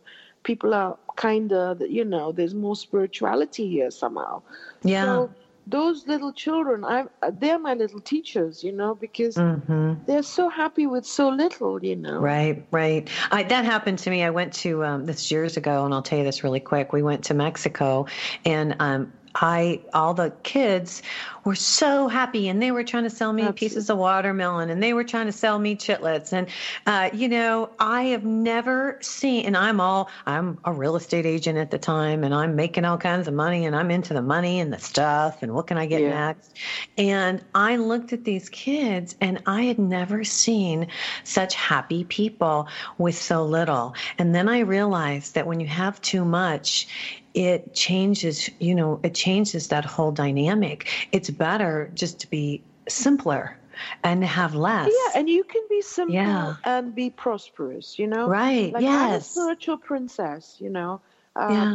people 0.44 0.74
are 0.74 0.98
kinder. 1.16 1.76
You 1.80 2.04
know, 2.04 2.32
there's 2.32 2.54
more 2.54 2.76
spirituality 2.76 3.68
here 3.68 3.90
somehow. 3.90 4.42
Yeah. 4.82 5.04
So 5.04 5.30
those 5.66 6.06
little 6.06 6.32
children, 6.32 6.84
I 6.84 7.04
they're 7.32 7.58
my 7.58 7.74
little 7.74 8.00
teachers, 8.00 8.64
you 8.64 8.72
know, 8.72 8.94
because 8.94 9.36
hmm 9.36 9.94
they're 10.06 10.22
so 10.24 10.48
happy 10.48 10.86
with 10.86 11.06
so 11.06 11.28
little, 11.28 11.84
you 11.84 11.94
know. 11.94 12.18
Right, 12.18 12.66
right. 12.72 13.08
I, 13.30 13.44
that 13.44 13.64
happened 13.64 13.98
to 14.00 14.10
me. 14.10 14.24
I 14.24 14.30
went 14.30 14.52
to 14.54 14.84
um, 14.84 15.06
this 15.06 15.30
years 15.30 15.56
ago, 15.56 15.84
and 15.84 15.94
I'll 15.94 16.02
tell 16.02 16.18
you 16.18 16.24
this 16.24 16.42
really 16.42 16.60
quick. 16.60 16.92
We 16.92 17.02
went 17.02 17.24
to 17.24 17.34
Mexico, 17.34 18.06
and 18.44 18.74
um, 18.80 19.12
I 19.34 19.80
all 19.94 20.14
the 20.14 20.32
kids 20.42 21.02
were 21.44 21.54
so 21.54 22.08
happy, 22.08 22.48
and 22.48 22.62
they 22.62 22.70
were 22.70 22.84
trying 22.84 23.04
to 23.04 23.10
sell 23.10 23.32
me 23.32 23.42
Absolutely. 23.42 23.68
pieces 23.68 23.90
of 23.90 23.98
watermelon, 23.98 24.70
and 24.70 24.82
they 24.82 24.92
were 24.92 25.04
trying 25.04 25.26
to 25.26 25.32
sell 25.32 25.58
me 25.58 25.76
Chiclets, 25.76 26.32
and 26.32 26.48
uh, 26.86 27.10
you 27.12 27.28
know, 27.28 27.70
I 27.78 28.04
have 28.04 28.24
never 28.24 28.98
seen. 29.02 29.46
And 29.46 29.56
I'm 29.56 29.80
all 29.80 30.10
I'm 30.26 30.58
a 30.64 30.72
real 30.72 30.96
estate 30.96 31.26
agent 31.26 31.58
at 31.58 31.70
the 31.70 31.78
time, 31.78 32.24
and 32.24 32.34
I'm 32.34 32.56
making 32.56 32.84
all 32.84 32.98
kinds 32.98 33.28
of 33.28 33.34
money, 33.34 33.64
and 33.64 33.74
I'm 33.74 33.90
into 33.90 34.14
the 34.14 34.22
money 34.22 34.60
and 34.60 34.72
the 34.72 34.78
stuff, 34.78 35.42
and 35.42 35.54
what 35.54 35.66
can 35.66 35.78
I 35.78 35.86
get 35.86 36.02
Yeah. 36.02 36.08
next? 36.08 36.56
And 36.96 37.44
I 37.54 37.76
looked 37.76 38.12
at 38.12 38.24
these 38.24 38.48
kids, 38.48 39.16
and 39.20 39.42
I 39.46 39.62
had 39.62 39.78
never 39.78 40.24
seen 40.24 40.88
such 41.24 41.54
happy 41.54 42.04
people 42.04 42.68
with 42.98 43.16
so 43.16 43.44
little. 43.44 43.94
And 44.18 44.34
then 44.34 44.48
I 44.48 44.60
realized 44.60 45.34
that 45.34 45.46
when 45.46 45.60
you 45.60 45.66
have 45.66 46.00
too 46.00 46.24
much, 46.24 46.86
it 47.34 47.74
changes, 47.74 48.50
you 48.58 48.74
know, 48.74 49.00
it 49.02 49.14
changes 49.14 49.68
that 49.68 49.84
whole 49.84 50.12
dynamic. 50.12 50.88
It's 51.12 51.30
better 51.30 51.90
just 51.94 52.20
to 52.20 52.30
be 52.30 52.62
simpler 52.88 53.56
and 54.04 54.24
have 54.24 54.54
less. 54.54 54.90
Yeah, 54.90 55.20
and 55.20 55.28
you 55.28 55.44
can 55.44 55.62
be 55.68 55.80
simple 55.82 56.14
Yeah. 56.14 56.54
and 56.64 56.94
be 56.94 57.10
prosperous, 57.10 57.98
you 57.98 58.06
know. 58.06 58.28
Right, 58.28 58.72
Like 58.72 58.84
I'm 58.84 59.12
a 59.12 59.12
yes. 59.12 59.28
spiritual 59.30 59.78
princess, 59.78 60.56
you 60.60 60.70
know. 60.70 61.00
Um, 61.36 61.72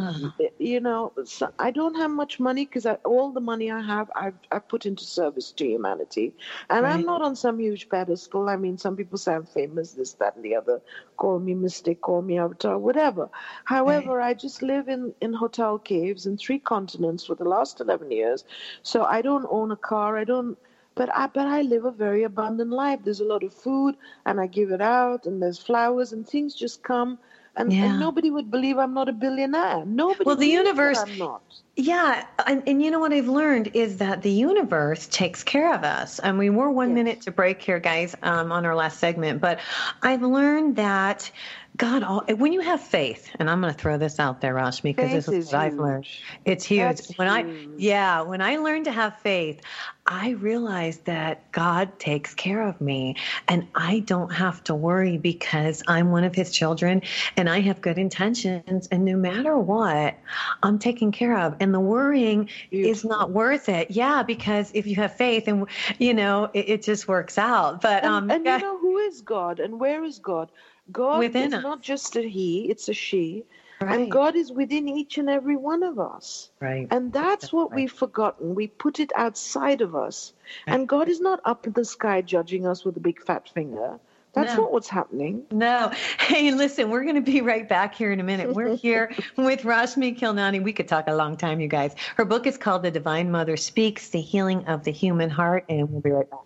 You 0.60 0.80
know, 0.80 1.14
so 1.26 1.49
I 1.60 1.72
don't 1.72 1.95
have 1.95 2.12
much 2.12 2.39
money 2.39 2.66
because 2.66 2.86
all 3.05 3.32
the 3.32 3.39
money 3.41 3.72
I 3.72 3.82
have, 3.82 4.10
I've, 4.16 4.38
I've 4.51 4.68
put 4.68 4.86
into 4.86 5.03
service 5.03 5.51
to 5.53 5.66
humanity. 5.66 6.34
And 6.70 6.86
I'm 6.86 7.03
not 7.05 7.22
on 7.22 7.36
some 7.36 7.60
huge 7.60 7.89
pedestal. 7.89 8.49
I 8.49 8.55
mean, 8.58 8.78
some 8.78 8.95
people 8.95 9.18
say 9.18 9.34
I'm 9.36 9.45
famous, 9.45 9.93
this, 9.93 10.14
that, 10.14 10.36
and 10.36 10.43
the 10.45 10.55
other. 10.55 10.82
Call 11.18 11.39
me 11.39 11.53
mystic, 11.55 12.01
call 12.01 12.22
me 12.22 12.38
avatar, 12.38 12.78
whatever. 12.78 13.30
However, 13.66 14.22
I 14.22 14.34
just 14.34 14.62
live 14.62 14.88
in, 14.88 15.14
in 15.22 15.34
hotel 15.34 15.78
caves 15.80 16.26
in 16.26 16.38
three 16.38 16.60
continents 16.60 17.26
for 17.26 17.36
the 17.36 17.45
last 17.55 17.80
11 17.82 18.12
years. 18.12 18.43
So 18.84 19.03
I 19.03 19.22
don't 19.22 19.47
own 19.49 19.72
a 19.72 19.78
car. 19.78 20.18
I 20.18 20.24
don't 20.24 20.58
but 20.95 21.10
I 21.16 21.28
but 21.28 21.45
I 21.47 21.62
live 21.62 21.86
a 21.86 21.91
very 21.91 22.24
abundant 22.24 22.72
life. 22.72 23.01
There's 23.03 23.20
a 23.20 23.26
lot 23.26 23.43
of 23.43 23.53
food, 23.53 23.95
and 24.26 24.39
I 24.39 24.47
give 24.47 24.72
it 24.72 24.82
out, 24.82 25.26
and 25.26 25.41
there's 25.41 25.60
flowers, 25.60 26.12
and 26.12 26.28
things 26.28 26.55
just 26.55 26.84
come, 26.84 27.20
and, 27.58 27.74
Yeah. 27.74 27.86
and 27.86 27.99
nobody 27.99 28.30
would 28.32 28.49
believe 28.49 28.78
I'm 28.78 28.93
not 28.93 29.10
a 29.10 29.14
billionaire. 29.14 29.84
Nobody. 29.86 30.24
Well, 30.26 30.36
the 30.36 30.47
universe- 30.47 30.99
I'm 30.99 31.18
not. 31.18 31.41
Yeah, 31.80 32.26
and, 32.47 32.64
and 32.66 32.82
you 32.82 32.89
know 32.89 32.99
what 32.99 33.14
I've 33.14 33.28
learned 33.28 33.72
is 33.76 33.97
that 33.97 34.24
the 34.24 34.32
universe 34.32 35.05
takes 35.08 35.43
care 35.43 35.72
of 35.76 35.84
us. 35.84 36.18
And 36.18 36.39
we 36.39 36.49
were 36.49 36.72
one 36.72 36.89
Yes. 36.89 36.95
minute 36.95 37.22
to 37.22 37.32
break 37.32 37.62
here, 37.62 37.78
guys, 37.80 38.16
um, 38.24 38.51
on 38.51 38.66
our 38.66 38.76
last 38.76 38.99
segment. 38.99 39.41
But 39.41 39.60
I've 40.01 40.24
learned 40.24 40.78
that 40.78 41.30
God, 41.78 42.01
all, 42.01 42.23
when 42.38 42.53
you 42.53 42.61
have 42.61 42.82
faith, 42.82 43.30
and 43.38 43.49
I'm 43.49 43.61
going 43.61 43.71
to 43.71 43.80
throw 43.80 43.97
this 43.97 44.19
out 44.19 44.41
there, 44.41 44.55
Rashmi, 44.55 44.95
because 44.95 45.11
this 45.11 45.28
is 45.28 45.45
is 45.45 45.53
what 45.53 45.61
I've 45.61 45.80
learned. 45.80 46.07
It's 46.45 46.65
huge. 46.65 46.82
That's 46.82 47.17
when 47.17 47.28
I, 47.28 47.45
yeah, 47.78 48.21
when 48.21 48.41
I 48.41 48.57
learned 48.57 48.86
to 48.86 48.91
have 48.91 49.19
faith, 49.19 49.61
I 50.07 50.32
realized 50.32 51.05
that 51.05 51.51
God 51.51 51.99
takes 51.99 52.34
care 52.34 52.61
of 52.67 52.82
me, 52.82 53.15
and 53.47 53.67
I 53.75 53.99
don't 53.99 54.32
have 54.32 54.63
to 54.65 54.75
worry 54.75 55.17
because 55.17 55.84
I'm 55.88 56.09
one 56.09 56.23
of 56.23 56.34
His 56.34 56.51
children, 56.51 57.03
and 57.36 57.47
I 57.47 57.59
have 57.59 57.82
good 57.82 57.99
intentions, 57.99 58.88
and 58.88 59.05
no 59.05 59.15
matter 59.15 59.55
what, 59.57 60.15
I'm 60.63 60.80
taken 60.80 61.11
care 61.11 61.38
of. 61.38 61.57
And 61.59 61.73
the 61.73 61.80
worrying 61.80 62.49
is 62.71 63.05
not 63.05 63.32
worth 63.32 63.69
it. 63.69 63.91
Yeah, 63.91 64.23
because 64.23 64.71
if 64.73 64.88
you 64.88 64.95
have 64.95 65.15
faith, 65.15 65.47
and 65.47 65.67
you 65.99 66.13
know, 66.13 66.49
it, 66.53 66.69
it 66.69 66.84
just 66.84 67.07
works 67.07 67.38
out. 67.38 67.82
But 67.82 68.03
And, 68.03 68.13
um, 68.13 68.32
and 68.32 68.45
you 68.45 68.57
know 68.57 68.80
who 68.80 68.97
is 68.97 69.21
God 69.21 69.59
and 69.59 69.80
where 69.80 70.03
is 70.03 70.19
God? 70.19 70.51
God 70.91 71.19
Within 71.19 71.47
is 71.47 71.53
us. 71.55 71.63
not 71.63 71.81
just 71.81 72.15
a 72.15 72.21
he; 72.21 72.69
it's 72.69 72.88
a 72.89 72.93
she, 72.93 73.43
right, 73.81 73.99
and 73.99 74.11
God 74.11 74.35
is 74.35 74.51
within 74.51 74.88
each 74.88 75.17
and 75.17 75.29
every 75.29 75.55
one 75.55 75.83
of 75.83 75.99
us. 75.99 76.49
right, 76.61 76.88
And 76.91 77.11
that's 77.11 77.51
what 77.51 77.71
right. 77.71 77.75
we've 77.75 77.91
forgotten. 77.91 78.55
We 78.55 78.67
put 78.67 78.99
it 78.99 79.11
outside 79.15 79.81
of 79.81 79.95
us. 79.95 80.33
Right. 80.65 80.75
And 80.75 80.88
God 80.88 81.09
is 81.09 81.19
not 81.19 81.41
up 81.45 81.67
in 81.67 81.73
the 81.73 81.85
sky 81.85 82.21
judging 82.21 82.65
us 82.65 82.85
with 82.85 82.95
a 82.97 83.01
big 83.01 83.21
fat 83.21 83.49
finger. 83.49 83.99
That's 84.33 84.55
No. 84.55 84.63
not 84.63 84.71
what's 84.71 84.88
happening. 84.89 85.43
No. 85.51 85.91
Hey, 86.19 86.51
listen, 86.51 86.89
we're 86.89 87.03
going 87.03 87.15
to 87.15 87.21
be 87.21 87.41
right 87.41 87.67
back 87.67 87.95
here 87.95 88.11
in 88.11 88.19
a 88.19 88.23
minute. 88.23 88.53
We're 88.53 88.75
here 88.85 89.11
with 89.38 89.61
Rashmi 89.63 90.17
Khilnani. 90.19 90.61
We 90.61 90.73
could 90.73 90.88
talk 90.88 91.07
a 91.07 91.15
long 91.15 91.38
time, 91.38 91.59
you 91.61 91.67
guys. 91.69 91.95
Her 92.15 92.25
book 92.25 92.45
is 92.45 92.57
called 92.57 92.83
The 92.83 92.91
Divine 92.91 93.31
Mother 93.31 93.55
Speaks, 93.57 94.09
The 94.09 94.21
Healing 94.21 94.65
of 94.67 94.83
the 94.83 94.91
Human 94.91 95.29
Heart, 95.29 95.65
and 95.69 95.89
we'll 95.89 96.01
be 96.01 96.11
right 96.11 96.29
back. 96.29 96.39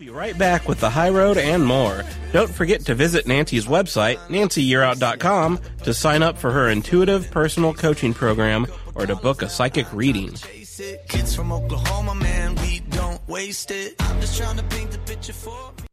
We'll 0.00 0.06
be 0.06 0.18
right 0.18 0.38
back 0.38 0.66
with 0.66 0.80
the 0.80 0.88
high 0.88 1.10
road 1.10 1.36
and 1.36 1.62
more. 1.62 2.04
Don't 2.32 2.48
forget 2.48 2.86
to 2.86 2.94
visit 2.94 3.26
Nancy's 3.26 3.66
website, 3.66 4.16
nancyyearout.com, 4.28 5.60
to 5.82 5.92
sign 5.92 6.22
up 6.22 6.38
for 6.38 6.50
her 6.50 6.70
intuitive 6.70 7.30
personal 7.30 7.74
coaching 7.74 8.14
program 8.14 8.66
or 8.94 9.04
to 9.04 9.14
book 9.14 9.42
a 9.42 9.48
psychic 9.50 9.92
reading. 9.92 10.32
Kids 11.08 11.36
from 11.36 11.52
Oklahoma, 11.52 12.14
man, 12.14 12.54
we 12.62 12.80
don't 12.88 13.20
waste 13.28 13.70
it. 13.70 13.94
I'm 13.98 14.18
just 14.22 14.38
trying 14.38 14.56
to 14.56 14.62
paint 14.74 14.90
the 14.90 14.98
picture 15.00 15.34
for 15.34 15.50
me. 15.50 15.84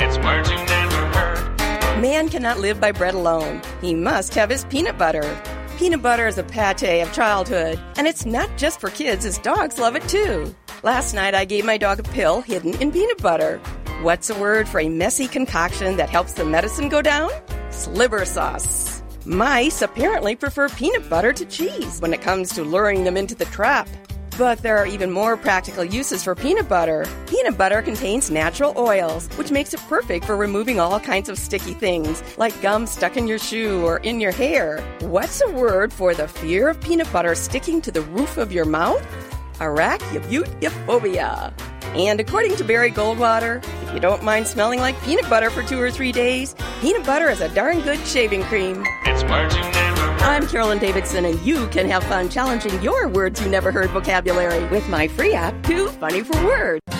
It's 0.00 0.18
words 0.18 0.50
you 0.50 0.56
never 0.56 1.06
heard. 1.16 2.02
Man 2.02 2.28
cannot 2.28 2.58
live 2.58 2.80
by 2.80 2.90
bread 2.90 3.14
alone. 3.14 3.62
He 3.80 3.94
must 3.94 4.34
have 4.34 4.50
his 4.50 4.64
peanut 4.64 4.98
butter. 4.98 5.40
Peanut 5.78 6.02
butter 6.02 6.26
is 6.26 6.38
a 6.38 6.42
pate 6.42 7.02
of 7.02 7.12
childhood, 7.12 7.80
and 7.96 8.08
it's 8.08 8.26
not 8.26 8.50
just 8.56 8.80
for 8.80 8.90
kids, 8.90 9.24
as 9.24 9.38
dogs 9.38 9.78
love 9.78 9.94
it 9.94 10.08
too. 10.08 10.52
Last 10.82 11.14
night 11.14 11.34
I 11.34 11.46
gave 11.46 11.64
my 11.64 11.78
dog 11.78 12.00
a 12.00 12.02
pill 12.02 12.42
hidden 12.42 12.74
in 12.82 12.92
peanut 12.92 13.22
butter. 13.22 13.58
What's 14.02 14.28
a 14.28 14.38
word 14.38 14.68
for 14.68 14.78
a 14.78 14.90
messy 14.90 15.26
concoction 15.26 15.96
that 15.96 16.10
helps 16.10 16.34
the 16.34 16.44
medicine 16.44 16.90
go 16.90 17.00
down? 17.00 17.30
Sliver 17.70 18.26
sauce. 18.26 19.02
Mice 19.24 19.80
apparently 19.80 20.36
prefer 20.36 20.68
peanut 20.68 21.08
butter 21.08 21.32
to 21.32 21.46
cheese 21.46 21.98
when 22.00 22.12
it 22.12 22.20
comes 22.20 22.50
to 22.50 22.62
luring 22.62 23.04
them 23.04 23.16
into 23.16 23.34
the 23.34 23.46
trap. 23.46 23.88
But 24.36 24.58
there 24.58 24.76
are 24.76 24.86
even 24.86 25.10
more 25.10 25.38
practical 25.38 25.82
uses 25.82 26.22
for 26.22 26.34
peanut 26.34 26.68
butter. 26.68 27.06
Peanut 27.26 27.56
butter 27.56 27.80
contains 27.80 28.30
natural 28.30 28.74
oils, 28.76 29.28
which 29.38 29.50
makes 29.50 29.72
it 29.72 29.80
perfect 29.88 30.26
for 30.26 30.36
removing 30.36 30.78
all 30.78 31.00
kinds 31.00 31.30
of 31.30 31.38
sticky 31.38 31.72
things, 31.72 32.22
like 32.36 32.60
gum 32.60 32.86
stuck 32.86 33.16
in 33.16 33.26
your 33.26 33.38
shoe 33.38 33.82
or 33.82 33.96
in 33.98 34.20
your 34.20 34.32
hair. 34.32 34.82
What's 35.00 35.40
a 35.40 35.50
word 35.52 35.90
for 35.90 36.14
the 36.14 36.28
fear 36.28 36.68
of 36.68 36.78
peanut 36.82 37.10
butter 37.14 37.34
sticking 37.34 37.80
to 37.80 37.90
the 37.90 38.02
roof 38.02 38.36
of 38.36 38.52
your 38.52 38.66
mouth? 38.66 39.02
Arachibutyrophobia. 39.58 41.52
And 41.94 42.20
according 42.20 42.56
to 42.56 42.64
Barry 42.64 42.90
Goldwater, 42.90 43.64
if 43.84 43.94
you 43.94 44.00
don't 44.00 44.22
mind 44.22 44.46
smelling 44.46 44.80
like 44.80 45.00
peanut 45.02 45.28
butter 45.30 45.48
for 45.50 45.62
two 45.62 45.80
or 45.80 45.90
three 45.90 46.12
days, 46.12 46.54
peanut 46.80 47.06
butter 47.06 47.30
is 47.30 47.40
a 47.40 47.48
darn 47.54 47.80
good 47.80 47.98
shaving 48.06 48.42
cream. 48.44 48.84
It's 49.04 49.22
words 49.24 49.54
you 49.54 49.62
never 49.62 50.00
heard. 50.02 50.22
I'm 50.22 50.46
Carolyn 50.46 50.78
Davidson, 50.78 51.24
and 51.24 51.40
you 51.40 51.68
can 51.68 51.88
have 51.88 52.04
fun 52.04 52.28
challenging 52.28 52.82
your 52.82 53.08
words 53.08 53.40
you 53.40 53.48
never 53.48 53.72
heard 53.72 53.90
vocabulary 53.90 54.64
with 54.66 54.88
my 54.88 55.08
free 55.08 55.32
app, 55.32 55.62
Too 55.62 55.88
Funny 55.88 56.22
for 56.22 56.36
Words. 56.44 56.95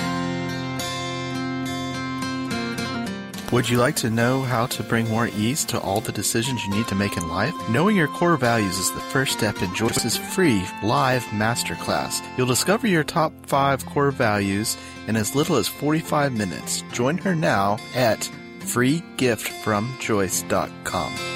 Would 3.53 3.69
you 3.69 3.79
like 3.79 3.95
to 3.97 4.09
know 4.11 4.43
how 4.43 4.67
to 4.67 4.83
bring 4.83 5.09
more 5.09 5.29
ease 5.29 5.65
to 5.67 5.79
all 5.79 6.01
the 6.01 6.11
decisions 6.11 6.65
you 6.65 6.71
need 6.71 6.89
to 6.89 6.97
make 6.97 7.17
in 7.17 7.29
life? 7.29 7.55
Knowing 7.69 7.95
your 7.95 8.09
core 8.09 8.37
values 8.37 8.77
is 8.77 8.91
the 8.91 8.99
first 9.01 9.39
step 9.39 9.63
in 9.63 9.73
Joyce's 9.73 10.17
free 10.17 10.65
live 10.83 11.23
masterclass. 11.27 12.27
You'll 12.37 12.49
discover 12.49 12.89
your 12.89 13.05
top 13.05 13.33
five 13.47 13.87
core 13.87 14.11
values 14.11 14.77
in 15.07 15.15
as 15.15 15.37
little 15.37 15.55
as 15.57 15.69
45 15.69 16.33
minutes. 16.33 16.83
Join 16.93 17.19
her 17.19 17.37
now 17.37 17.79
at 17.95 18.29
freegiftfromjoyce.com. 18.61 21.36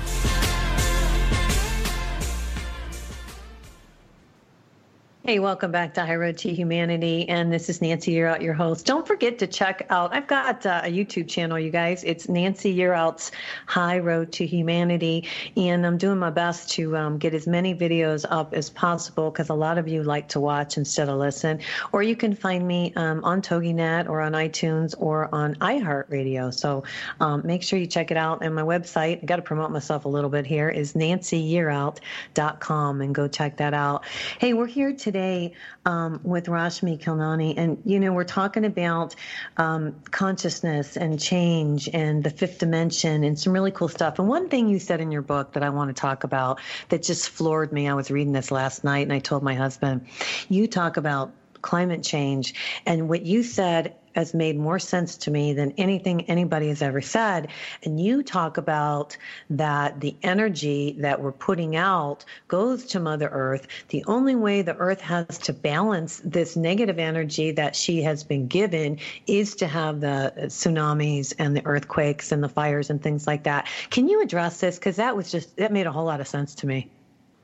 Hey, 5.31 5.39
welcome 5.39 5.71
back 5.71 5.93
to 5.93 6.05
High 6.05 6.17
Road 6.17 6.37
to 6.39 6.53
Humanity. 6.53 7.29
And 7.29 7.53
this 7.53 7.69
is 7.69 7.81
Nancy 7.81 8.11
Yearout, 8.11 8.41
your 8.41 8.53
host. 8.53 8.85
Don't 8.85 9.07
forget 9.07 9.39
to 9.39 9.47
check 9.47 9.87
out, 9.89 10.13
I've 10.13 10.27
got 10.27 10.65
uh, 10.65 10.81
a 10.83 10.91
YouTube 10.91 11.29
channel, 11.29 11.57
you 11.57 11.69
guys. 11.69 12.03
It's 12.03 12.27
Nancy 12.27 12.75
Yearout's 12.75 13.31
High 13.65 13.99
Road 13.99 14.33
to 14.33 14.45
Humanity. 14.45 15.25
And 15.55 15.87
I'm 15.87 15.97
doing 15.97 16.19
my 16.19 16.31
best 16.31 16.69
to 16.71 16.97
um, 16.97 17.17
get 17.17 17.33
as 17.33 17.47
many 17.47 17.73
videos 17.73 18.25
up 18.29 18.53
as 18.53 18.69
possible 18.69 19.31
because 19.31 19.47
a 19.47 19.53
lot 19.53 19.77
of 19.77 19.87
you 19.87 20.03
like 20.03 20.27
to 20.27 20.41
watch 20.41 20.75
instead 20.75 21.07
of 21.07 21.17
listen. 21.17 21.61
Or 21.93 22.03
you 22.03 22.17
can 22.17 22.35
find 22.35 22.67
me 22.67 22.91
um, 22.97 23.23
on 23.23 23.41
TogiNet 23.41 24.09
or 24.09 24.19
on 24.19 24.33
iTunes 24.33 24.95
or 24.97 25.33
on 25.33 25.55
iHeartRadio. 25.55 26.53
So 26.53 26.83
um, 27.21 27.41
make 27.45 27.63
sure 27.63 27.79
you 27.79 27.87
check 27.87 28.11
it 28.11 28.17
out. 28.17 28.43
And 28.43 28.53
my 28.53 28.63
website, 28.63 29.23
I 29.23 29.25
got 29.25 29.37
to 29.37 29.43
promote 29.43 29.71
myself 29.71 30.03
a 30.03 30.09
little 30.09 30.29
bit 30.29 30.45
here, 30.45 30.67
is 30.67 30.91
nancyyearout.com 30.91 32.99
and 32.99 33.15
go 33.15 33.29
check 33.29 33.55
that 33.55 33.73
out. 33.73 34.03
Hey, 34.37 34.53
we're 34.53 34.67
here 34.67 34.91
today 34.91 35.20
today 35.21 35.53
um, 35.85 36.19
with 36.23 36.45
Rashmi 36.45 36.99
Khilnani, 36.99 37.53
and 37.57 37.81
you 37.85 37.99
know 37.99 38.11
we're 38.11 38.23
talking 38.23 38.65
about 38.65 39.15
um, 39.57 39.95
consciousness 40.09 40.97
and 40.97 41.19
change 41.19 41.89
and 41.93 42.23
the 42.23 42.29
fifth 42.29 42.59
dimension 42.59 43.23
and 43.23 43.39
some 43.39 43.53
really 43.53 43.71
cool 43.71 43.87
stuff. 43.87 44.17
And 44.19 44.27
one 44.27 44.49
thing 44.49 44.67
you 44.67 44.79
said 44.79 44.99
in 44.99 45.11
your 45.11 45.21
book 45.21 45.53
that 45.53 45.63
I 45.63 45.69
want 45.69 45.95
to 45.95 45.99
talk 45.99 46.23
about 46.23 46.59
that 46.89 47.03
just 47.03 47.29
floored 47.29 47.71
me. 47.71 47.87
I 47.87 47.93
was 47.93 48.09
reading 48.09 48.33
this 48.33 48.51
last 48.51 48.83
night, 48.83 49.03
and 49.03 49.13
I 49.13 49.19
told 49.19 49.43
my 49.43 49.53
husband, 49.53 50.07
you 50.49 50.67
talk 50.67 50.97
about 50.97 51.31
climate 51.61 52.03
change 52.03 52.55
and 52.87 53.07
what 53.07 53.21
you 53.21 53.43
said 53.43 53.95
has 54.15 54.33
made 54.33 54.57
more 54.57 54.79
sense 54.79 55.17
to 55.17 55.31
me 55.31 55.53
than 55.53 55.73
anything 55.77 56.29
anybody 56.29 56.69
has 56.69 56.81
ever 56.81 57.01
said. 57.01 57.49
And 57.83 57.99
you 57.99 58.23
talk 58.23 58.57
about 58.57 59.17
that 59.49 59.99
the 59.99 60.15
energy 60.23 60.95
that 60.99 61.21
we're 61.21 61.31
putting 61.31 61.75
out 61.75 62.25
goes 62.47 62.85
to 62.87 62.99
Mother 62.99 63.29
Earth. 63.31 63.67
The 63.89 64.03
only 64.05 64.35
way 64.35 64.61
the 64.61 64.75
Earth 64.75 65.01
has 65.01 65.37
to 65.39 65.53
balance 65.53 66.21
this 66.23 66.55
negative 66.55 66.99
energy 66.99 67.51
that 67.51 67.75
she 67.75 68.03
has 68.03 68.23
been 68.23 68.47
given 68.47 68.99
is 69.27 69.55
to 69.55 69.67
have 69.67 70.01
the 70.01 70.33
tsunamis 70.37 71.33
and 71.37 71.55
the 71.55 71.65
earthquakes 71.65 72.31
and 72.31 72.43
the 72.43 72.49
fires 72.49 72.89
and 72.89 73.01
things 73.01 73.27
like 73.27 73.43
that. 73.43 73.67
Can 73.89 74.07
you 74.07 74.21
address 74.21 74.59
this? 74.59 74.77
Because 74.77 74.97
that 74.97 75.15
was 75.15 75.31
just, 75.31 75.55
that 75.57 75.71
made 75.71 75.87
a 75.87 75.91
whole 75.91 76.05
lot 76.05 76.21
of 76.21 76.27
sense 76.27 76.55
to 76.55 76.67
me. 76.67 76.89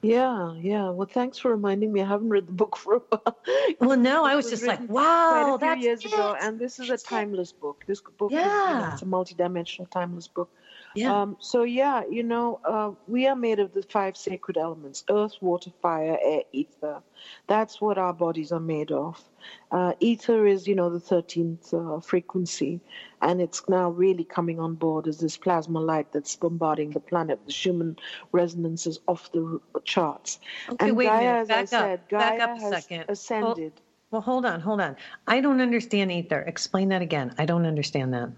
Yeah, 0.02 0.54
yeah. 0.60 0.90
Well, 0.90 1.08
thanks 1.12 1.38
for 1.38 1.52
reminding 1.52 1.92
me. 1.92 2.02
I 2.02 2.08
haven't 2.08 2.30
read 2.30 2.48
the 2.48 2.54
book 2.54 2.76
for 2.78 2.96
a 2.96 3.00
while. 3.00 3.38
Well, 3.80 3.98
no, 3.98 4.24
I 4.24 4.36
was, 4.36 4.46
was 4.46 4.60
just 4.60 4.68
like, 4.68 4.88
wow, 4.90 5.58
quite 5.58 5.74
a 5.74 5.76
few 5.76 5.84
years 5.84 6.06
it. 6.06 6.14
ago, 6.14 6.36
and 6.40 6.60
this 6.60 6.80
is 6.80 6.90
a 6.90 6.98
timeless 6.98 7.52
book. 7.52 7.84
This 7.88 8.02
book, 8.02 8.32
yeah. 8.32 8.40
is, 8.40 8.70
you 8.70 8.76
know, 8.82 8.90
it's 8.94 9.02
a 9.02 9.06
multi-dimensional, 9.06 9.88
timeless 9.92 10.28
book. 10.28 10.50
Yeah. 10.98 11.22
Um, 11.22 11.38
so 11.40 11.62
yeah, 11.62 12.04
you 12.10 12.24
know, 12.24 12.60
uh, 12.66 12.92
we 13.08 13.28
are 13.28 13.36
made 13.36 13.60
of 13.60 13.72
the 13.72 13.84
five 13.84 14.18
sacred 14.18 14.58
elements: 14.58 15.04
earth, 15.10 15.36
water, 15.42 15.72
fire, 15.80 16.18
air, 16.24 16.42
ether. 16.52 17.04
That's 17.46 17.80
what 17.80 18.00
our 18.00 18.14
bodies 18.14 18.52
are 18.52 18.60
made 18.60 18.92
of. 18.92 19.24
Uh, 19.72 19.94
ether 20.00 20.48
is, 20.48 20.68
you 20.68 20.74
know, 20.74 20.90
the 20.90 21.00
thirteenth 21.00 21.72
uh, 21.72 22.00
frequency, 22.00 22.82
and 23.22 23.40
it's 23.40 23.62
now 23.70 23.92
really 23.92 24.24
coming 24.24 24.60
on 24.60 24.74
board 24.74 25.08
as 25.08 25.20
this 25.20 25.38
plasma 25.38 25.80
light 25.80 26.12
that's 26.12 26.36
bombarding 26.36 26.90
the 26.90 27.00
planet. 27.00 27.40
The 27.46 27.52
Schumann 27.52 27.98
resonance 28.32 28.88
is 28.88 29.00
off 29.08 29.32
the 29.32 29.62
charts. 29.84 30.40
Okay, 30.70 30.88
and 30.88 30.98
wait 30.98 31.06
Gaia, 31.06 31.18
a 31.18 31.22
minute. 31.22 31.48
Back 31.48 31.60
up. 31.60 31.68
said, 31.70 32.08
Back 32.10 32.40
up 32.42 32.58
a 32.58 32.60
has 32.60 32.70
second. 32.84 33.06
ascended. 33.08 33.74
Well, 34.10 34.22
hold 34.22 34.46
on, 34.46 34.62
hold 34.62 34.82
on. 34.82 34.96
I 35.28 35.42
don't 35.42 35.62
understand 35.62 36.12
ether. 36.12 36.42
Explain 36.42 36.90
that 36.90 37.04
again. 37.04 37.36
I 37.38 37.46
don't 37.46 37.66
understand 37.66 38.14
that. 38.14 38.32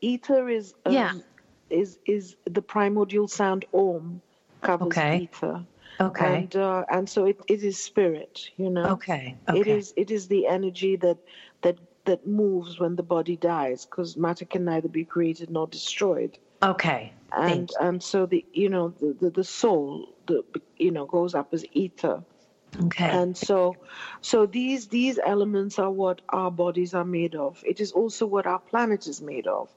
Ether 0.00 0.48
is 0.48 0.74
um, 0.84 0.92
Yeah. 0.92 1.12
Is 1.70 1.98
is 2.06 2.36
the 2.44 2.62
primordial 2.62 3.28
sound 3.28 3.64
Om 3.72 4.20
covers 4.62 4.86
Okay. 4.88 5.16
ether, 5.22 5.64
Okay. 6.00 6.24
and 6.36 6.56
uh, 6.56 6.84
and 6.90 7.08
so 7.08 7.26
it, 7.26 7.38
it 7.48 7.62
is 7.62 7.78
spirit. 7.82 8.50
You 8.56 8.70
know, 8.70 8.84
okay. 8.92 9.36
Okay. 9.48 9.60
it 9.60 9.66
is 9.68 9.92
it 9.96 10.10
is 10.10 10.28
the 10.28 10.46
energy 10.46 10.96
that 10.96 11.18
that 11.62 11.78
that 12.04 12.26
moves 12.26 12.78
when 12.80 12.96
the 12.96 13.02
body 13.02 13.36
dies, 13.36 13.84
because 13.86 14.16
matter 14.16 14.44
can 14.44 14.64
neither 14.64 14.88
be 14.88 15.04
created 15.04 15.50
nor 15.50 15.66
destroyed. 15.66 16.38
Okay. 16.62 17.12
And 17.32 17.68
Thank 17.68 17.70
you. 17.70 17.76
and 17.80 18.02
so 18.02 18.26
the 18.26 18.44
you 18.52 18.68
know 18.68 18.88
the 19.00 19.16
the, 19.20 19.30
the 19.30 19.44
soul 19.44 20.08
the 20.26 20.42
you 20.76 20.90
know 20.90 21.06
goes 21.06 21.34
up 21.34 21.52
as 21.52 21.64
ether. 21.72 22.22
Okay. 22.84 23.08
And 23.08 23.36
so, 23.36 23.76
so 24.20 24.46
these 24.46 24.88
these 24.88 25.18
elements 25.24 25.78
are 25.78 25.90
what 25.90 26.20
our 26.28 26.50
bodies 26.50 26.94
are 26.94 27.04
made 27.04 27.34
of. 27.34 27.62
It 27.66 27.80
is 27.80 27.92
also 27.92 28.26
what 28.26 28.46
our 28.46 28.58
planet 28.58 29.06
is 29.06 29.20
made 29.20 29.46
of. 29.46 29.68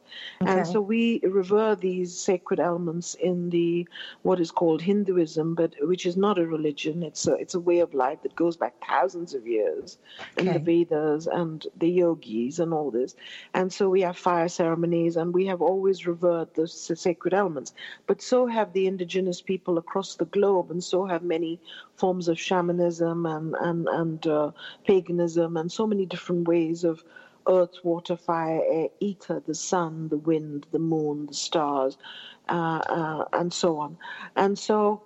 And 0.41 0.67
so 0.67 0.81
we 0.81 1.19
revere 1.23 1.75
these 1.75 2.17
sacred 2.17 2.59
elements 2.59 3.15
in 3.15 3.49
the 3.49 3.87
what 4.23 4.39
is 4.39 4.51
called 4.51 4.81
Hinduism, 4.81 5.55
but 5.55 5.73
which 5.81 6.05
is 6.05 6.17
not 6.17 6.37
a 6.37 6.45
religion. 6.45 7.01
It's 7.01 7.25
a 7.27 7.33
it's 7.35 7.55
a 7.55 7.59
way 7.59 7.79
of 7.79 7.93
life 7.93 8.21
that 8.23 8.35
goes 8.35 8.57
back 8.57 8.73
thousands 8.87 9.33
of 9.33 9.47
years 9.47 9.97
in 10.37 10.45
the 10.45 10.59
Vedas 10.59 11.27
and 11.27 11.65
the 11.77 11.89
yogis 11.89 12.59
and 12.59 12.73
all 12.73 12.91
this. 12.91 13.15
And 13.53 13.71
so 13.71 13.89
we 13.89 14.01
have 14.01 14.17
fire 14.17 14.49
ceremonies, 14.49 15.15
and 15.15 15.33
we 15.33 15.45
have 15.47 15.61
always 15.61 16.05
revered 16.05 16.53
the 16.53 16.67
sacred 16.67 17.33
elements. 17.33 17.73
But 18.05 18.21
so 18.21 18.45
have 18.47 18.73
the 18.73 18.87
indigenous 18.87 19.41
people 19.41 19.77
across 19.77 20.15
the 20.15 20.25
globe, 20.25 20.71
and 20.71 20.83
so 20.83 21.05
have 21.05 21.23
many 21.23 21.59
forms 22.01 22.29
of 22.29 22.39
shamanism 22.39 23.25
and 23.27 23.55
and 23.69 23.87
and 23.89 24.27
uh, 24.27 24.51
paganism, 24.87 25.57
and 25.57 25.71
so 25.71 25.87
many 25.87 26.05
different 26.07 26.47
ways 26.49 26.83
of 26.85 27.03
earth, 27.47 27.75
water, 27.83 28.17
fire, 28.17 28.61
air, 28.69 28.89
ether, 29.01 29.41
the 29.47 29.55
sun, 29.55 30.09
the 30.09 30.17
wind, 30.17 30.67
the 30.71 30.79
moon, 30.79 31.27
the 31.27 31.35
stars, 31.35 31.97
uh, 32.49 32.81
uh, 32.99 33.25
and 33.33 33.53
so 33.53 33.79
on. 33.79 33.97
And 34.37 34.59
so, 34.59 35.03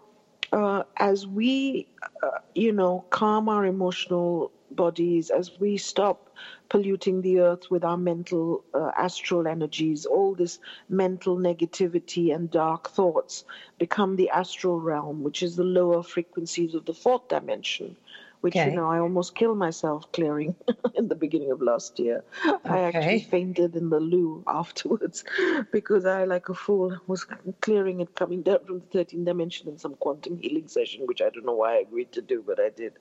uh, 0.54 0.84
as 0.98 1.28
we, 1.28 1.88
uh, 2.24 2.40
you 2.56 2.74
know, 2.74 3.06
calm 3.12 3.50
our 3.50 3.66
emotional 3.66 4.52
bodies, 4.76 5.30
as 5.30 5.60
we 5.60 5.78
stop 5.78 6.30
polluting 6.70 7.22
the 7.22 7.40
earth 7.40 7.72
with 7.72 7.84
our 7.84 7.98
mental 7.98 8.64
uh, 8.74 8.92
astral 8.98 9.48
energies, 9.48 10.06
all 10.06 10.36
this 10.36 10.60
mental 10.90 11.38
negativity 11.38 12.34
and 12.34 12.52
dark 12.52 12.90
thoughts 12.90 13.46
become 13.80 14.16
the 14.16 14.30
astral 14.30 14.80
realm, 14.80 15.24
which 15.24 15.44
is 15.44 15.56
the 15.56 15.64
lower 15.64 16.04
frequencies 16.04 16.76
of 16.76 16.86
the 16.86 16.94
fourth 16.94 17.28
dimension. 17.28 17.96
Which 18.42 18.56
Okay. 18.56 18.70
you 18.72 18.76
know, 18.76 18.90
I 18.90 19.00
almost 19.00 19.36
killed 19.36 19.58
myself 19.58 20.12
clearing 20.12 20.56
in 20.96 21.08
the 21.08 21.16
beginning 21.16 21.52
of 21.52 21.62
last 21.62 22.00
year. 22.00 22.24
I 22.66 22.80
actually 22.80 23.22
fainted 23.22 23.76
in 23.76 23.90
the 23.90 24.00
loo 24.00 24.44
afterwards 24.48 25.24
because 25.72 26.06
I, 26.06 26.26
like 26.26 26.50
a 26.50 26.54
fool, 26.54 26.98
was 27.08 27.26
clearing 27.62 28.02
it 28.02 28.16
coming 28.16 28.44
down 28.44 28.60
from 28.66 28.80
the 28.80 29.00
13th 29.00 29.26
dimension 29.26 29.68
in 29.70 29.78
some 29.78 29.96
quantum 29.96 30.38
healing 30.38 30.68
session, 30.68 31.08
which 31.08 31.22
I 31.22 31.30
don't 31.30 31.46
know 31.46 31.56
why 31.56 31.76
I 31.76 31.80
agreed 31.80 32.12
to 32.14 32.22
do, 32.22 32.44
but 32.46 32.60
I 32.60 32.70
did. 32.70 32.94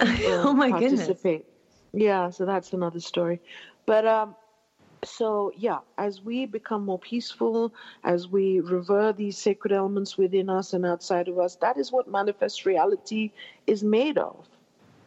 oh 0.00 0.52
uh, 0.52 0.54
my 0.54 0.72
goodness. 0.72 1.12
participate. 1.12 1.46
Yeah, 1.92 2.30
so 2.30 2.46
that's 2.46 2.72
another 2.72 3.00
story. 3.00 3.40
But 3.86 4.06
um, 4.06 4.36
so 5.04 5.52
yeah, 5.56 5.80
as 5.98 6.22
we 6.22 6.46
become 6.46 6.84
more 6.84 6.98
peaceful, 6.98 7.72
as 8.04 8.28
we 8.28 8.60
revere 8.60 9.12
these 9.12 9.38
sacred 9.38 9.72
elements 9.72 10.18
within 10.18 10.50
us 10.50 10.72
and 10.74 10.86
outside 10.86 11.28
of 11.28 11.38
us, 11.38 11.56
that 11.56 11.78
is 11.78 11.92
what 11.92 12.08
manifest 12.08 12.66
reality 12.66 13.32
is 13.66 13.82
made 13.82 14.18
of. 14.18 14.49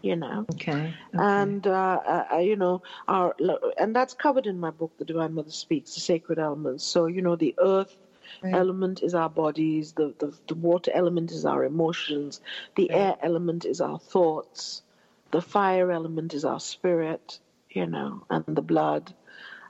You 0.04 0.18
know, 0.18 0.48
Okay. 0.52 0.96
okay. 1.16 1.54
and 1.54 1.68
uh, 1.68 2.26
uh, 2.34 2.38
you 2.40 2.56
know, 2.58 2.84
our 3.08 3.36
and 3.78 3.96
that's 3.96 4.14
covered 4.14 4.48
in 4.48 4.60
my 4.60 4.72
book, 4.72 4.92
The 4.98 5.06
Divine 5.06 5.34
Mother 5.36 5.52
Speaks, 5.52 5.96
the 5.96 6.02
sacred 6.02 6.40
elements. 6.40 6.86
So 6.86 7.08
you 7.08 7.22
know, 7.22 7.36
the 7.36 7.56
earth 7.60 7.98
Right. 8.42 8.62
element 8.62 9.02
is 9.04 9.16
our 9.16 9.30
bodies, 9.30 9.94
the, 9.94 10.14
the 10.20 10.38
the 10.48 10.56
water 10.56 10.92
element 10.94 11.32
is 11.32 11.46
our 11.46 11.64
emotions, 11.66 12.42
the 12.76 12.92
Right. 12.92 13.10
air 13.10 13.18
element 13.22 13.66
is 13.66 13.82
our 13.82 14.00
thoughts, 14.00 14.84
the 15.32 15.42
fire 15.42 15.92
element 15.92 16.34
is 16.34 16.46
our 16.46 16.60
spirit, 16.60 17.40
you 17.70 17.88
know, 17.88 18.26
and 18.30 18.46
the 18.48 18.62
blood, 18.62 19.14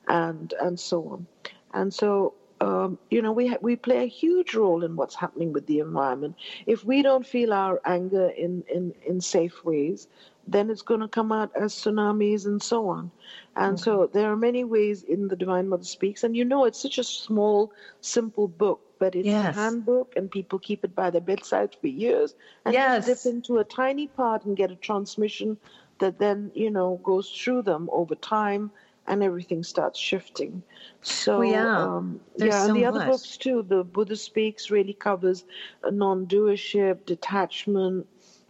and 0.07 0.53
and 0.61 0.79
so 0.79 1.03
on, 1.09 1.27
and 1.73 1.93
so. 1.93 2.33
Um, 2.63 2.99
you 3.09 3.21
know, 3.21 3.31
we 3.33 3.47
ha- 3.47 3.61
we 3.61 3.75
play 3.75 3.99
a 4.03 4.07
huge 4.21 4.53
role 4.55 4.83
in 4.83 4.95
what's 4.95 5.15
happening 5.15 5.53
with 5.53 5.65
the 5.67 5.79
environment. 5.79 6.35
If 6.65 6.83
we 6.85 7.01
don't 7.01 7.25
feel 7.25 7.53
our 7.53 7.81
anger 7.85 8.27
in 8.45 8.63
in, 8.77 8.93
in 9.05 9.21
safe 9.21 9.63
ways, 9.63 10.07
then 10.47 10.69
it's 10.69 10.81
going 10.91 11.01
to 11.01 11.07
come 11.19 11.31
out 11.31 11.51
as 11.55 11.73
tsunamis 11.75 12.45
and 12.45 12.61
so 12.61 12.87
on. 12.89 13.11
And 13.55 13.79
so 13.79 14.07
there 14.07 14.31
are 14.31 14.37
many 14.37 14.63
ways 14.63 15.03
in 15.03 15.27
the 15.27 15.35
Divine 15.35 15.69
Mother 15.69 15.83
Speaks, 15.83 16.23
and 16.23 16.35
you 16.35 16.45
know, 16.45 16.65
it's 16.65 16.81
such 16.81 16.97
a 16.97 17.03
small, 17.03 17.71
simple 18.01 18.47
book, 18.47 18.81
but 18.99 19.15
it's 19.15 19.35
Yes. 19.35 19.41
a 19.41 19.43
handbook, 19.43 20.13
and 20.15 20.31
people 20.31 20.59
keep 20.59 20.83
it 20.85 20.95
by 20.95 21.09
their 21.11 21.21
bedside 21.21 21.75
for 21.75 21.87
years. 21.87 22.35
And 22.65 22.77
Yes. 22.77 23.05
dip 23.05 23.25
into 23.25 23.57
a 23.57 23.63
tiny 23.63 24.07
part 24.07 24.45
and 24.45 24.55
get 24.57 24.71
a 24.71 24.75
transmission 24.75 25.57
that 25.99 26.19
then 26.19 26.51
you 26.55 26.69
know 26.71 26.99
goes 27.03 27.29
through 27.29 27.63
them 27.63 27.89
over 27.91 28.15
time, 28.15 28.71
and 29.07 29.23
everything 29.23 29.63
starts 29.63 29.99
shifting. 29.99 30.63
So 31.01 31.39
Well, 31.39 31.49
yeah. 31.51 31.83
um, 31.83 32.19
yeah, 32.37 32.61
so 32.61 32.67
and 32.67 32.75
the 32.75 32.85
other 32.85 33.05
books 33.05 33.37
too. 33.37 33.63
The 33.67 33.83
Buddha 33.83 34.15
Speaks 34.15 34.71
really 34.71 34.93
covers 34.93 35.43
uh, 35.83 35.89
non-doership, 35.89 37.05
detachment, 37.05 38.07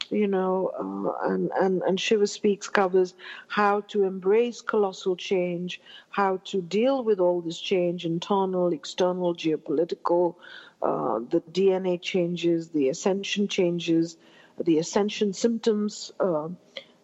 you 0.10 0.28
know, 0.28 0.72
uh, 0.78 1.30
and, 1.30 1.52
and, 1.60 1.82
and 1.82 2.00
Shiva 2.00 2.28
Speaks 2.28 2.70
covers 2.70 3.16
how 3.48 3.82
to 3.82 4.04
embrace 4.04 4.62
colossal 4.62 5.16
change, 5.16 5.82
how 6.10 6.38
to 6.46 6.62
deal 6.62 7.04
with 7.04 7.20
all 7.20 7.42
this 7.42 7.60
change, 7.60 8.06
internal, 8.06 8.72
external, 8.74 9.34
geopolitical, 9.36 10.36
uh, 10.82 11.20
the 11.30 11.42
DNA 11.52 12.00
changes, 12.02 12.70
the 12.70 12.90
ascension 12.90 13.48
changes, 13.48 14.18
the 14.64 14.78
ascension 14.78 15.34
symptoms, 15.34 16.12
uh, 16.20 16.50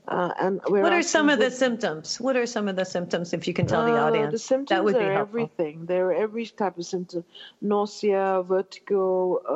Uh, 0.10 0.34
and 0.40 0.60
What 0.68 0.92
are 0.92 1.04
some 1.04 1.30
of 1.30 1.38
the 1.40 1.52
symptoms? 1.52 2.20
What 2.20 2.36
are 2.36 2.48
some 2.48 2.68
of 2.68 2.76
the 2.76 2.86
symptoms, 2.86 3.32
if 3.32 3.48
you 3.48 3.54
can 3.54 3.68
tell 3.68 3.86
the 3.86 3.96
Uh, 3.96 4.08
audience? 4.08 4.32
The 4.32 4.40
symptoms 4.40 4.70
that 4.70 4.84
would 4.84 4.98
be 4.98 5.06
are 5.06 5.14
helpful. 5.14 5.42
everything. 5.42 5.86
There 5.86 6.08
are 6.08 6.14
every 6.14 6.48
type 6.48 6.78
of 6.80 6.86
symptom: 6.86 7.24
nausea, 7.62 8.42
vertigo, 8.44 9.04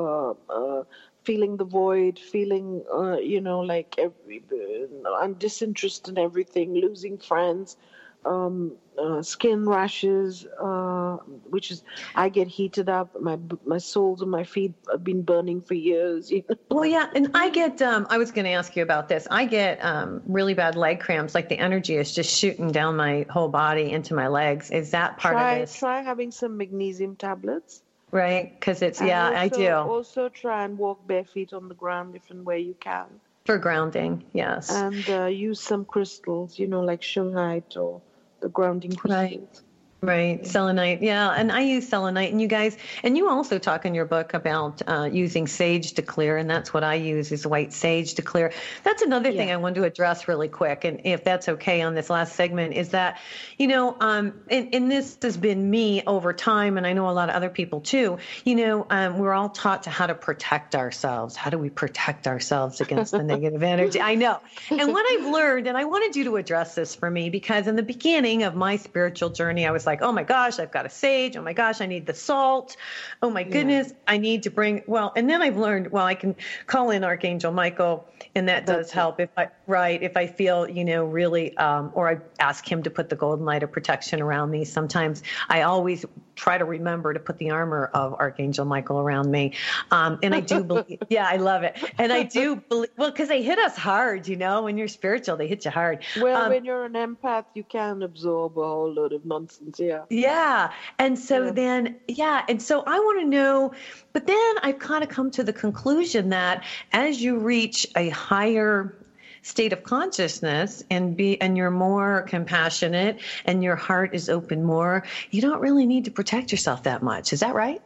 uh, 0.02 0.54
uh, 0.54 0.84
feeling 1.24 1.58
the 1.58 1.66
void, 1.66 2.20
feeling, 2.20 2.84
uh, 2.94 3.18
you 3.34 3.42
know, 3.42 3.62
like 3.62 3.96
every, 3.98 4.44
uh, 4.52 5.14
I'm 5.22 5.34
disinterested 5.34 6.18
in 6.18 6.24
everything, 6.24 6.76
losing 6.76 7.18
friends, 7.18 7.78
um, 8.26 8.74
uh, 8.98 9.22
skin 9.22 9.68
rashes, 9.68 10.46
uh, 10.46 11.18
which 11.50 11.72
is 11.72 11.84
I 12.16 12.30
get 12.30 12.48
heated 12.48 12.90
up. 12.90 13.20
My 13.20 13.40
my 13.66 13.78
soles 13.80 14.22
of 14.22 14.28
my 14.28 14.44
feet 14.44 14.74
have 14.92 15.04
been 15.04 15.24
burning 15.24 15.62
for 15.62 15.74
years. 15.74 16.32
Well, 16.70 16.86
yeah, 16.86 17.08
and 17.14 17.32
I 17.36 17.50
get. 17.50 17.82
Um, 17.82 18.08
I 18.10 18.18
was 18.18 18.32
going 18.32 18.46
to 18.46 18.52
ask 18.52 18.76
you 18.76 18.82
about 18.84 19.08
this. 19.08 19.28
I 19.30 19.46
get 19.46 19.84
um, 19.86 20.22
really 20.26 20.54
bad 20.56 20.76
leg 20.76 21.00
cramps. 21.00 21.36
Like 21.36 21.50
the 21.50 21.58
energy 21.58 21.96
is 21.96 22.14
just 22.14 22.36
shooting 22.36 22.72
down 22.72 22.96
my 22.96 23.26
whole 23.30 23.48
body 23.50 23.92
into 23.92 24.16
my 24.16 24.28
legs. 24.28 24.72
Is 24.72 24.92
that 24.92 25.18
part 25.18 25.34
try 25.36 25.54
of 25.54 25.62
this? 25.70 25.78
try 25.78 26.02
having 26.02 26.32
some 26.32 26.58
magnesium 26.58 27.16
tablets. 27.16 27.82
Right? 28.12 28.54
Because 28.60 28.82
it's 28.82 29.00
And 29.00 29.08
yeah, 29.08 29.28
I 29.30 29.48
do 29.50 29.68
Also, 29.72 30.30
try 30.30 30.66
and 30.66 30.78
walk 30.78 31.06
bare 31.08 31.26
feet 31.26 31.54
on 31.54 31.68
the 31.68 31.76
ground 31.76 32.16
if 32.16 32.30
and 32.32 32.46
where 32.46 32.58
you 32.58 32.76
can. 32.80 33.06
for 33.46 33.58
grounding. 33.58 34.24
Yes. 34.34 34.72
and 34.72 35.08
uh, 35.10 35.26
use 35.26 35.60
some 35.60 35.84
crystals, 35.86 36.58
you 36.60 36.68
know, 36.68 36.82
like 36.82 37.02
shungite 37.02 37.76
or 37.78 38.02
the 38.44 38.50
grounding 38.50 38.94
crystals. 38.96 39.64
Right. 40.04 40.46
Selenite. 40.46 41.02
Yeah, 41.02 41.30
and 41.30 41.50
I 41.50 41.62
use 41.62 41.88
selenite. 41.88 42.30
And 42.30 42.42
you 42.42 42.48
guys, 42.50 42.76
and 43.04 43.16
you 43.16 43.30
also 43.30 43.58
talk 43.58 43.86
in 43.86 43.96
your 43.96 44.04
book 44.04 44.34
about 44.34 44.82
uh, 44.86 45.10
using 45.10 45.48
sage 45.48 45.94
to 45.94 46.02
clear, 46.02 46.36
and 46.36 46.50
that's 46.50 46.74
what 46.74 46.84
I 46.84 46.96
use 46.96 47.32
is 47.32 47.48
white 47.48 47.72
sage 47.72 48.16
to 48.16 48.22
clear. 48.22 48.52
That's 48.84 49.02
another 49.02 49.32
thing 49.32 49.50
I 49.50 49.56
wanted 49.56 49.76
to 49.76 49.84
address 49.86 50.28
really 50.28 50.50
quick, 50.50 50.84
and 50.84 51.00
if 51.06 51.24
that's 51.24 51.48
okay 51.48 51.82
on 51.82 51.96
this 51.96 52.10
last 52.10 52.36
segment, 52.36 52.74
is 52.74 52.90
that, 52.90 53.18
you 53.58 53.68
know, 53.68 53.96
um, 54.02 54.42
and, 54.50 54.76
and 54.76 54.92
this 54.92 55.18
has 55.22 55.38
been 55.38 55.70
me 55.70 56.04
over 56.06 56.34
time, 56.34 56.78
and 56.78 56.86
I 56.86 56.92
know 56.92 57.10
a 57.10 57.12
lot 57.12 57.30
of 57.30 57.36
other 57.36 57.50
people 57.50 57.80
too. 57.80 58.18
You 58.44 58.56
know, 58.56 58.86
um, 58.90 59.20
we're 59.20 59.32
all 59.32 59.52
taught 59.52 59.84
to 59.84 59.90
how 59.90 60.08
to 60.08 60.16
protect 60.16 60.76
ourselves. 60.76 61.38
How 61.38 61.50
do 61.50 61.58
we 61.58 61.70
protect 61.70 62.28
ourselves 62.28 62.82
against 62.82 63.14
the 63.14 63.24
negative 63.24 63.64
energy? 63.64 64.02
I 64.02 64.16
know. 64.16 64.42
And 64.70 64.92
what 64.92 65.06
I've 65.14 65.32
learned, 65.32 65.68
and 65.68 65.78
I 65.78 65.86
wanted 65.86 66.18
you 66.18 66.26
to 66.26 66.36
address 66.36 66.76
this 66.76 66.94
for 66.94 67.10
me 67.10 67.30
because 67.30 67.68
in 67.68 67.78
the 67.78 67.84
beginning 67.84 68.44
of 68.44 68.54
my 68.54 68.76
spiritual 68.76 69.30
journey, 69.30 69.66
I 69.66 69.72
was 69.72 69.86
like, 69.86 69.93
oh 70.02 70.12
my 70.12 70.24
gosh, 70.24 70.60
I've 70.60 70.72
got 70.72 70.86
a 70.86 70.90
sage. 70.90 71.38
Oh 71.38 71.42
my 71.42 71.54
gosh, 71.54 71.82
I 71.82 71.86
need 71.86 72.06
the 72.06 72.14
salt. 72.14 72.76
Oh 73.22 73.30
my 73.30 73.44
goodness, 73.44 73.94
I 74.08 74.18
need 74.18 74.44
to 74.44 74.50
bring, 74.50 74.84
well, 74.88 75.14
and 75.16 75.30
then 75.30 75.42
I've 75.42 75.58
learned, 75.58 75.92
well, 75.92 76.06
I 76.06 76.16
can 76.16 76.36
call 76.68 76.92
in 76.92 77.04
Archangel 77.04 77.52
Michael, 77.52 78.08
and 78.36 78.48
that 78.48 78.66
does 78.66 78.92
help 78.92 79.20
if 79.20 79.30
I, 79.38 79.50
right, 79.68 80.02
if 80.02 80.18
I 80.18 80.28
feel, 80.28 80.70
you 80.70 80.84
know, 80.84 81.06
really, 81.06 81.56
um, 81.58 81.92
or 81.94 82.10
I 82.10 82.18
ask 82.40 82.70
him 82.70 82.84
to 82.84 82.90
put 82.90 83.10
the 83.10 83.16
golden 83.16 83.46
light 83.46 83.64
of 83.64 83.72
protection 83.72 84.22
around 84.22 84.52
me. 84.52 84.66
Sometimes 84.66 85.24
I 85.50 85.62
always 85.62 86.06
try 86.36 86.58
to 86.58 86.66
remember 86.66 87.14
to 87.14 87.20
put 87.20 87.38
the 87.38 87.52
armor 87.52 87.90
of 87.94 88.14
Archangel 88.16 88.66
Michael 88.66 89.00
around 89.00 89.30
me. 89.32 89.54
Um, 89.92 90.20
and 90.24 90.34
I 90.34 90.40
do 90.40 90.64
believe, 90.66 91.00
yeah, 91.10 91.28
I 91.28 91.38
love 91.38 91.64
it. 91.64 91.78
And 91.98 92.12
I 92.12 92.24
do 92.24 92.56
believe, 92.56 92.90
well, 92.98 93.12
because 93.12 93.30
they 93.30 93.44
hit 93.44 93.60
us 93.60 93.78
hard, 93.78 94.28
you 94.28 94.36
know, 94.36 94.64
when 94.64 94.78
you're 94.78 94.88
spiritual, 94.88 95.38
they 95.38 95.48
hit 95.48 95.66
you 95.66 95.72
hard. 95.72 96.04
Well, 96.20 96.44
Um, 96.44 96.50
when 96.50 96.66
you're 96.66 96.86
an 96.86 96.94
empath, 96.94 97.46
you 97.54 97.64
can 97.64 98.04
absorb 98.04 98.58
a 98.58 98.68
whole 98.68 98.92
load 98.92 99.14
of 99.14 99.26
nonsense. 99.26 99.80
Yeah. 99.80 100.04
Yeah. 100.10 100.72
And 101.00 101.18
so 101.18 101.52
then, 101.52 101.98
yeah. 102.08 102.44
And 102.50 102.62
so 102.62 102.84
I 102.86 103.00
want 103.00 103.22
to 103.22 103.26
know, 103.28 103.74
but 104.12 104.28
then 104.28 104.56
I've 104.62 104.80
kind 104.80 105.04
of 105.04 105.10
come 105.10 105.32
to 105.32 105.44
the 105.44 105.54
conclusion 105.54 106.30
that 106.30 106.64
as 106.92 107.22
you 107.22 107.38
reach 107.38 107.88
a 107.96 108.10
higher 108.10 108.96
state 109.44 109.74
of 109.74 109.84
consciousness 109.84 110.84
and 110.90 111.16
be 111.16 111.40
and 111.40 111.56
you're 111.56 111.70
more 111.70 112.24
compassionate 112.24 113.20
and 113.46 113.64
your 113.64 113.76
heart 113.76 114.16
is 114.16 114.30
open 114.30 114.64
more 114.64 115.04
you 115.32 115.42
don't 115.42 115.60
really 115.60 115.86
need 115.86 116.06
to 116.06 116.12
protect 116.12 116.52
yourself 116.52 116.84
that 116.84 117.04
much 117.04 117.34
is 117.34 117.42
that 117.42 117.54
right 117.54 117.82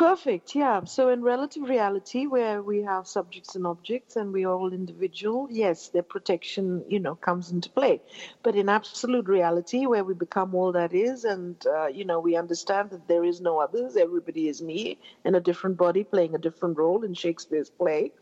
Perfect. 0.00 0.54
Yeah. 0.54 0.84
So 0.84 1.10
in 1.10 1.20
relative 1.20 1.68
reality, 1.68 2.26
where 2.26 2.62
we 2.62 2.84
have 2.84 3.06
subjects 3.06 3.54
and 3.54 3.66
objects, 3.66 4.16
and 4.16 4.32
we 4.32 4.46
are 4.46 4.54
all 4.54 4.72
individual, 4.72 5.46
yes, 5.50 5.88
their 5.88 6.02
protection, 6.02 6.82
you 6.88 7.00
know, 7.00 7.16
comes 7.16 7.50
into 7.50 7.68
play. 7.68 8.00
But 8.42 8.56
in 8.56 8.70
absolute 8.70 9.28
reality, 9.28 9.84
where 9.84 10.02
we 10.02 10.14
become 10.14 10.54
all 10.54 10.72
that 10.72 10.94
is, 10.94 11.24
and 11.24 11.54
uh, 11.66 11.88
you 11.88 12.06
know, 12.06 12.18
we 12.18 12.34
understand 12.34 12.88
that 12.92 13.08
there 13.08 13.24
is 13.24 13.42
no 13.42 13.58
others. 13.60 13.94
Everybody 13.94 14.48
is 14.48 14.62
me 14.62 14.96
in 15.22 15.34
a 15.34 15.40
different 15.40 15.76
body 15.76 16.02
playing 16.02 16.34
a 16.34 16.38
different 16.38 16.78
role 16.78 17.02
in 17.04 17.12
Shakespeare's 17.12 17.68
play. 17.68 18.12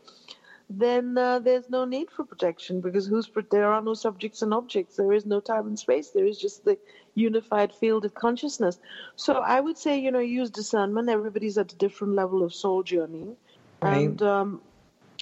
Then 0.69 1.17
uh, 1.17 1.39
there's 1.39 1.69
no 1.69 1.85
need 1.85 2.11
for 2.11 2.23
protection 2.23 2.79
because 2.79 3.07
who's 3.07 3.29
there 3.49 3.71
are 3.73 3.81
no 3.81 3.95
subjects 3.95 4.43
and 4.43 4.53
objects. 4.53 4.95
There 4.97 5.13
is 5.13 5.25
no 5.25 5.39
time 5.39 5.65
and 5.67 5.79
space. 5.79 6.11
There 6.11 6.25
is 6.27 6.39
just 6.39 6.63
the 6.63 6.77
unified 7.15 7.73
field 7.73 8.05
of 8.05 8.13
consciousness. 8.13 8.79
So 9.15 9.33
I 9.33 9.59
would 9.61 9.77
say, 9.77 9.99
you 9.99 10.11
know, 10.11 10.19
use 10.19 10.51
discernment. 10.51 11.09
Everybody's 11.09 11.57
at 11.57 11.73
a 11.73 11.75
different 11.75 12.13
level 12.13 12.43
of 12.43 12.53
soul 12.53 12.83
journey, 12.83 13.35
Right. 13.81 14.11
and 14.11 14.21
um, 14.21 14.61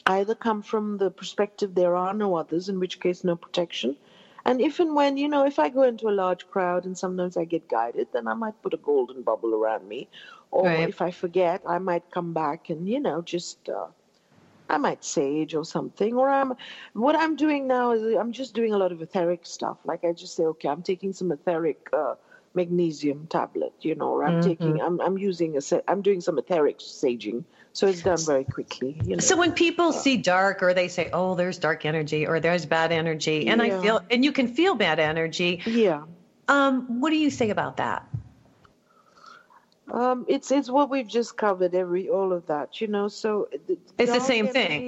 either 0.05 0.35
come 0.35 0.61
from 0.61 0.97
the 0.97 1.11
perspective 1.11 1.75
there 1.75 1.95
are 1.95 2.13
no 2.13 2.35
others, 2.35 2.67
in 2.67 2.79
which 2.79 2.99
case 2.99 3.23
no 3.23 3.35
protection. 3.37 3.95
And 4.45 4.61
if 4.61 4.79
and 4.79 4.95
when, 4.95 5.17
you 5.17 5.27
know, 5.29 5.45
if 5.45 5.59
I 5.59 5.69
go 5.69 5.83
into 5.83 6.09
a 6.09 6.19
large 6.23 6.47
crowd 6.49 6.85
and 6.85 6.97
sometimes 6.97 7.37
I 7.37 7.45
get 7.45 7.67
guided, 7.69 8.07
then 8.13 8.27
I 8.27 8.33
might 8.33 8.61
put 8.61 8.73
a 8.73 8.77
golden 8.77 9.21
bubble 9.21 9.53
around 9.53 9.87
me. 9.87 10.09
Or 10.51 10.67
Right. 10.67 10.89
if 10.89 11.01
I 11.01 11.11
forget, 11.11 11.61
I 11.67 11.79
might 11.79 12.09
come 12.11 12.33
back 12.33 12.69
and, 12.69 12.87
you 12.87 12.99
know, 12.99 13.21
just 13.21 13.69
uh, 13.69 13.87
I 14.69 14.77
might 14.77 15.03
sage 15.03 15.55
or 15.55 15.65
something. 15.65 16.15
Or 16.15 16.29
I'm 16.29 16.53
what 16.93 17.15
I'm 17.15 17.35
doing 17.35 17.67
now 17.67 17.91
is 17.91 18.15
I'm 18.15 18.31
just 18.31 18.53
doing 18.53 18.73
a 18.73 18.77
lot 18.77 18.91
of 18.91 19.01
etheric 19.01 19.45
stuff. 19.45 19.77
Like 19.85 20.03
I 20.03 20.13
just 20.13 20.35
say, 20.35 20.43
okay, 20.43 20.69
I'm 20.69 20.81
taking 20.81 21.13
some 21.13 21.31
etheric 21.31 21.89
uh, 21.93 22.15
magnesium 22.53 23.27
tablet, 23.27 23.73
you 23.81 23.95
know, 23.95 24.09
or 24.09 24.25
I'm 24.25 24.41
taking 24.41 24.81
I'm 24.81 24.99
I'm 24.99 25.17
using 25.17 25.57
a 25.57 25.61
I'm 25.87 26.01
doing 26.01 26.21
some 26.21 26.37
etheric 26.37 26.79
saging. 26.79 27.43
So 27.73 27.87
it's 27.87 28.01
done 28.01 28.17
very 28.25 28.43
quickly. 28.43 28.99
You 29.05 29.15
know. 29.15 29.19
So 29.19 29.37
when 29.37 29.51
people 29.51 29.93
see 29.93 30.17
dark 30.17 30.63
or 30.63 30.73
they 30.73 30.87
say, 30.87 31.09
"Oh, 31.13 31.35
there's 31.35 31.59
dark 31.59 31.85
energy" 31.85 32.25
or 32.25 32.39
"There's 32.39 32.65
bad 32.65 32.91
energy," 32.91 33.47
and 33.47 33.61
I 33.61 33.69
feel, 33.69 34.01
and 34.09 34.25
you 34.25 34.31
can 34.31 34.47
feel 34.47 34.73
bad 34.75 34.99
energy. 34.99 35.61
yeah. 35.65 36.03
Um, 36.49 37.01
what 37.01 37.09
do 37.09 37.17
you 37.17 37.29
say 37.29 37.49
about 37.49 37.77
that? 37.77 38.07
Um, 39.91 40.25
it's 40.27 40.51
it's 40.51 40.69
what 40.69 40.89
we've 40.89 41.07
just 41.07 41.37
covered, 41.37 41.73
every 41.75 42.09
all 42.09 42.31
of 42.33 42.45
that, 42.47 42.81
you 42.81 42.87
know. 42.87 43.07
So 43.07 43.47
the 43.67 43.77
It's 43.97 44.13
the 44.13 44.19
same 44.21 44.47
thing. 44.47 44.85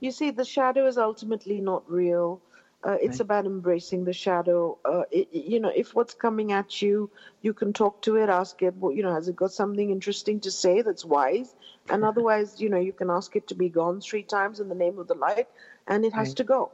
You 0.00 0.10
see, 0.10 0.30
the 0.30 0.44
shadow 0.44 0.86
is 0.86 0.98
ultimately 0.98 1.60
not 1.60 1.82
real. 1.90 2.40
Uh, 2.84 2.96
it's 3.00 3.20
about 3.20 3.46
embracing 3.46 4.04
the 4.04 4.12
shadow. 4.12 4.78
Uh, 4.84 5.04
it, 5.10 5.28
you 5.32 5.58
know, 5.60 5.72
if 5.74 5.94
what's 5.94 6.14
coming 6.14 6.52
at 6.52 6.80
you, 6.82 7.10
you 7.42 7.52
can 7.52 7.72
talk 7.72 8.00
to 8.02 8.16
it, 8.16 8.28
ask 8.28 8.62
it. 8.62 8.76
Well, 8.76 8.92
you 8.92 9.02
know, 9.02 9.12
has 9.12 9.28
it 9.28 9.36
got 9.36 9.52
something 9.52 9.90
interesting 9.90 10.40
to 10.40 10.50
say 10.50 10.82
that's 10.82 11.04
wise? 11.04 11.54
And 11.88 12.04
otherwise, 12.04 12.60
you 12.60 12.68
know, 12.68 12.78
you 12.78 12.92
can 12.92 13.10
ask 13.10 13.34
it 13.36 13.46
to 13.48 13.54
be 13.54 13.68
gone 13.68 14.00
three 14.00 14.22
times 14.24 14.60
in 14.60 14.68
the 14.68 14.74
name 14.74 14.98
of 14.98 15.08
the 15.08 15.14
light, 15.14 15.48
and 15.86 16.04
it 16.04 16.12
has 16.14 16.32
Right. 16.32 16.36
to 16.36 16.44
go. 16.44 16.70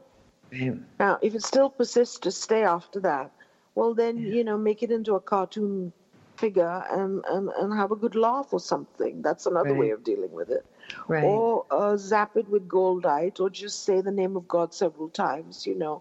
Now, 0.99 1.17
if 1.21 1.35
it 1.35 1.43
still 1.43 1.69
persists 1.69 2.19
to 2.19 2.31
stay 2.31 2.63
after 2.63 2.99
that, 3.01 3.31
well, 3.75 3.93
then 3.93 4.25
you 4.25 4.43
know, 4.43 4.57
make 4.57 4.81
it 4.83 4.91
into 4.91 5.15
a 5.15 5.19
cartoon 5.19 5.93
figure 6.43 6.75
and 6.99 7.23
and, 7.35 7.49
and 7.61 7.73
have 7.81 7.91
a 7.95 7.99
good 8.03 8.15
laugh 8.27 8.49
or 8.57 8.59
something. 8.59 9.21
That's 9.27 9.45
another 9.53 9.75
way 9.81 9.89
of 9.97 10.03
dealing 10.11 10.33
with 10.39 10.49
it. 10.57 10.65
Right. 11.07 11.23
Or 11.33 11.65
uh, 11.79 11.97
zap 11.97 12.37
it 12.41 12.47
with 12.55 12.67
goldite, 12.77 13.39
or 13.39 13.49
just 13.49 13.83
say 13.89 14.01
the 14.01 14.15
name 14.21 14.35
of 14.41 14.47
God 14.55 14.73
several 14.73 15.09
times. 15.09 15.65
You 15.69 15.75
know, 15.83 15.95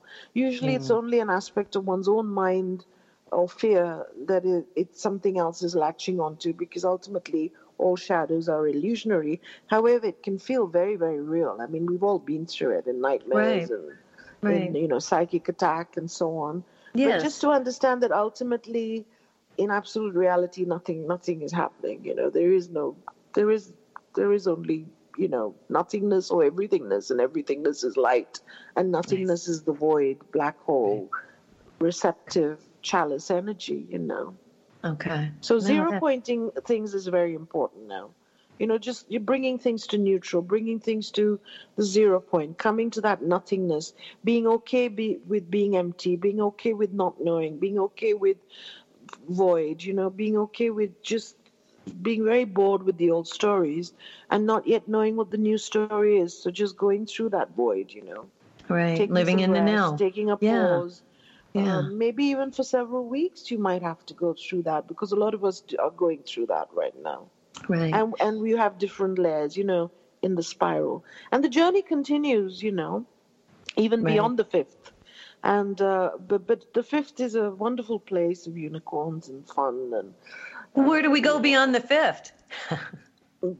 usually 0.44 0.74
it's 0.80 0.90
only 1.00 1.20
an 1.20 1.30
aspect 1.40 1.76
of 1.76 1.86
one's 1.86 2.08
own 2.08 2.26
mind 2.26 2.84
or 3.38 3.48
fear 3.48 4.06
that 4.26 4.44
it, 4.44 4.66
it's 4.74 5.00
something 5.00 5.38
else 5.38 5.62
is 5.62 5.74
latching 5.74 6.18
onto, 6.26 6.52
because 6.62 6.84
ultimately 6.84 7.52
all 7.78 7.96
shadows 7.96 8.48
are 8.48 8.66
illusionary. 8.66 9.40
However, 9.74 10.06
it 10.06 10.22
can 10.22 10.38
feel 10.38 10.66
very, 10.66 10.96
very 10.96 11.20
real. 11.20 11.56
I 11.60 11.66
mean, 11.66 11.86
we've 11.86 12.02
all 12.02 12.18
been 12.18 12.46
through 12.46 12.72
it 12.78 12.86
in 12.86 13.00
nightmares 13.00 13.70
Right. 13.70 13.78
and 13.78 13.98
Right. 14.42 14.68
in, 14.68 14.74
you 14.82 14.88
know, 14.88 14.98
psychic 14.98 15.48
attack 15.48 15.96
and 15.96 16.10
so 16.10 16.26
on. 16.38 16.64
Yes. 16.94 17.12
But 17.12 17.22
just 17.28 17.40
to 17.42 17.50
understand 17.50 18.02
that 18.02 18.12
ultimately, 18.12 19.06
in 19.60 19.70
absolute 19.70 20.14
reality, 20.14 20.64
nothing, 20.64 21.06
nothing 21.06 21.42
is 21.42 21.52
happening. 21.52 22.02
You 22.02 22.14
know, 22.14 22.30
there 22.30 22.52
is 22.52 22.70
no, 22.70 22.96
there 23.34 23.50
is, 23.50 23.74
there 24.14 24.32
is 24.32 24.48
only, 24.48 24.86
you 25.18 25.28
know, 25.28 25.54
nothingness 25.68 26.30
or 26.30 26.42
everythingness, 26.50 27.10
and 27.10 27.20
everythingness 27.20 27.84
is 27.84 27.96
light, 27.96 28.40
and 28.76 28.90
nothingness 28.90 29.48
is 29.48 29.62
the 29.62 29.72
void, 29.74 30.16
black 30.32 30.58
hole, 30.62 31.10
receptive 31.78 32.58
chalice 32.80 33.30
energy. 33.30 33.86
You 33.90 33.98
know. 33.98 34.34
Okay. 34.82 35.30
So 35.42 35.54
No, 35.56 35.60
zero 35.60 35.90
that- 35.90 36.00
pointing 36.00 36.50
things 36.66 36.94
is 36.94 37.06
very 37.06 37.34
important 37.34 37.86
now. 37.86 38.10
You 38.58 38.66
know, 38.66 38.78
just 38.78 39.10
you're 39.10 39.22
bringing 39.32 39.58
things 39.58 39.86
to 39.88 39.98
neutral, 39.98 40.42
bringing 40.42 40.80
things 40.80 41.10
to 41.12 41.40
the 41.76 41.82
zero 41.82 42.20
point, 42.20 42.58
coming 42.58 42.90
to 42.90 43.00
that 43.02 43.22
nothingness, 43.22 43.94
being 44.22 44.46
okay 44.46 44.88
be, 44.88 45.18
with 45.26 45.50
being 45.50 45.76
empty, 45.76 46.16
being 46.16 46.40
okay 46.42 46.74
with 46.74 46.92
not 46.92 47.14
knowing, 47.22 47.58
being 47.58 47.78
okay 47.78 48.12
with 48.12 48.36
void, 49.28 49.82
you 49.82 49.92
know, 49.94 50.10
being 50.10 50.36
okay 50.36 50.70
with 50.70 51.00
just 51.02 51.36
being 52.02 52.24
very 52.24 52.44
bored 52.44 52.82
with 52.82 52.96
the 52.98 53.10
old 53.10 53.26
stories 53.28 53.92
and 54.30 54.46
not 54.46 54.66
yet 54.66 54.88
knowing 54.88 55.16
what 55.16 55.30
the 55.30 55.38
new 55.38 55.58
story 55.58 56.10
is. 56.10 56.28
So 56.28 56.42
just 56.42 56.68
going 56.68 56.96
through 56.96 57.20
that 57.22 57.44
void, 57.44 57.84
you 57.86 57.96
know. 57.96 58.30
Right. 58.68 59.08
taking 59.08 59.10
Living 59.10 59.40
in 59.40 59.52
the 59.52 59.60
now. 59.60 59.96
taking 59.96 60.30
a 60.30 60.36
Yeah. 60.38 60.38
pause. 60.38 61.02
Yeah. 61.52 61.78
Um, 61.78 61.98
maybe 61.98 62.24
even 62.24 62.50
for 62.52 62.62
several 62.62 63.06
weeks, 63.08 63.50
you 63.50 63.58
might 63.58 63.82
have 63.82 64.04
to 64.06 64.14
go 64.14 64.34
through 64.34 64.62
that 64.64 64.86
because 64.86 65.12
a 65.12 65.16
lot 65.16 65.34
of 65.34 65.44
us 65.44 65.62
are 65.78 65.90
going 65.90 66.22
through 66.22 66.46
that 66.46 66.68
right 66.72 66.94
now 67.02 67.30
right. 67.68 67.92
and 67.92 68.14
and 68.20 68.40
we 68.40 68.52
have 68.52 68.78
different 68.78 69.18
layers 69.18 69.56
you 69.56 69.64
know 69.64 69.90
in 70.22 70.34
the 70.34 70.42
spiral 70.42 71.04
and 71.32 71.42
the 71.44 71.48
journey 71.48 71.82
continues 71.82 72.62
you 72.62 72.70
know 72.72 73.06
even 73.76 74.04
Right. 74.04 74.04
beyond 74.04 74.38
the 74.38 74.44
fifth 74.44 74.92
and 75.42 75.80
uh, 75.80 76.10
but 76.28 76.46
but 76.46 76.72
the 76.74 76.82
fifth 76.82 77.20
is 77.20 77.34
a 77.34 77.50
wonderful 77.50 77.98
place 77.98 78.46
of 78.46 78.56
unicorns 78.56 79.28
and 79.28 79.46
fun 79.48 79.92
and 79.94 80.14
Where 80.86 81.02
do 81.02 81.10
we 81.10 81.20
go 81.20 81.38
beyond 81.40 81.74
the 81.74 81.80
fifth? 81.80 82.32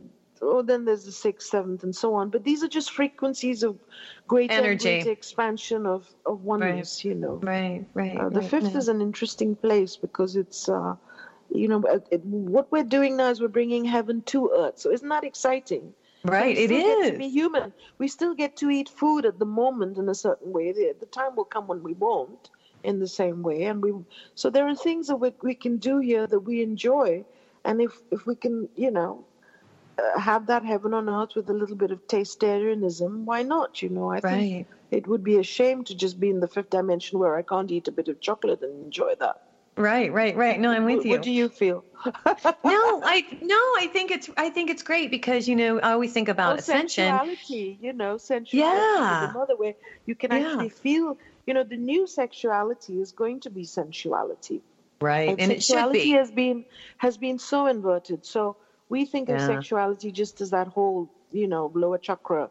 oh 0.43 0.63
then 0.63 0.85
there's 0.85 1.05
the 1.05 1.13
sixth 1.13 1.49
seventh 1.49 1.83
and 1.83 1.95
so 1.95 2.15
on 2.15 2.31
but 2.31 2.45
these 2.45 2.63
are 2.63 2.69
just 2.69 2.93
frequencies 2.93 3.63
of 3.63 3.79
greater 4.27 4.53
and 4.55 4.65
Energy. 4.67 4.85
greater 4.85 5.11
expansion 5.11 5.87
of 5.87 6.09
of 6.27 6.45
oneness 6.45 7.05
you 7.05 7.15
know 7.15 7.35
Right, 7.43 7.85
right. 7.95 8.17
uh, 8.17 8.29
the 8.29 8.41
right, 8.41 8.51
fifth 8.51 8.73
yeah. 8.73 8.79
is 8.79 8.89
an 8.89 9.01
interesting 9.01 9.55
place 9.57 9.97
because 9.97 10.37
it's 10.37 10.69
uh 10.69 10.97
you 11.53 11.69
know 11.69 11.83
uh, 11.85 11.99
it, 12.11 12.25
what 12.25 12.71
we're 12.73 12.85
doing 12.85 13.17
now 13.17 13.29
is 13.31 13.41
we're 13.41 13.49
bringing 13.49 13.85
heaven 13.85 14.23
to 14.23 14.51
earth 14.57 14.79
so 14.79 14.91
isn't 14.91 15.09
that 15.09 15.25
exciting 15.25 15.93
right. 16.25 16.57
we 16.57 16.65
It 16.65 16.69
get 16.69 17.13
to 17.13 17.19
be 17.19 17.29
human. 17.29 17.73
We 17.99 18.09
still 18.09 18.35
get 18.35 18.57
to 18.57 18.71
eat 18.71 18.89
food 18.89 19.25
at 19.25 19.39
the 19.39 19.47
moment 19.47 19.99
in 19.99 20.09
a 20.09 20.15
certain 20.15 20.53
way. 20.53 20.73
The, 20.73 20.95
the 20.99 21.07
time 21.07 21.37
will 21.37 21.45
come 21.45 21.67
when 21.67 21.83
we 21.83 21.95
won't 21.95 22.51
in 22.83 22.99
the 22.99 23.09
same 23.09 23.43
way. 23.43 23.65
And 23.65 23.83
we 23.83 23.93
so 24.35 24.51
there 24.51 24.67
are 24.69 24.75
things 24.75 25.09
that 25.09 25.17
we, 25.17 25.33
we 25.43 25.55
can 25.55 25.79
do 25.79 25.99
here 25.99 26.27
that 26.27 26.41
we 26.41 26.63
enjoy. 26.63 27.25
And 27.65 27.81
if 27.81 27.93
if 28.11 28.27
we 28.27 28.35
can, 28.35 28.69
you 28.77 28.91
know, 28.91 29.25
uh, 29.99 30.19
have 30.19 30.47
that 30.47 30.65
heaven 30.65 30.95
on 30.95 31.09
earth 31.09 31.35
with 31.35 31.51
a 31.51 31.55
little 31.55 31.77
bit 31.77 31.91
of 31.91 32.07
tastarianism, 32.07 33.25
why 33.25 33.43
not? 33.43 33.83
You 33.83 33.91
know, 33.91 34.11
I 34.11 34.21
think 34.21 34.67
it 34.91 35.07
would 35.07 35.23
be 35.23 35.37
a 35.39 35.43
shame 35.43 35.85
to 35.85 35.95
just 35.95 36.19
be 36.19 36.31
in 36.31 36.41
the 36.41 36.49
fifth 36.49 36.71
dimension 36.71 37.19
where 37.19 37.37
I 37.37 37.43
can't 37.43 37.71
eat 37.71 37.89
a 37.89 37.93
bit 37.93 38.09
of 38.09 38.21
chocolate 38.21 38.63
and 38.63 38.85
enjoy 38.85 39.15
that. 39.21 39.43
Right, 39.81 40.13
right, 40.13 40.37
right. 40.37 40.61
No, 40.61 40.71
I'm 40.71 40.85
with 40.85 41.05
you. 41.05 41.13
what 41.13 41.23
do 41.23 41.31
you 41.31 41.49
feel? 41.49 41.85
no, 42.65 43.03
I 43.05 43.25
no, 43.43 43.57
I 43.79 43.89
think 43.93 44.11
it's 44.11 44.31
I 44.37 44.51
think 44.51 44.71
it's 44.71 44.83
great 44.83 45.11
because 45.11 45.49
you 45.49 45.57
know 45.57 45.79
I 45.81 45.93
always 45.93 46.13
think 46.13 46.29
about 46.29 46.55
Oh, 46.55 46.59
ascension. 46.59 47.05
sensuality, 47.07 47.79
you 47.81 47.93
know, 47.93 48.17
sensuality 48.17 48.57
Yeah. 48.59 49.25
is 49.25 49.31
another 49.31 49.57
way 49.57 49.77
you 50.07 50.15
can 50.15 50.33
Yeah. 50.33 50.45
actually 50.47 50.69
feel, 50.71 51.19
you 51.47 51.55
know, 51.55 51.65
the 51.65 51.77
new 51.77 52.07
sexuality 52.07 53.01
is 53.01 53.13
going 53.13 53.41
to 53.41 53.51
be 53.51 53.65
sensuality. 53.65 54.61
Right, 55.01 55.29
and 55.31 55.53
it 55.53 55.63
should 55.63 55.77
sexuality 55.77 56.11
be. 56.11 56.11
has 56.13 56.31
been 56.31 56.65
has 56.99 57.17
been 57.17 57.39
so 57.39 57.67
inverted. 57.67 58.25
So 58.27 58.57
we 58.89 59.05
think 59.07 59.29
of 59.31 59.41
sexuality 59.41 60.11
just 60.13 60.41
as 60.41 60.51
that 60.51 60.69
whole, 60.69 61.09
you 61.31 61.49
know, 61.49 61.71
lower 61.75 61.99
chakra 61.99 62.51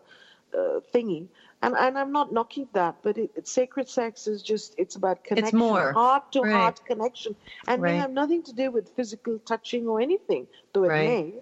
uh, 0.54 0.80
thingy. 0.94 1.28
And 1.62 1.76
and 1.76 1.98
I'm 1.98 2.12
not 2.12 2.32
knocking 2.32 2.70
that, 2.74 2.98
but 3.04 3.18
it, 3.18 3.32
it, 3.36 3.48
sacred 3.48 3.90
sex 3.90 4.28
is 4.28 4.42
just 4.44 4.76
it's 4.78 4.96
about 4.96 5.24
connection, 5.26 5.60
more. 5.60 5.94
heart 5.94 6.32
to 6.34 6.44
Right. 6.44 6.52
heart 6.52 6.80
connection, 6.86 7.36
and 7.68 7.82
Right. 7.82 7.92
may 7.94 7.98
have 7.98 8.12
nothing 8.12 8.44
to 8.44 8.54
do 8.54 8.72
with 8.72 8.90
physical 8.96 9.40
touching 9.40 9.88
or 9.88 10.00
anything, 10.00 10.48
though 10.74 10.84
it 10.84 10.90
Right. 10.90 11.06
may. 11.06 11.34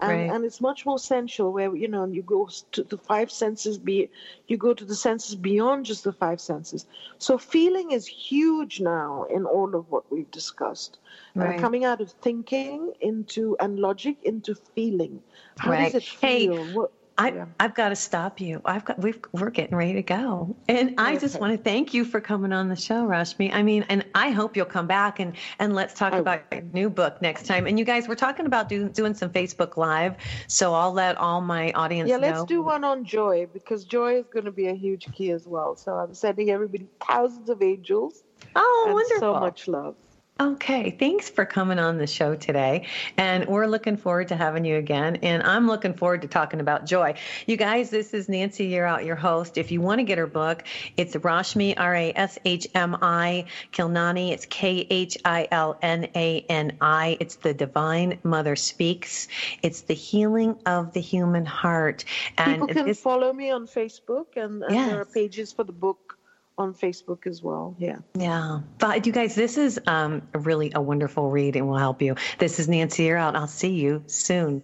And, 0.00 0.10
Right. 0.10 0.30
and 0.30 0.44
it's 0.44 0.60
much 0.60 0.84
more 0.84 0.98
sensual, 0.98 1.52
where 1.52 1.74
you 1.76 1.88
know 1.88 2.06
you 2.06 2.22
go 2.22 2.48
to 2.72 2.82
the 2.82 2.98
five 2.98 3.30
senses, 3.30 3.78
be 3.78 4.10
you 4.48 4.56
go 4.58 4.74
to 4.74 4.84
the 4.84 4.96
senses 4.96 5.36
beyond 5.36 5.86
just 5.86 6.04
the 6.04 6.12
five 6.12 6.40
senses. 6.40 6.86
So 7.18 7.38
feeling 7.38 7.92
is 7.92 8.06
huge 8.08 8.80
now 8.80 9.24
in 9.30 9.46
all 9.46 9.74
of 9.76 9.90
what 9.90 10.10
we've 10.10 10.30
discussed. 10.30 10.98
Uh, 11.38 11.52
coming 11.52 11.84
out 11.84 12.00
of 12.00 12.10
thinking 12.20 12.92
into 13.00 13.56
and 13.60 13.78
logic 13.78 14.16
into 14.24 14.54
feeling. 14.74 15.22
How 15.58 15.70
Right. 15.70 15.78
does 15.78 15.94
it 15.94 16.02
Hey, 16.20 16.46
feel? 16.46 16.64
What, 16.66 16.90
I, 17.18 17.30
Yeah. 17.30 17.46
I've 17.60 17.74
got 17.74 17.90
to 17.90 17.96
stop 17.96 18.40
you. 18.40 18.60
I've 18.64 18.84
got 18.84 18.98
we've, 18.98 19.20
we're 19.32 19.50
getting 19.50 19.76
ready 19.76 19.94
to 19.94 20.02
go, 20.02 20.56
and 20.68 20.94
I 20.98 21.16
just 21.16 21.38
want 21.38 21.56
to 21.56 21.62
thank 21.62 21.92
you 21.92 22.04
for 22.04 22.20
coming 22.20 22.52
on 22.52 22.68
the 22.68 22.76
show, 22.76 23.06
Rashmi. 23.06 23.52
I 23.52 23.62
mean, 23.62 23.84
and 23.88 24.04
I 24.14 24.30
hope 24.30 24.56
you'll 24.56 24.66
come 24.66 24.86
back 24.86 25.20
and 25.20 25.34
and 25.58 25.74
let's 25.74 25.94
talk 25.94 26.14
I 26.14 26.18
about 26.18 26.42
your 26.50 26.62
new 26.72 26.88
book 26.88 27.20
next 27.20 27.46
time. 27.46 27.66
And 27.66 27.78
you 27.78 27.84
guys, 27.84 28.08
we're 28.08 28.14
talking 28.14 28.46
about 28.46 28.68
do, 28.68 28.88
doing 28.88 29.14
some 29.14 29.30
Facebook 29.30 29.76
Live, 29.76 30.16
so 30.46 30.74
I'll 30.74 30.92
let 30.92 31.18
all 31.18 31.40
my 31.40 31.70
audience 31.72 32.08
yeah, 32.08 32.16
know. 32.16 32.28
let's 32.28 32.44
do 32.44 32.62
one 32.62 32.82
on 32.84 33.04
joy 33.04 33.46
because 33.52 33.84
joy 33.84 34.16
is 34.16 34.26
going 34.32 34.46
to 34.46 34.52
be 34.52 34.68
a 34.68 34.74
huge 34.74 35.12
key 35.12 35.30
as 35.30 35.46
well. 35.46 35.76
So 35.76 35.94
I'm 35.94 36.14
sending 36.14 36.50
everybody 36.50 36.88
thousands 37.06 37.50
of 37.50 37.62
angels 37.62 38.22
Oh, 38.56 38.84
and 38.86 38.94
wonderful! 38.94 39.20
so 39.20 39.40
much 39.40 39.68
love. 39.68 39.96
Okay, 40.40 40.90
thanks 40.98 41.28
for 41.28 41.44
coming 41.44 41.78
on 41.78 41.98
the 41.98 42.06
show 42.06 42.34
today. 42.34 42.86
And 43.18 43.46
we're 43.46 43.66
looking 43.66 43.98
forward 43.98 44.28
to 44.28 44.36
having 44.36 44.64
you 44.64 44.76
again. 44.76 45.16
And 45.16 45.42
I'm 45.42 45.66
looking 45.66 45.92
forward 45.92 46.22
to 46.22 46.28
talking 46.28 46.58
about 46.58 46.86
joy. 46.86 47.14
You 47.46 47.58
guys, 47.58 47.90
this 47.90 48.14
is 48.14 48.30
Nancy 48.30 48.68
Yearout, 48.70 49.04
your 49.04 49.14
host. 49.14 49.58
If 49.58 49.70
you 49.70 49.82
want 49.82 49.98
to 49.98 50.04
get 50.04 50.16
her 50.16 50.26
book, 50.26 50.64
it's 50.96 51.14
Rashmi, 51.14 51.74
R 51.76 51.94
A 51.94 52.12
S 52.16 52.38
H 52.46 52.66
M 52.74 52.96
I, 53.02 53.44
Khilnani. 53.72 54.32
It's 54.32 54.46
K 54.46 54.86
H 54.88 55.18
I 55.24 55.46
L 55.52 55.78
N 55.82 56.08
A 56.16 56.44
N 56.48 56.78
I. 56.80 57.18
It's 57.20 57.36
The 57.36 57.52
Divine 57.52 58.18
Mother 58.24 58.56
Speaks. 58.56 59.28
It's 59.62 59.82
the 59.82 59.94
healing 59.94 60.58
of 60.64 60.94
the 60.94 61.00
human 61.00 61.44
heart. 61.44 62.04
And 62.38 62.54
People 62.54 62.68
can 62.68 62.86
this, 62.86 63.00
follow 63.00 63.34
me 63.34 63.50
on 63.50 63.66
Facebook, 63.66 64.36
and, 64.36 64.62
and 64.62 64.74
there 64.74 65.00
are 65.02 65.04
pages 65.04 65.52
for 65.52 65.62
the 65.62 65.72
book 65.72 66.18
on 66.58 66.74
Facebook 66.74 67.26
as 67.26 67.42
well. 67.42 67.74
Yeah. 67.78 67.98
Yeah. 68.16 68.60
But 68.78 69.06
you 69.06 69.12
guys, 69.12 69.34
this 69.34 69.56
is 69.56 69.80
um, 69.86 70.22
really 70.34 70.72
a 70.74 70.80
wonderful 70.80 71.30
read 71.30 71.56
and 71.56 71.68
will 71.68 71.78
help 71.78 72.02
you. 72.02 72.16
This 72.38 72.58
is 72.58 72.68
Nancy 72.68 73.04
Yearout. 73.04 73.34
I'll 73.34 73.46
see 73.46 73.72
you 73.72 74.04
soon. 74.06 74.62